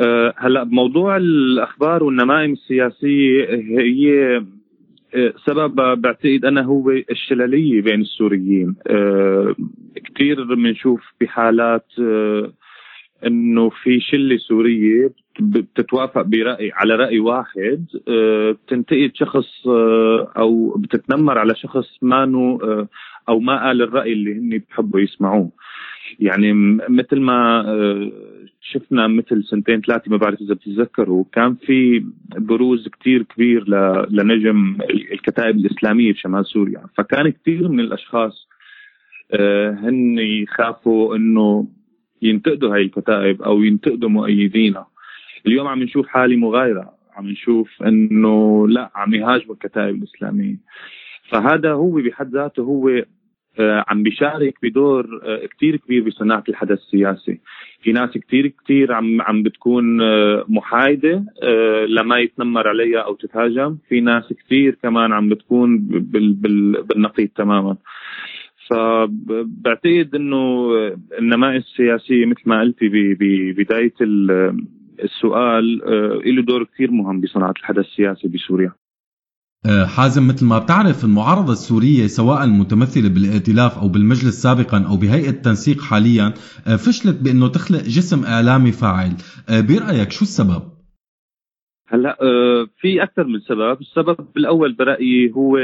أه 0.00 0.34
هلأ 0.36 0.62
بموضوع 0.62 1.16
الأخبار 1.16 2.04
والنمائم 2.04 2.52
السياسية 2.52 3.44
هي 3.78 4.40
سبب 5.46 6.00
بعتقد 6.00 6.44
أنا 6.44 6.62
هو 6.62 6.90
الشلليه 6.90 7.82
بين 7.82 8.00
السوريين. 8.00 8.74
أه 8.86 9.54
كثير 10.04 10.44
بنشوف 10.44 11.00
بحالات 11.20 11.86
أه 12.00 12.52
إنه 13.26 13.68
في 13.68 14.00
شلة 14.00 14.36
سورية 14.36 15.10
بتتوافق 15.40 16.22
براي 16.22 16.72
على 16.74 16.94
رأي 16.94 17.18
واحد. 17.18 17.86
بتنتقد 18.08 19.10
شخص 19.14 19.66
أو 20.38 20.76
بتتنمر 20.78 21.38
على 21.38 21.54
شخص 21.54 21.98
ما 22.02 22.24
أو 23.28 23.40
ما 23.40 23.66
قال 23.66 23.82
الرأي 23.82 24.12
اللي 24.12 24.34
هن 24.34 24.60
بحبوا 24.70 25.00
يسمعوه. 25.00 25.50
يعني 26.20 26.52
مثل 26.88 27.20
ما 27.20 27.60
أه 27.70 28.12
شفنا 28.60 29.06
مثل 29.06 29.44
سنتين 29.44 29.80
ثلاثة 29.80 30.10
ما 30.10 30.16
بعرف 30.16 30.40
إذا 30.40 30.54
بتتذكروا 30.54 31.24
كان 31.32 31.54
في 31.54 32.04
بروز 32.36 32.88
كتير 32.88 33.22
كبير 33.22 33.64
لنجم 34.10 34.78
الكتائب 35.12 35.56
الإسلامية 35.56 36.12
بشمال 36.12 36.46
سوريا. 36.46 36.82
فكان 36.96 37.28
كثير 37.28 37.68
من 37.68 37.80
الأشخاص 37.80 38.48
أه 39.32 39.70
هن 39.70 40.18
يخافوا 40.18 41.16
إنه 41.16 41.68
ينتقدوا 42.22 42.74
هاي 42.74 42.82
الكتائب 42.82 43.42
أو 43.42 43.62
ينتقدوا 43.62 44.08
مؤيدينها. 44.08 44.86
اليوم 45.46 45.66
عم 45.66 45.82
نشوف 45.82 46.06
حالة 46.06 46.36
مغايرة 46.36 46.92
عم 47.16 47.28
نشوف 47.28 47.82
إنه 47.82 48.68
لا 48.68 48.90
عم 48.94 49.14
يهاجموا 49.14 49.54
الكتائب 49.54 49.94
الإسلامية. 49.94 50.56
فهذا 51.28 51.72
هو 51.72 51.90
بحد 51.90 52.30
ذاته 52.34 52.62
هو 52.62 53.04
عم 53.60 54.02
بيشارك 54.02 54.54
بدور 54.62 55.20
كتير 55.50 55.76
كبير 55.76 56.04
بصناعة 56.04 56.44
الحدث 56.48 56.78
السياسي. 56.78 57.40
في 57.82 57.92
ناس 57.92 58.10
كتير 58.10 58.46
كتير 58.46 58.92
عم 58.92 59.22
عم 59.22 59.42
بتكون 59.42 59.84
محايدة 60.48 61.24
لما 61.88 62.18
يتنمر 62.18 62.68
عليها 62.68 62.98
أو 63.00 63.14
تتهاجم. 63.14 63.76
في 63.88 64.00
ناس 64.00 64.32
كتير 64.32 64.78
كمان 64.82 65.12
عم 65.12 65.28
بتكون 65.28 65.78
بال 65.78 66.32
بال 66.32 66.82
بالنقيض 66.82 67.28
تماما. 67.28 67.76
فبعتقد 68.70 70.10
إنه 70.14 70.70
النماذج 71.18 71.56
السياسية 71.56 72.26
مثل 72.26 72.42
ما 72.46 72.60
قلتي 72.60 72.88
ببدايه 73.20 73.92
السؤال 75.02 75.78
له 76.36 76.42
دور 76.42 76.64
كثير 76.64 76.90
مهم 76.90 77.20
بصناعة 77.20 77.54
الحدث 77.58 77.78
السياسي 77.78 78.28
بسوريا. 78.28 78.72
حازم 79.86 80.28
مثل 80.28 80.46
ما 80.46 80.58
بتعرف 80.58 81.04
المعارضة 81.04 81.52
السورية 81.52 82.06
سواء 82.06 82.44
المتمثلة 82.44 83.08
بالائتلاف 83.08 83.78
أو 83.78 83.88
بالمجلس 83.88 84.42
سابقا 84.42 84.84
أو 84.88 84.96
بهيئة 84.96 85.30
التنسيق 85.30 85.80
حاليا 85.80 86.28
فشلت 86.64 87.22
بأنه 87.22 87.48
تخلق 87.48 87.82
جسم 87.82 88.24
إعلامي 88.24 88.72
فاعل. 88.72 89.12
برأيك 89.48 90.10
شو 90.10 90.22
السبب؟ 90.22 90.62
هلأ 91.88 92.16
في 92.80 93.02
أكثر 93.02 93.24
من 93.24 93.40
سبب. 93.40 93.80
السبب 93.80 94.16
الأول 94.36 94.72
برأيي 94.72 95.32
هو 95.32 95.58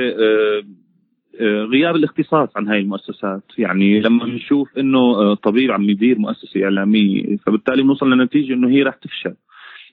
غياب 1.72 1.96
الاختصاص 1.96 2.48
عن 2.56 2.68
هاي 2.68 2.78
المؤسسات. 2.78 3.42
يعني 3.58 4.00
لما 4.00 4.26
نشوف 4.26 4.78
إنه 4.78 5.34
طبيب 5.34 5.70
عم 5.70 5.90
يدير 5.90 6.18
مؤسسة 6.18 6.64
إعلامية 6.64 7.36
فبالتالي 7.36 7.82
بنوصل 7.82 8.10
لنتيجة 8.10 8.54
إنه 8.54 8.68
هي 8.68 8.82
رح 8.82 8.94
تفشل. 8.94 9.34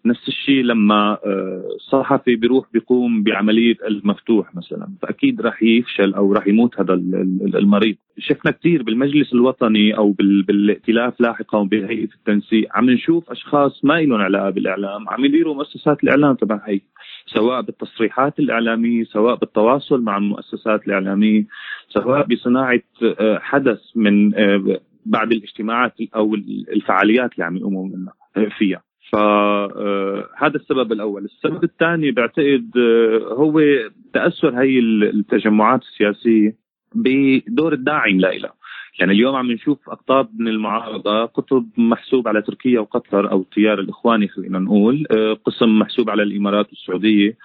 نفس 0.06 0.28
الشيء 0.28 0.64
لما 0.64 1.18
صحفي 1.92 2.36
بيروح 2.36 2.66
بيقوم 2.74 3.24
بعملية 3.24 3.76
المفتوح 3.88 4.56
مثلا. 4.56 4.88
فأكيد 5.02 5.42
رح 5.42 5.64
يفشل 5.64 6.14
أو 6.14 6.34
رح 6.34 6.48
يموت 6.48 6.80
هذا 6.80 6.94
المريض. 6.94 7.96
شفنا 8.18 8.52
كثير 8.52 8.84
بالمجلس 8.84 9.34
الوطني 9.34 9.98
أو 9.98 10.12
بالائتلاف 10.48 11.22
لاحقا 11.22 11.58
وبهيئه 11.58 12.10
التنسيق. 12.14 12.68
عم 12.72 12.90
نشوف 12.90 13.32
أشخاص 13.32 13.86
ما 13.86 14.02
لهم 14.02 14.22
علاقة 14.22 14.50
بالإعلام. 14.50 15.10
عم 15.10 15.26
يديروا 15.26 15.56
مؤسسات 15.56 16.04
الإعلام 16.04 16.36
تبع 16.36 16.62
هي. 16.66 16.82
سواء 17.26 17.62
بالتصريحات 17.62 18.40
الإعلامية 18.40 19.04
سواء 19.04 19.36
بالتواصل 19.36 20.02
مع 20.02 20.18
المؤسسات 20.18 20.88
الإعلامية 20.88 21.46
سواء 21.90 22.28
بصناعة 22.28 22.82
حدث 23.40 23.80
من 23.96 24.32
بعد 25.06 25.32
الاجتماعات 25.32 25.96
أو 26.16 26.36
الفعاليات 26.74 27.34
اللي 27.34 27.46
عم 27.46 27.58
يقوموا 27.58 27.90
فيها. 28.58 28.82
فهذا 29.12 30.56
السبب 30.56 30.92
الأول، 30.92 31.26
السبب 31.26 31.64
الثاني 31.64 32.12
بعتقد 32.12 32.72
هو 33.32 33.62
تأثر 34.14 34.62
هي 34.62 34.80
التجمعات 34.80 35.82
السياسية 35.82 36.56
بدور 36.96 37.74
الداعم 37.74 38.20
لها 38.20 38.54
يعني 39.00 39.12
اليوم 39.12 39.36
عم 39.36 39.52
نشوف 39.52 39.90
أقطاب 39.90 40.30
من 40.40 40.48
المعارضة 40.48 41.26
قطب 41.26 41.66
محسوب 41.78 42.28
على 42.28 42.42
تركيا 42.42 42.80
وقطر 42.80 43.32
أو 43.32 43.42
التيار 43.42 43.80
الإخواني 43.80 44.28
خلينا 44.28 44.60
نقول 44.60 45.06
قسم 45.46 45.80
محسوب 45.80 46.10
على 46.10 46.24
الإمارات 46.24 46.70
والسعودية 46.70 47.38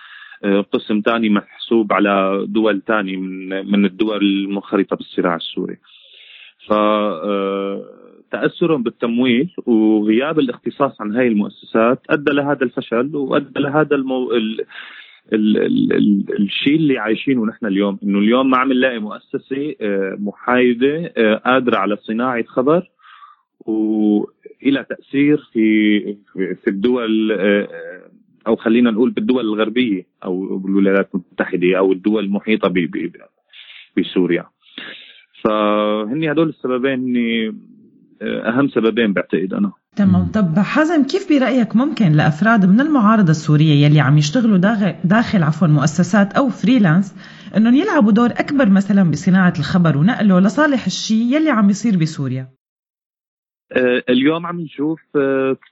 قسم 0.72 1.02
ثاني 1.04 1.28
محسوب 1.28 1.92
على 1.92 2.44
دول 2.48 2.82
ثانية 2.86 3.16
من 3.16 3.48
من 3.72 3.84
الدول 3.84 4.22
المنخرطة 4.22 4.96
بالصراع 4.96 5.36
السوري. 5.36 5.76
ف 6.66 6.72
تأثرهم 8.30 8.82
بالتمويل 8.82 9.54
وغياب 9.66 10.38
الاختصاص 10.38 11.00
عن 11.00 11.16
هاي 11.16 11.28
المؤسسات 11.28 12.02
أدى 12.10 12.32
لهذا 12.32 12.62
الفشل 12.62 13.16
وأدى 13.16 13.60
لهذا 13.60 13.96
المو... 13.96 14.32
ال... 14.32 14.60
ال... 15.32 15.56
ال... 15.56 15.92
ال... 15.92 16.42
الشيء 16.42 16.76
اللي 16.76 16.98
عايشينه 16.98 17.46
نحن 17.46 17.66
اليوم. 17.66 17.98
إنه 18.02 18.18
اليوم 18.18 18.50
ما 18.50 18.58
عم 18.58 18.72
نلاقي 18.72 18.98
مؤسسة 18.98 19.74
محايدة 20.18 21.12
قادرة 21.44 21.76
على 21.76 21.96
صناعة 21.96 22.44
خبر 22.44 22.90
وإلى 23.66 24.84
تأثير 24.88 25.38
في 25.52 26.00
في 26.34 26.68
الدول 26.68 27.32
أو 28.46 28.56
خلينا 28.56 28.90
نقول 28.90 29.10
بالدول 29.10 29.44
الغربية 29.44 30.06
أو 30.24 30.58
بالولايات 30.58 31.08
المتحدة 31.14 31.78
أو 31.78 31.92
الدول 31.92 32.24
المحيطة 32.24 32.68
ب... 32.68 32.74
ب... 32.74 33.12
بسوريا. 33.96 34.46
فهني 35.44 36.32
هدول 36.32 36.48
السببين 36.48 36.92
هني 36.92 37.56
أهم 38.22 38.68
سببين 38.68 39.12
بعتقد 39.12 39.52
أنا. 39.52 39.72
تمام. 39.96 40.26
طب 40.26 40.58
حازم 40.58 41.04
كيف 41.04 41.28
برأيك 41.30 41.76
ممكن 41.76 42.12
لأفراد 42.12 42.66
من 42.66 42.80
المعارضة 42.80 43.30
السورية 43.30 43.86
يلي 43.86 44.00
عم 44.00 44.18
يشتغلوا 44.18 44.58
داخل, 44.58 44.94
داخل 45.04 45.42
عفوا 45.42 45.68
مؤسسات 45.68 46.32
أو 46.32 46.48
فريلانس 46.48 47.14
إنهم 47.56 47.74
يلعبوا 47.74 48.12
دور 48.12 48.30
أكبر 48.30 48.70
مثلا 48.70 49.10
بصناعة 49.10 49.52
الخبر 49.58 49.98
ونقله 49.98 50.40
لصالح 50.40 50.86
الشيء 50.86 51.36
يلي 51.36 51.50
عم 51.50 51.70
يصير 51.70 51.96
بسوريا؟ 51.96 52.48
اليوم 54.08 54.46
عم 54.46 54.60
نشوف 54.60 55.00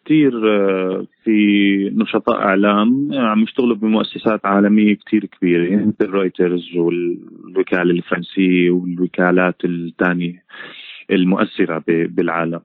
كثير 0.04 0.32
في 1.24 1.90
نشطاء 1.94 2.36
إعلام 2.36 3.08
عم 3.12 3.42
يشتغلوا 3.42 3.76
بمؤسسات 3.76 4.46
عالمية 4.46 4.94
كثير 5.06 5.26
كبيرة 5.26 5.86
مثل 5.86 6.10
رويترز 6.10 6.76
والوكالة 6.76 7.90
الفرنسية 7.90 8.70
والوكالات 8.70 9.64
الثانية 9.64 10.42
المؤثرة 11.10 11.84
بالعالم. 11.86 12.60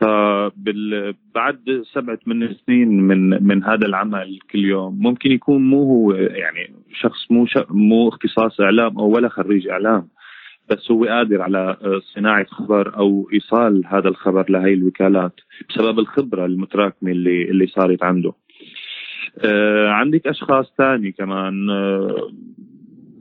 فبعد 0.00 1.82
سبعة 1.94 2.16
ثمان 2.16 2.54
سنين 2.66 2.88
من 2.88 3.46
من 3.46 3.64
هذا 3.64 3.86
العمل 3.86 4.38
كل 4.50 4.64
يوم 4.64 4.98
ممكن 5.02 5.32
يكون 5.32 5.62
مو 5.70 5.82
هو 5.82 6.12
يعني 6.12 6.74
شخص 6.92 7.30
مو 7.30 7.46
مو 7.70 8.08
اختصاص 8.08 8.60
إعلام 8.60 8.98
أو 8.98 9.08
ولا 9.10 9.28
خريج 9.28 9.68
إعلام. 9.68 10.08
بس 10.70 10.90
هو 10.90 11.04
قادر 11.04 11.42
على 11.42 11.76
صناعة 12.14 12.46
خبر 12.46 12.96
أو 12.96 13.30
إيصال 13.32 13.86
هذا 13.86 14.08
الخبر 14.08 14.50
لهي 14.50 14.74
الوكالات 14.74 15.40
بسبب 15.68 15.98
الخبرة 15.98 16.46
المتراكمة 16.46 17.10
اللي 17.10 17.42
اللي 17.50 17.66
صارت 17.66 18.02
عنده. 18.02 18.32
آه 19.44 19.88
عندك 19.88 20.26
أشخاص 20.26 20.72
ثاني 20.78 21.12
كمان 21.12 21.70
آه 21.70 22.30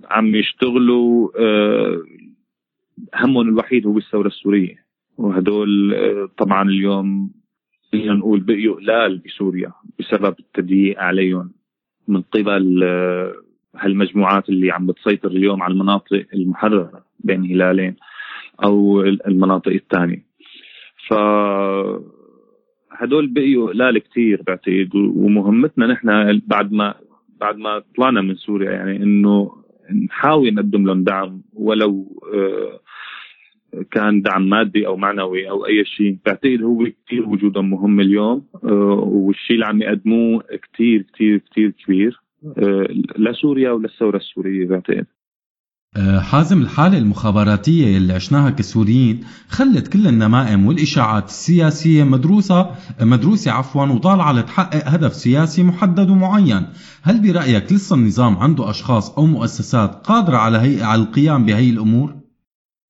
عم 0.09 0.35
يشتغلوا 0.35 1.29
آه 1.39 2.01
همهم 3.15 3.49
الوحيد 3.49 3.87
هو 3.87 3.97
الثورة 3.97 4.27
السورية 4.27 4.85
وهدول 5.17 5.95
طبعا 6.37 6.69
اليوم 6.69 7.31
فينا 7.91 8.13
نقول 8.13 8.39
بقيوا 8.39 8.75
قلال 8.75 9.17
بسوريا 9.17 9.71
بسبب 9.99 10.35
التضييق 10.39 10.99
عليهم 10.99 11.51
من 12.07 12.21
قبل 12.21 12.83
هالمجموعات 13.79 14.49
اللي 14.49 14.71
عم 14.71 14.87
بتسيطر 14.87 15.27
اليوم 15.31 15.63
على 15.63 15.73
المناطق 15.73 16.25
المحررة 16.33 17.03
بين 17.19 17.45
هلالين 17.45 17.95
أو 18.63 19.01
المناطق 19.01 19.71
الثانية. 19.71 20.27
ف 21.07 21.13
هدول 22.91 23.27
بقيوا 23.27 23.69
قلال 23.69 23.97
كثير 23.97 24.41
بعتقد 24.47 24.89
ومهمتنا 24.95 25.87
نحن 25.87 26.41
بعد 26.47 26.71
ما 26.71 26.93
بعد 27.41 27.57
ما 27.57 27.83
طلعنا 27.97 28.21
من 28.21 28.35
سوريا 28.35 28.71
يعني 28.71 28.95
إنه 29.03 29.51
نحاول 30.05 30.53
نقدم 30.53 30.85
لهم 30.85 31.03
دعم 31.03 31.41
ولو 31.53 32.21
كان 33.91 34.21
دعم 34.21 34.49
مادي 34.49 34.87
أو 34.87 34.97
معنوي 34.97 35.49
أو 35.49 35.65
أي 35.65 35.85
شيء. 35.85 36.17
بعتقد 36.25 36.61
هو 36.61 36.87
كثير 37.05 37.29
وجودهم 37.29 37.69
مهم 37.69 37.99
اليوم 37.99 38.45
آه، 38.63 39.03
والشيء 39.07 39.55
اللي 39.55 39.65
عم 39.65 39.81
يقدموه 39.81 40.43
كثير 40.73 41.05
كثير 41.13 41.41
كثير 41.51 41.69
كبير. 41.71 42.19
آه، 42.21 42.26
لسوريا 43.17 43.71
وللثوره 43.71 44.17
السورية 44.17 44.67
بعتقد 44.67 45.05
آه، 45.97 46.19
حازم 46.19 46.61
الحالة 46.61 46.97
المخابراتية 46.97 47.97
اللي 47.97 48.13
عشناها 48.13 48.49
كسوريين 48.49 49.23
خلت 49.49 49.87
كل 49.87 50.07
النمائم 50.07 50.65
والإشاعات 50.65 51.25
السياسية 51.25 52.03
مدروسة 52.03 52.75
مدروسة 53.01 53.51
عفوا 53.51 53.85
وطالعة 53.85 54.31
لتحقق 54.33 54.87
هدف 54.87 55.13
سياسي 55.13 55.63
محدد 55.63 56.09
ومعين 56.09 56.67
هل 57.01 57.21
برأيك 57.21 57.73
لسه 57.73 57.95
النظام 57.95 58.37
عنده 58.37 58.69
أشخاص 58.69 59.17
أو 59.17 59.25
مؤسسات 59.25 59.95
قادرة 59.95 60.37
على 60.37 60.57
هي 60.57 60.83
على 60.83 61.01
القيام 61.01 61.45
بهي 61.45 61.69
الأمور؟ 61.69 62.26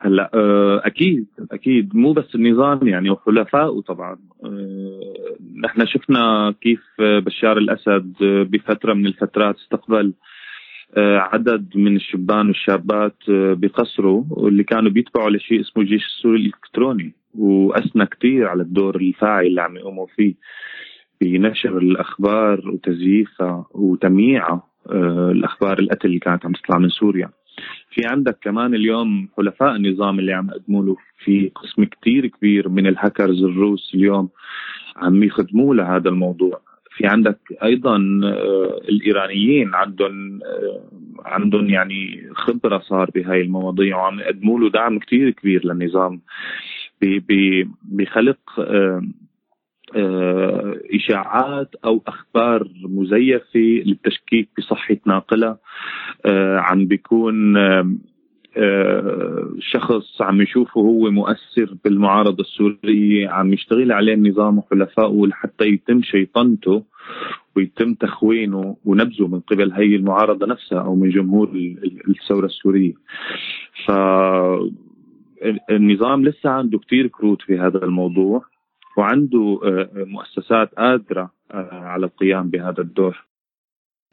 هلا 0.01 0.31
آه، 0.33 0.81
أكيد 0.85 1.27
أكيد. 1.51 1.95
مو 1.95 2.13
بس 2.13 2.35
النظام 2.35 2.87
يعني 2.87 3.09
وحلفائه 3.09 3.81
طبعا. 3.87 4.17
آه، 4.43 5.35
نحن 5.63 5.85
شفنا 5.85 6.53
كيف 6.61 6.83
بشار 6.99 7.57
الأسد 7.57 8.13
بفترة 8.21 8.93
من 8.93 9.05
الفترات 9.05 9.55
استقبل 9.55 10.13
آه، 10.97 11.17
عدد 11.17 11.69
من 11.75 11.95
الشبان 11.95 12.47
والشابات 12.47 13.17
بقصره 13.29 14.25
واللي 14.29 14.63
كانوا 14.63 14.91
بيتبعوا 14.91 15.29
لشيء 15.29 15.61
اسمه 15.61 15.83
الجيش 15.83 16.05
السوري 16.05 16.39
الإلكتروني. 16.39 17.13
واثنى 17.35 18.05
كثير 18.05 18.47
على 18.47 18.61
الدور 18.61 18.95
الفاعل 18.95 19.45
اللي 19.45 19.61
عم 19.61 19.77
يقوموا 19.77 20.07
فيه 20.15 20.33
بنشر 21.21 21.77
الأخبار 21.77 22.69
وتزييفها 22.69 23.65
وتمييعها 23.71 24.63
الأخبار 25.31 25.79
القتل 25.79 26.07
اللي 26.07 26.19
كانت 26.19 26.45
عم 26.45 26.51
تطلع 26.51 26.77
من 26.77 26.89
سوريا. 26.89 27.29
في 27.91 28.05
عندك 28.05 28.37
كمان 28.41 28.75
اليوم 28.75 29.29
حلفاء 29.37 29.75
النظام 29.75 30.19
اللي 30.19 30.33
عم 30.33 30.49
يقدموا 30.49 30.83
له 30.85 30.95
في 31.23 31.51
قسم 31.55 31.83
كتير 31.83 32.27
كبير 32.27 32.69
من 32.69 32.87
الهاكرز 32.87 33.43
الروس 33.43 33.91
اليوم 33.95 34.29
عم 34.95 35.23
يخدموا 35.23 35.75
لهذا 35.75 36.09
الموضوع. 36.09 36.61
في 36.91 37.07
عندك 37.07 37.39
أيضا 37.63 37.95
آه، 38.23 38.81
الإيرانيين 38.89 39.75
عندهم 39.75 40.39
آه، 40.43 40.81
عندهم 41.25 41.69
يعني 41.69 42.29
خبرة 42.35 42.79
صار 42.79 43.11
بهاي 43.15 43.41
المواضيع 43.41 43.97
وعم 43.97 44.19
يقدموا 44.19 44.59
له 44.59 44.69
دعم 44.69 44.99
كثير 44.99 45.29
كبير 45.29 45.65
للنظام. 45.65 46.21
بخلق 47.83 48.37
آه، 48.59 49.01
إشاعات 50.95 51.75
أو 51.85 52.03
أخبار 52.07 52.67
مزيفة 52.83 53.59
للتشكيك 53.59 54.49
بصحة 54.57 54.97
ناقلها 55.05 55.57
عم 56.57 56.85
بيكون 56.85 57.57
شخص 59.59 60.21
عم 60.21 60.41
يشوفه 60.41 60.81
هو 60.81 61.11
مؤثر 61.11 61.75
بالمعارضة 61.83 62.41
السورية 62.41 63.29
عم 63.29 63.53
يشتغل 63.53 63.91
عليه 63.91 64.13
النظام 64.13 64.57
وحلفائه 64.57 65.25
لحتى 65.27 65.65
يتم 65.65 66.01
شيطنته 66.01 66.83
ويتم 67.55 67.93
تخوينه 67.93 68.77
ونبذه 68.85 69.27
من 69.27 69.39
قبل 69.39 69.71
هي 69.71 69.95
المعارضة 69.95 70.45
نفسها 70.45 70.79
أو 70.79 70.95
من 70.95 71.09
جمهور 71.09 71.51
الثورة 72.09 72.45
السورية. 72.45 72.93
فالنظام 75.41 76.25
لسه 76.25 76.49
عنده 76.49 76.79
كتير 76.79 77.07
كروت 77.07 77.41
في 77.41 77.57
هذا 77.57 77.83
الموضوع. 77.83 78.43
وعنده 78.97 79.59
آه، 79.65 79.89
مؤسسات 79.95 80.69
قادرة 80.77 81.31
آه، 81.51 81.69
على 81.71 82.05
القيام 82.05 82.49
بهذا 82.49 82.81
الدور. 82.81 83.27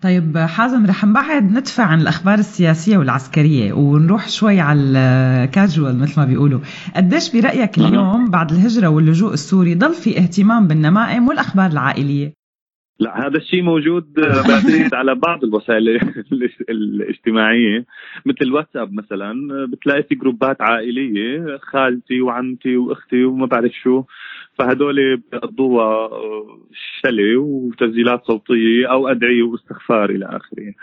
طيب 0.03 0.39
حازم 0.39 0.87
رح 0.87 1.05
نبعد 1.05 1.43
ندفع 1.43 1.85
عن 1.85 2.01
الأخبار 2.01 2.39
السياسية 2.39 2.99
والعسكرية 2.99 3.72
ونروح 3.72 4.28
شوي 4.28 4.61
على 4.61 4.80
الكاجوال 4.80 5.99
مثل 5.99 6.20
ما 6.20 6.26
بيقولوا. 6.26 6.61
قديش 6.97 7.37
برأيك 7.37 7.78
اليوم 7.78 8.30
بعد 8.30 8.51
الهجرة 8.53 8.89
واللجوء 8.89 9.32
السوري 9.32 9.74
ضل 9.74 9.95
في 9.95 10.18
اهتمام 10.18 10.68
بالنمائم 10.68 11.28
والأخبار 11.28 11.70
العائلية؟ 11.70 12.32
لا 12.99 13.26
هذا 13.26 13.36
الشيء 13.36 13.62
موجود 13.62 14.12
بعتقد 14.12 14.95
على 14.95 15.14
بعض 15.14 15.45
الوسائل 15.45 15.88
الاجتماعية. 16.70 17.84
مثل 18.26 18.38
الواتساب 18.42 18.92
مثلا 18.92 19.34
بتلاقي 19.72 20.03
في 20.03 20.14
جروبات 20.14 20.62
عائلية 20.62 21.57
خالتي 21.57 22.20
وعمتي 22.20 22.76
وأختي 22.76 23.24
وما 23.24 23.47
بعرف 23.47 23.72
شو. 23.72 24.05
فهدول 24.59 25.16
بيقضوها 25.16 26.11
شلة 27.03 27.36
وتسجيلات 27.38 28.24
صوتية 28.24 28.90
أو 28.90 29.09
أدعية 29.09 29.42
واستغفار 29.42 30.11
إلى 30.11 30.26
آخره. 30.26 30.74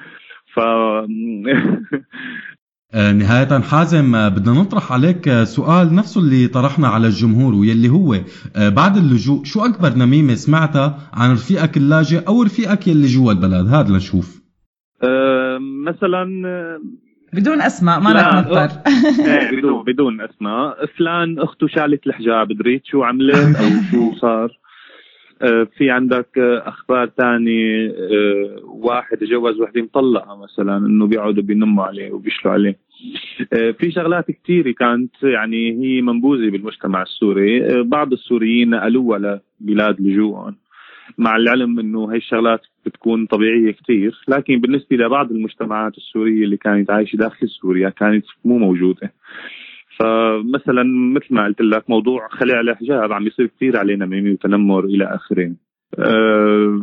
ف 0.54 0.60
آه، 0.60 1.08
نهاية. 2.94 3.60
حازم 3.60 4.16
آه، 4.16 4.30
بدنا 4.30 4.54
نطرح 4.54 4.92
عليك 4.92 5.28
آه، 5.28 5.44
سؤال 5.44 5.96
نفسه 5.96 6.22
اللي 6.22 6.48
طرحنا 6.48 6.88
على 6.88 7.08
الجمهور 7.08 7.56
واللي 7.56 7.90
هو 7.90 8.18
بعد 8.58 8.98
اللجوء 8.98 9.44
شو 9.44 9.66
أكبر 9.66 9.98
نميمة 9.98 10.34
سمعتها 10.34 11.00
عن 11.14 11.34
رفيقك 11.34 11.78
اللاجئ 11.78 12.28
أو 12.28 12.44
رفيقك 12.44 12.88
يلي 12.88 13.08
جوا 13.08 13.32
البلد؟ 13.32 13.68
هذا 13.68 13.90
لنشوف. 13.94 14.42
أه 15.04 15.58
مثلا 15.88 16.26
بدون 17.34 17.62
أسماء 17.62 18.00
ما 18.00 18.14
رح 18.14 18.36
نضطر. 18.36 18.70
إيه، 19.26 19.60
بدون 19.60 19.84
بدون 19.84 20.22
أسماء. 20.22 20.86
فلان 20.98 21.40
أخته 21.40 21.68
شالت 21.68 22.08
الحجاب 22.08 22.48
دريت 22.58 22.82
شو 22.86 23.04
عملت 23.04 23.56
أو 23.56 23.70
شو 23.92 24.20
صار؟ 24.22 24.46
آه، 24.46 24.61
في 25.78 25.90
عندك 25.90 26.38
أخبار 26.66 27.10
ثانية 27.18 27.88
آه، 27.90 28.60
واحد 28.64 29.18
تجوز 29.18 29.62
وحده 29.62 29.82
مطلقة 29.82 30.36
مثلا 30.44 30.78
إنه 30.78 31.08
بيقعدوا 31.08 31.44
بينموا 31.44 31.84
عليه 31.84 32.12
وبيشلوا 32.12 32.54
عليه. 32.54 32.78
آه، 33.54 33.72
في 33.72 33.92
شغلات 33.92 34.32
كثيره 34.32 34.72
كانت 34.72 35.24
يعني 35.24 35.72
هي 35.72 36.02
منبوذة 36.02 36.50
بالمجتمع 36.50 37.02
السوري. 37.02 37.84
بعض 37.84 38.14
السوريين 38.14 38.70
نقلوها 38.70 39.42
لبلاد 39.62 40.02
لجوءهم 40.02 40.56
مع 41.18 41.36
العلم 41.36 41.80
إنه 41.80 42.12
هي 42.12 42.18
الشغلات 42.18 42.62
بتكون 42.86 43.26
طبيعية 43.26 43.72
كثير 43.72 44.22
لكن 44.28 44.60
بالنسبة 44.62 44.96
لبعض 44.98 45.32
المجتمعات 45.32 45.98
السورية 45.98 46.44
اللي 46.44 46.58
كانت 46.58 46.92
عايشة 46.92 47.16
داخل 47.18 47.50
سوريا 47.50 47.90
كانت 47.90 48.26
مو 48.46 48.58
موجودة. 48.58 49.14
فمثلا 50.02 50.84
مثل 51.16 51.28
ما 51.32 51.46
قلت 51.46 51.62
لك 51.62 51.90
موضوع 51.90 52.28
خلع 52.32 52.60
الحجاب 52.60 53.12
عم 53.12 53.28
يصير 53.28 53.48
كثير 53.48 53.78
علينا 53.78 54.06
ميمي 54.06 54.32
وتنمر 54.32 54.86
إلى 54.86 55.06
آخره. 55.16 55.52
أه 56.00 56.82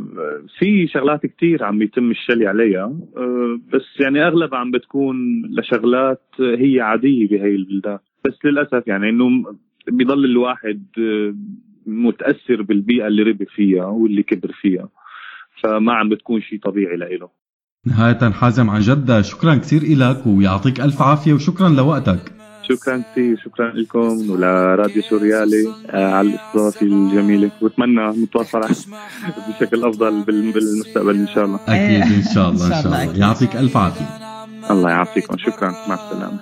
في 0.59 0.87
شغلات 0.87 1.27
كثير 1.27 1.65
عم 1.65 1.83
يتم 1.83 2.11
الشلي 2.11 2.47
عليها. 2.47 2.93
أه 3.17 3.61
بس 3.75 4.01
يعني 4.01 4.27
اغلبها 4.27 4.59
عم 4.59 4.71
بتكون 4.71 5.17
لشغلات 5.51 6.23
هي 6.41 6.81
عادية 6.81 7.29
بهي 7.29 7.55
البلدان. 7.55 7.99
بس 8.25 8.45
للأسف 8.45 8.87
يعني 8.87 9.11
إنه 9.11 9.45
بضل 9.89 10.25
الواحد 10.25 10.83
أه 10.99 11.35
متأثر 11.87 12.63
بالبيئة 12.63 13.07
اللي 13.07 13.23
ربي 13.23 13.47
فيها 13.47 13.87
واللي 13.87 14.23
كبر 14.23 14.53
فيها. 14.61 14.89
فما 15.63 15.93
عم 15.93 16.09
بتكون 16.09 16.41
شيء 16.41 16.59
طبيعي 16.59 16.97
لإله. 16.97 17.29
نهاية 17.87 18.31
حازم 18.31 18.71
عن 18.71 18.81
جد 18.81 19.21
شكرا 19.21 19.55
كثير 19.55 19.81
لك 19.99 20.27
ويعطيك 20.27 20.81
ألف 20.81 21.03
عافية 21.03 21.33
وشكرا 21.33 21.69
لوقتك. 21.69 22.38
شكرا 22.69 23.03
كثير 23.13 23.41
شكرا 23.45 23.71
لكم 23.71 24.31
ولراديو 24.31 25.03
سوريالي 25.03 25.75
آه، 25.91 26.13
على 26.13 26.29
الاستضافة 26.29 26.87
الجميلة. 26.87 27.51
وأتمنى 27.61 28.09
نتواصل 28.09 28.61
بشكل 29.49 29.85
أفضل 29.85 30.23
بالمستقبل 30.23 31.15
إن 31.15 31.29
شاء 31.35 31.45
الله. 31.45 31.61
أكيد 31.69 32.03
إن 32.13 32.25
شاء 32.35 32.49
الله 32.49 32.67
إن 32.67 32.83
شاء 32.83 32.87
الله 32.87 33.19
يعطيك 33.19 33.57
ألف 33.57 33.77
عافية. 33.77 34.19
الله 34.71 34.91
يعافيكم. 34.91 35.39
شكرا. 35.39 35.71
مع 35.89 35.95
السلامة. 35.95 36.41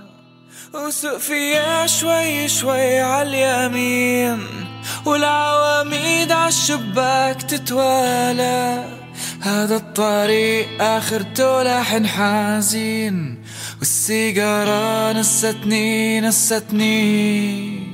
وسوق 0.74 1.16
فيها 1.16 1.86
شوي 1.86 2.48
شوي 2.48 3.00
على 3.00 3.28
اليمين 3.28 4.38
والعواميد 5.06 6.32
عالشباك 6.32 7.42
تتوالى. 7.42 8.84
هذا 9.40 9.76
الطريق 9.76 10.82
آخرته 10.82 11.62
لحن 11.62 12.06
حزين 12.06 13.38
والسيجارة 13.78 15.12
نستني 15.12 16.20
نستني. 16.20 17.86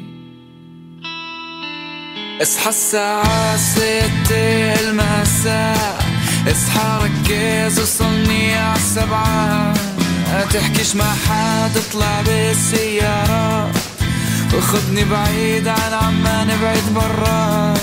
اصحى 2.43 2.69
الساعة 2.69 3.57
ستة 3.57 4.75
المساء. 4.81 6.05
اصحى 6.49 7.01
ركز 7.03 7.81
وصلني 7.81 8.55
عالسبعة 8.55 9.75
تحكيش 10.53 10.97
مع 10.97 11.15
حد 11.15 11.77
اطلع 11.77 12.21
بالسيارة. 12.21 13.71
وخدني 14.55 15.05
بعيد 15.05 15.69
عن 15.69 15.93
عمان 15.93 16.59
بعيد 16.63 16.95
برا. 16.95 17.75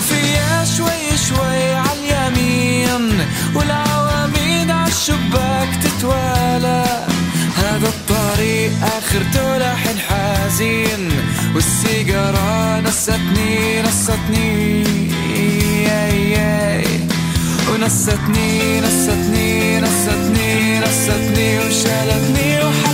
فيها 0.00 0.64
شوي 0.64 1.16
شوي 1.28 1.74
عاليمين 1.74 3.26
والعواميد 3.54 4.70
عالشباك 4.70 5.68
تتوالى. 5.82 6.84
هذا 7.56 7.88
الطريق 7.88 8.72
اخرته 8.82 9.58
لحن 9.58 9.98
حزين 9.98 11.10
والسيجارة 11.54 12.80
نستني 12.80 13.82
نستني. 13.82 14.82
ونستني 17.72 18.80
نستني 18.80 19.80
نستني 19.80 20.78
نستني 20.78 21.58
وشالتني 21.58 22.64
وحطتني 22.64 22.91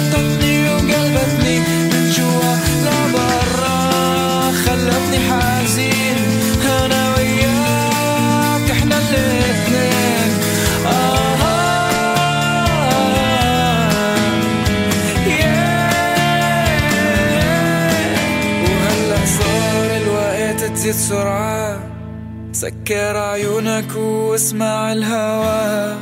سكر 22.53 23.17
عيونك 23.17 23.97
واسمع 23.97 24.93
الهوا 24.93 25.97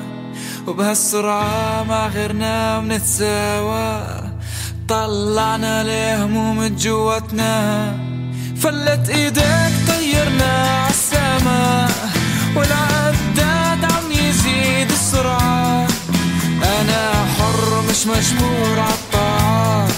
وبهالسرعة 0.66 1.82
مع 1.82 2.06
غيرنا 2.06 2.80
بنتساوى 2.80 4.06
طلعنا 4.88 5.84
لهموم 5.84 6.66
جواتنا. 6.66 7.92
فلت 8.56 9.08
إيدك 9.08 9.72
طيرنا 9.88 10.52
عالسما 10.68 11.88
والعداد 12.56 13.84
عم 13.84 14.12
يزيد 14.12 14.90
السرعة. 14.90 15.86
أنا 16.80 17.26
حر 17.38 17.82
مش 17.90 18.06
مجبور 18.06 18.80
عالطاعات 18.80 19.92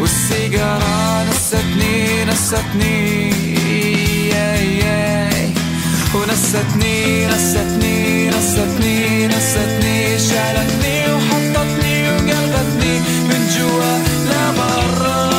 والسيجارة 0.00 1.24
نستني 1.30 2.24
نستني. 2.24 3.67
ونستني 6.14 7.26
نستني 7.26 8.28
نستني 8.28 9.26
نستني. 9.26 10.18
شالتني 10.18 11.14
وحطتني 11.14 12.08
وقلبتني 12.10 12.94
من 13.28 13.42
جوا 13.54 13.92
لبرا 14.28 15.30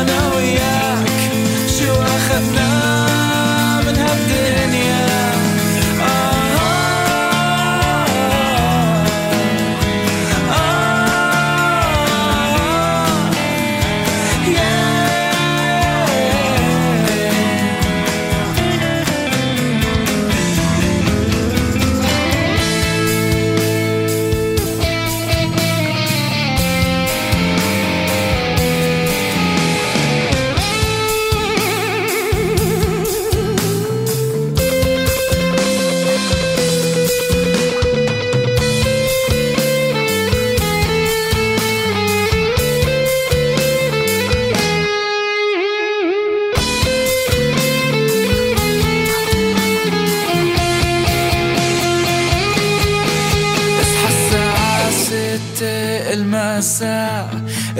أنا 0.00 0.18
وياك 0.36 1.20
شو 1.78 1.92
أخذنا؟ 2.02 2.73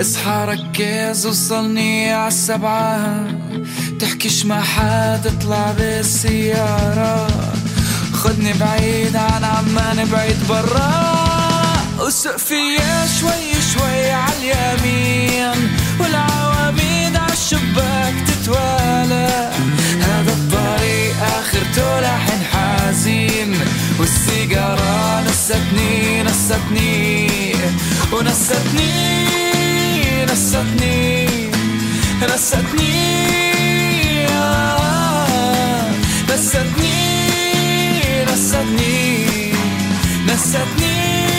اصحى 0.01 0.45
ركز 0.47 1.25
وصلني 1.25 2.13
عالسبعة 2.13 3.27
تحكيش 3.99 4.45
مع 4.45 4.61
حد 4.61 5.27
اطلع 5.27 5.71
بالسيارة. 5.77 7.27
خدني 8.13 8.53
بعيد 8.53 9.15
عن 9.15 9.43
عمان 9.43 10.09
بعيد 10.11 10.37
برا. 10.49 11.15
وسق 11.99 12.37
فيا 12.37 13.07
شوي 13.19 13.61
شوي 13.73 14.11
عاليمين 14.11 15.69
والعواميد 15.99 17.15
عالشباك 17.15 18.13
تتوالى. 18.27 19.51
هذا 20.01 20.33
الطريق 20.33 21.15
اخرته 21.23 21.99
لحن 21.99 22.43
حزين 22.51 23.55
والسيجارة 23.99 25.21
نستني 25.21 26.23
نستني. 26.23 27.29
ونستني. 28.13 29.44
نستني 30.45 31.25
نستني 32.21 32.93
آه، 34.29 35.89
نستني 36.29 36.99
نستني 40.27 41.34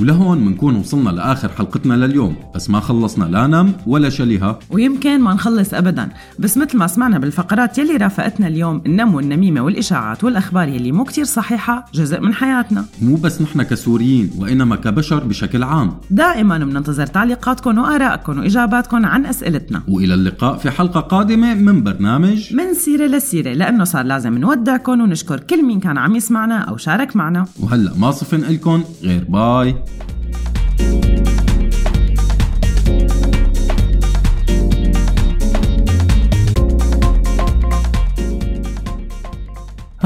ولهون 0.00 0.38
منكون 0.38 0.76
وصلنا 0.76 1.10
لآخر 1.10 1.48
حلقتنا 1.48 1.94
لليوم 1.94 2.36
بس 2.54 2.70
ما 2.70 2.80
خلصنا 2.80 3.24
لا 3.24 3.46
نم 3.46 3.72
ولا 3.86 4.08
شليها 4.08 4.58
ويمكن 4.70 5.20
ما 5.20 5.34
نخلص 5.34 5.74
ابدا 5.74 6.08
بس 6.38 6.58
مثل 6.58 6.78
ما 6.78 6.86
سمعنا 6.86 7.18
بالفقرات 7.18 7.78
يلي 7.78 7.96
رافقتنا 7.96 8.46
اليوم 8.46 8.82
النم 8.86 9.14
والنميمه 9.14 9.60
والإشاعات 9.60 10.24
والأخبار 10.24 10.68
يلي 10.68 10.92
مو 10.92 11.04
كتير 11.04 11.24
صحيحة 11.24 11.86
جزء 11.94 12.20
من 12.20 12.34
حياتنا. 12.34 12.84
مو 13.02 13.16
بس 13.16 13.42
نحن 13.42 13.62
كسوريين 13.62 14.30
وإنما 14.38 14.76
كبشر 14.76 15.24
بشكل 15.24 15.62
عام. 15.62 15.94
دائما 16.10 16.58
بننتظر 16.58 17.06
تعليقاتكم 17.06 17.78
وارائكم 17.78 18.38
واجاباتكم 18.38 19.06
عن 19.06 19.26
أسئلتنا. 19.26 19.82
وإلى 19.88 20.14
اللقاء 20.14 20.56
في 20.56 20.70
حلقة 20.70 21.00
قادمة 21.00 21.54
من 21.54 21.82
برنامج 21.82 22.54
من 22.54 22.74
سيرة 22.74 23.06
لسيرة 23.06 23.52
لأنه 23.52 23.84
صار 23.84 24.04
لازم 24.04 24.38
نودعكم 24.38 25.00
ونشكر 25.00 25.40
كل 25.40 25.64
مين 25.64 25.80
كان 25.80 25.98
عم 25.98 26.16
يسمعنا 26.16 26.58
أو 26.58 26.76
شارك 26.76 27.16
معنا. 27.16 27.46
وهلأ 27.60 27.92
ما 27.98 28.10
صفن 28.10 28.44
إلكن 28.44 28.80
غير 29.02 29.24
باي. 29.28 29.74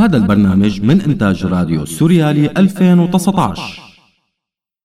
هذا 0.04 0.16
البرنامج 0.16 0.82
من 0.82 1.00
إنتاج 1.00 1.46
راديو 1.46 1.84
سوريالي 1.84 2.50
2019 2.50 3.83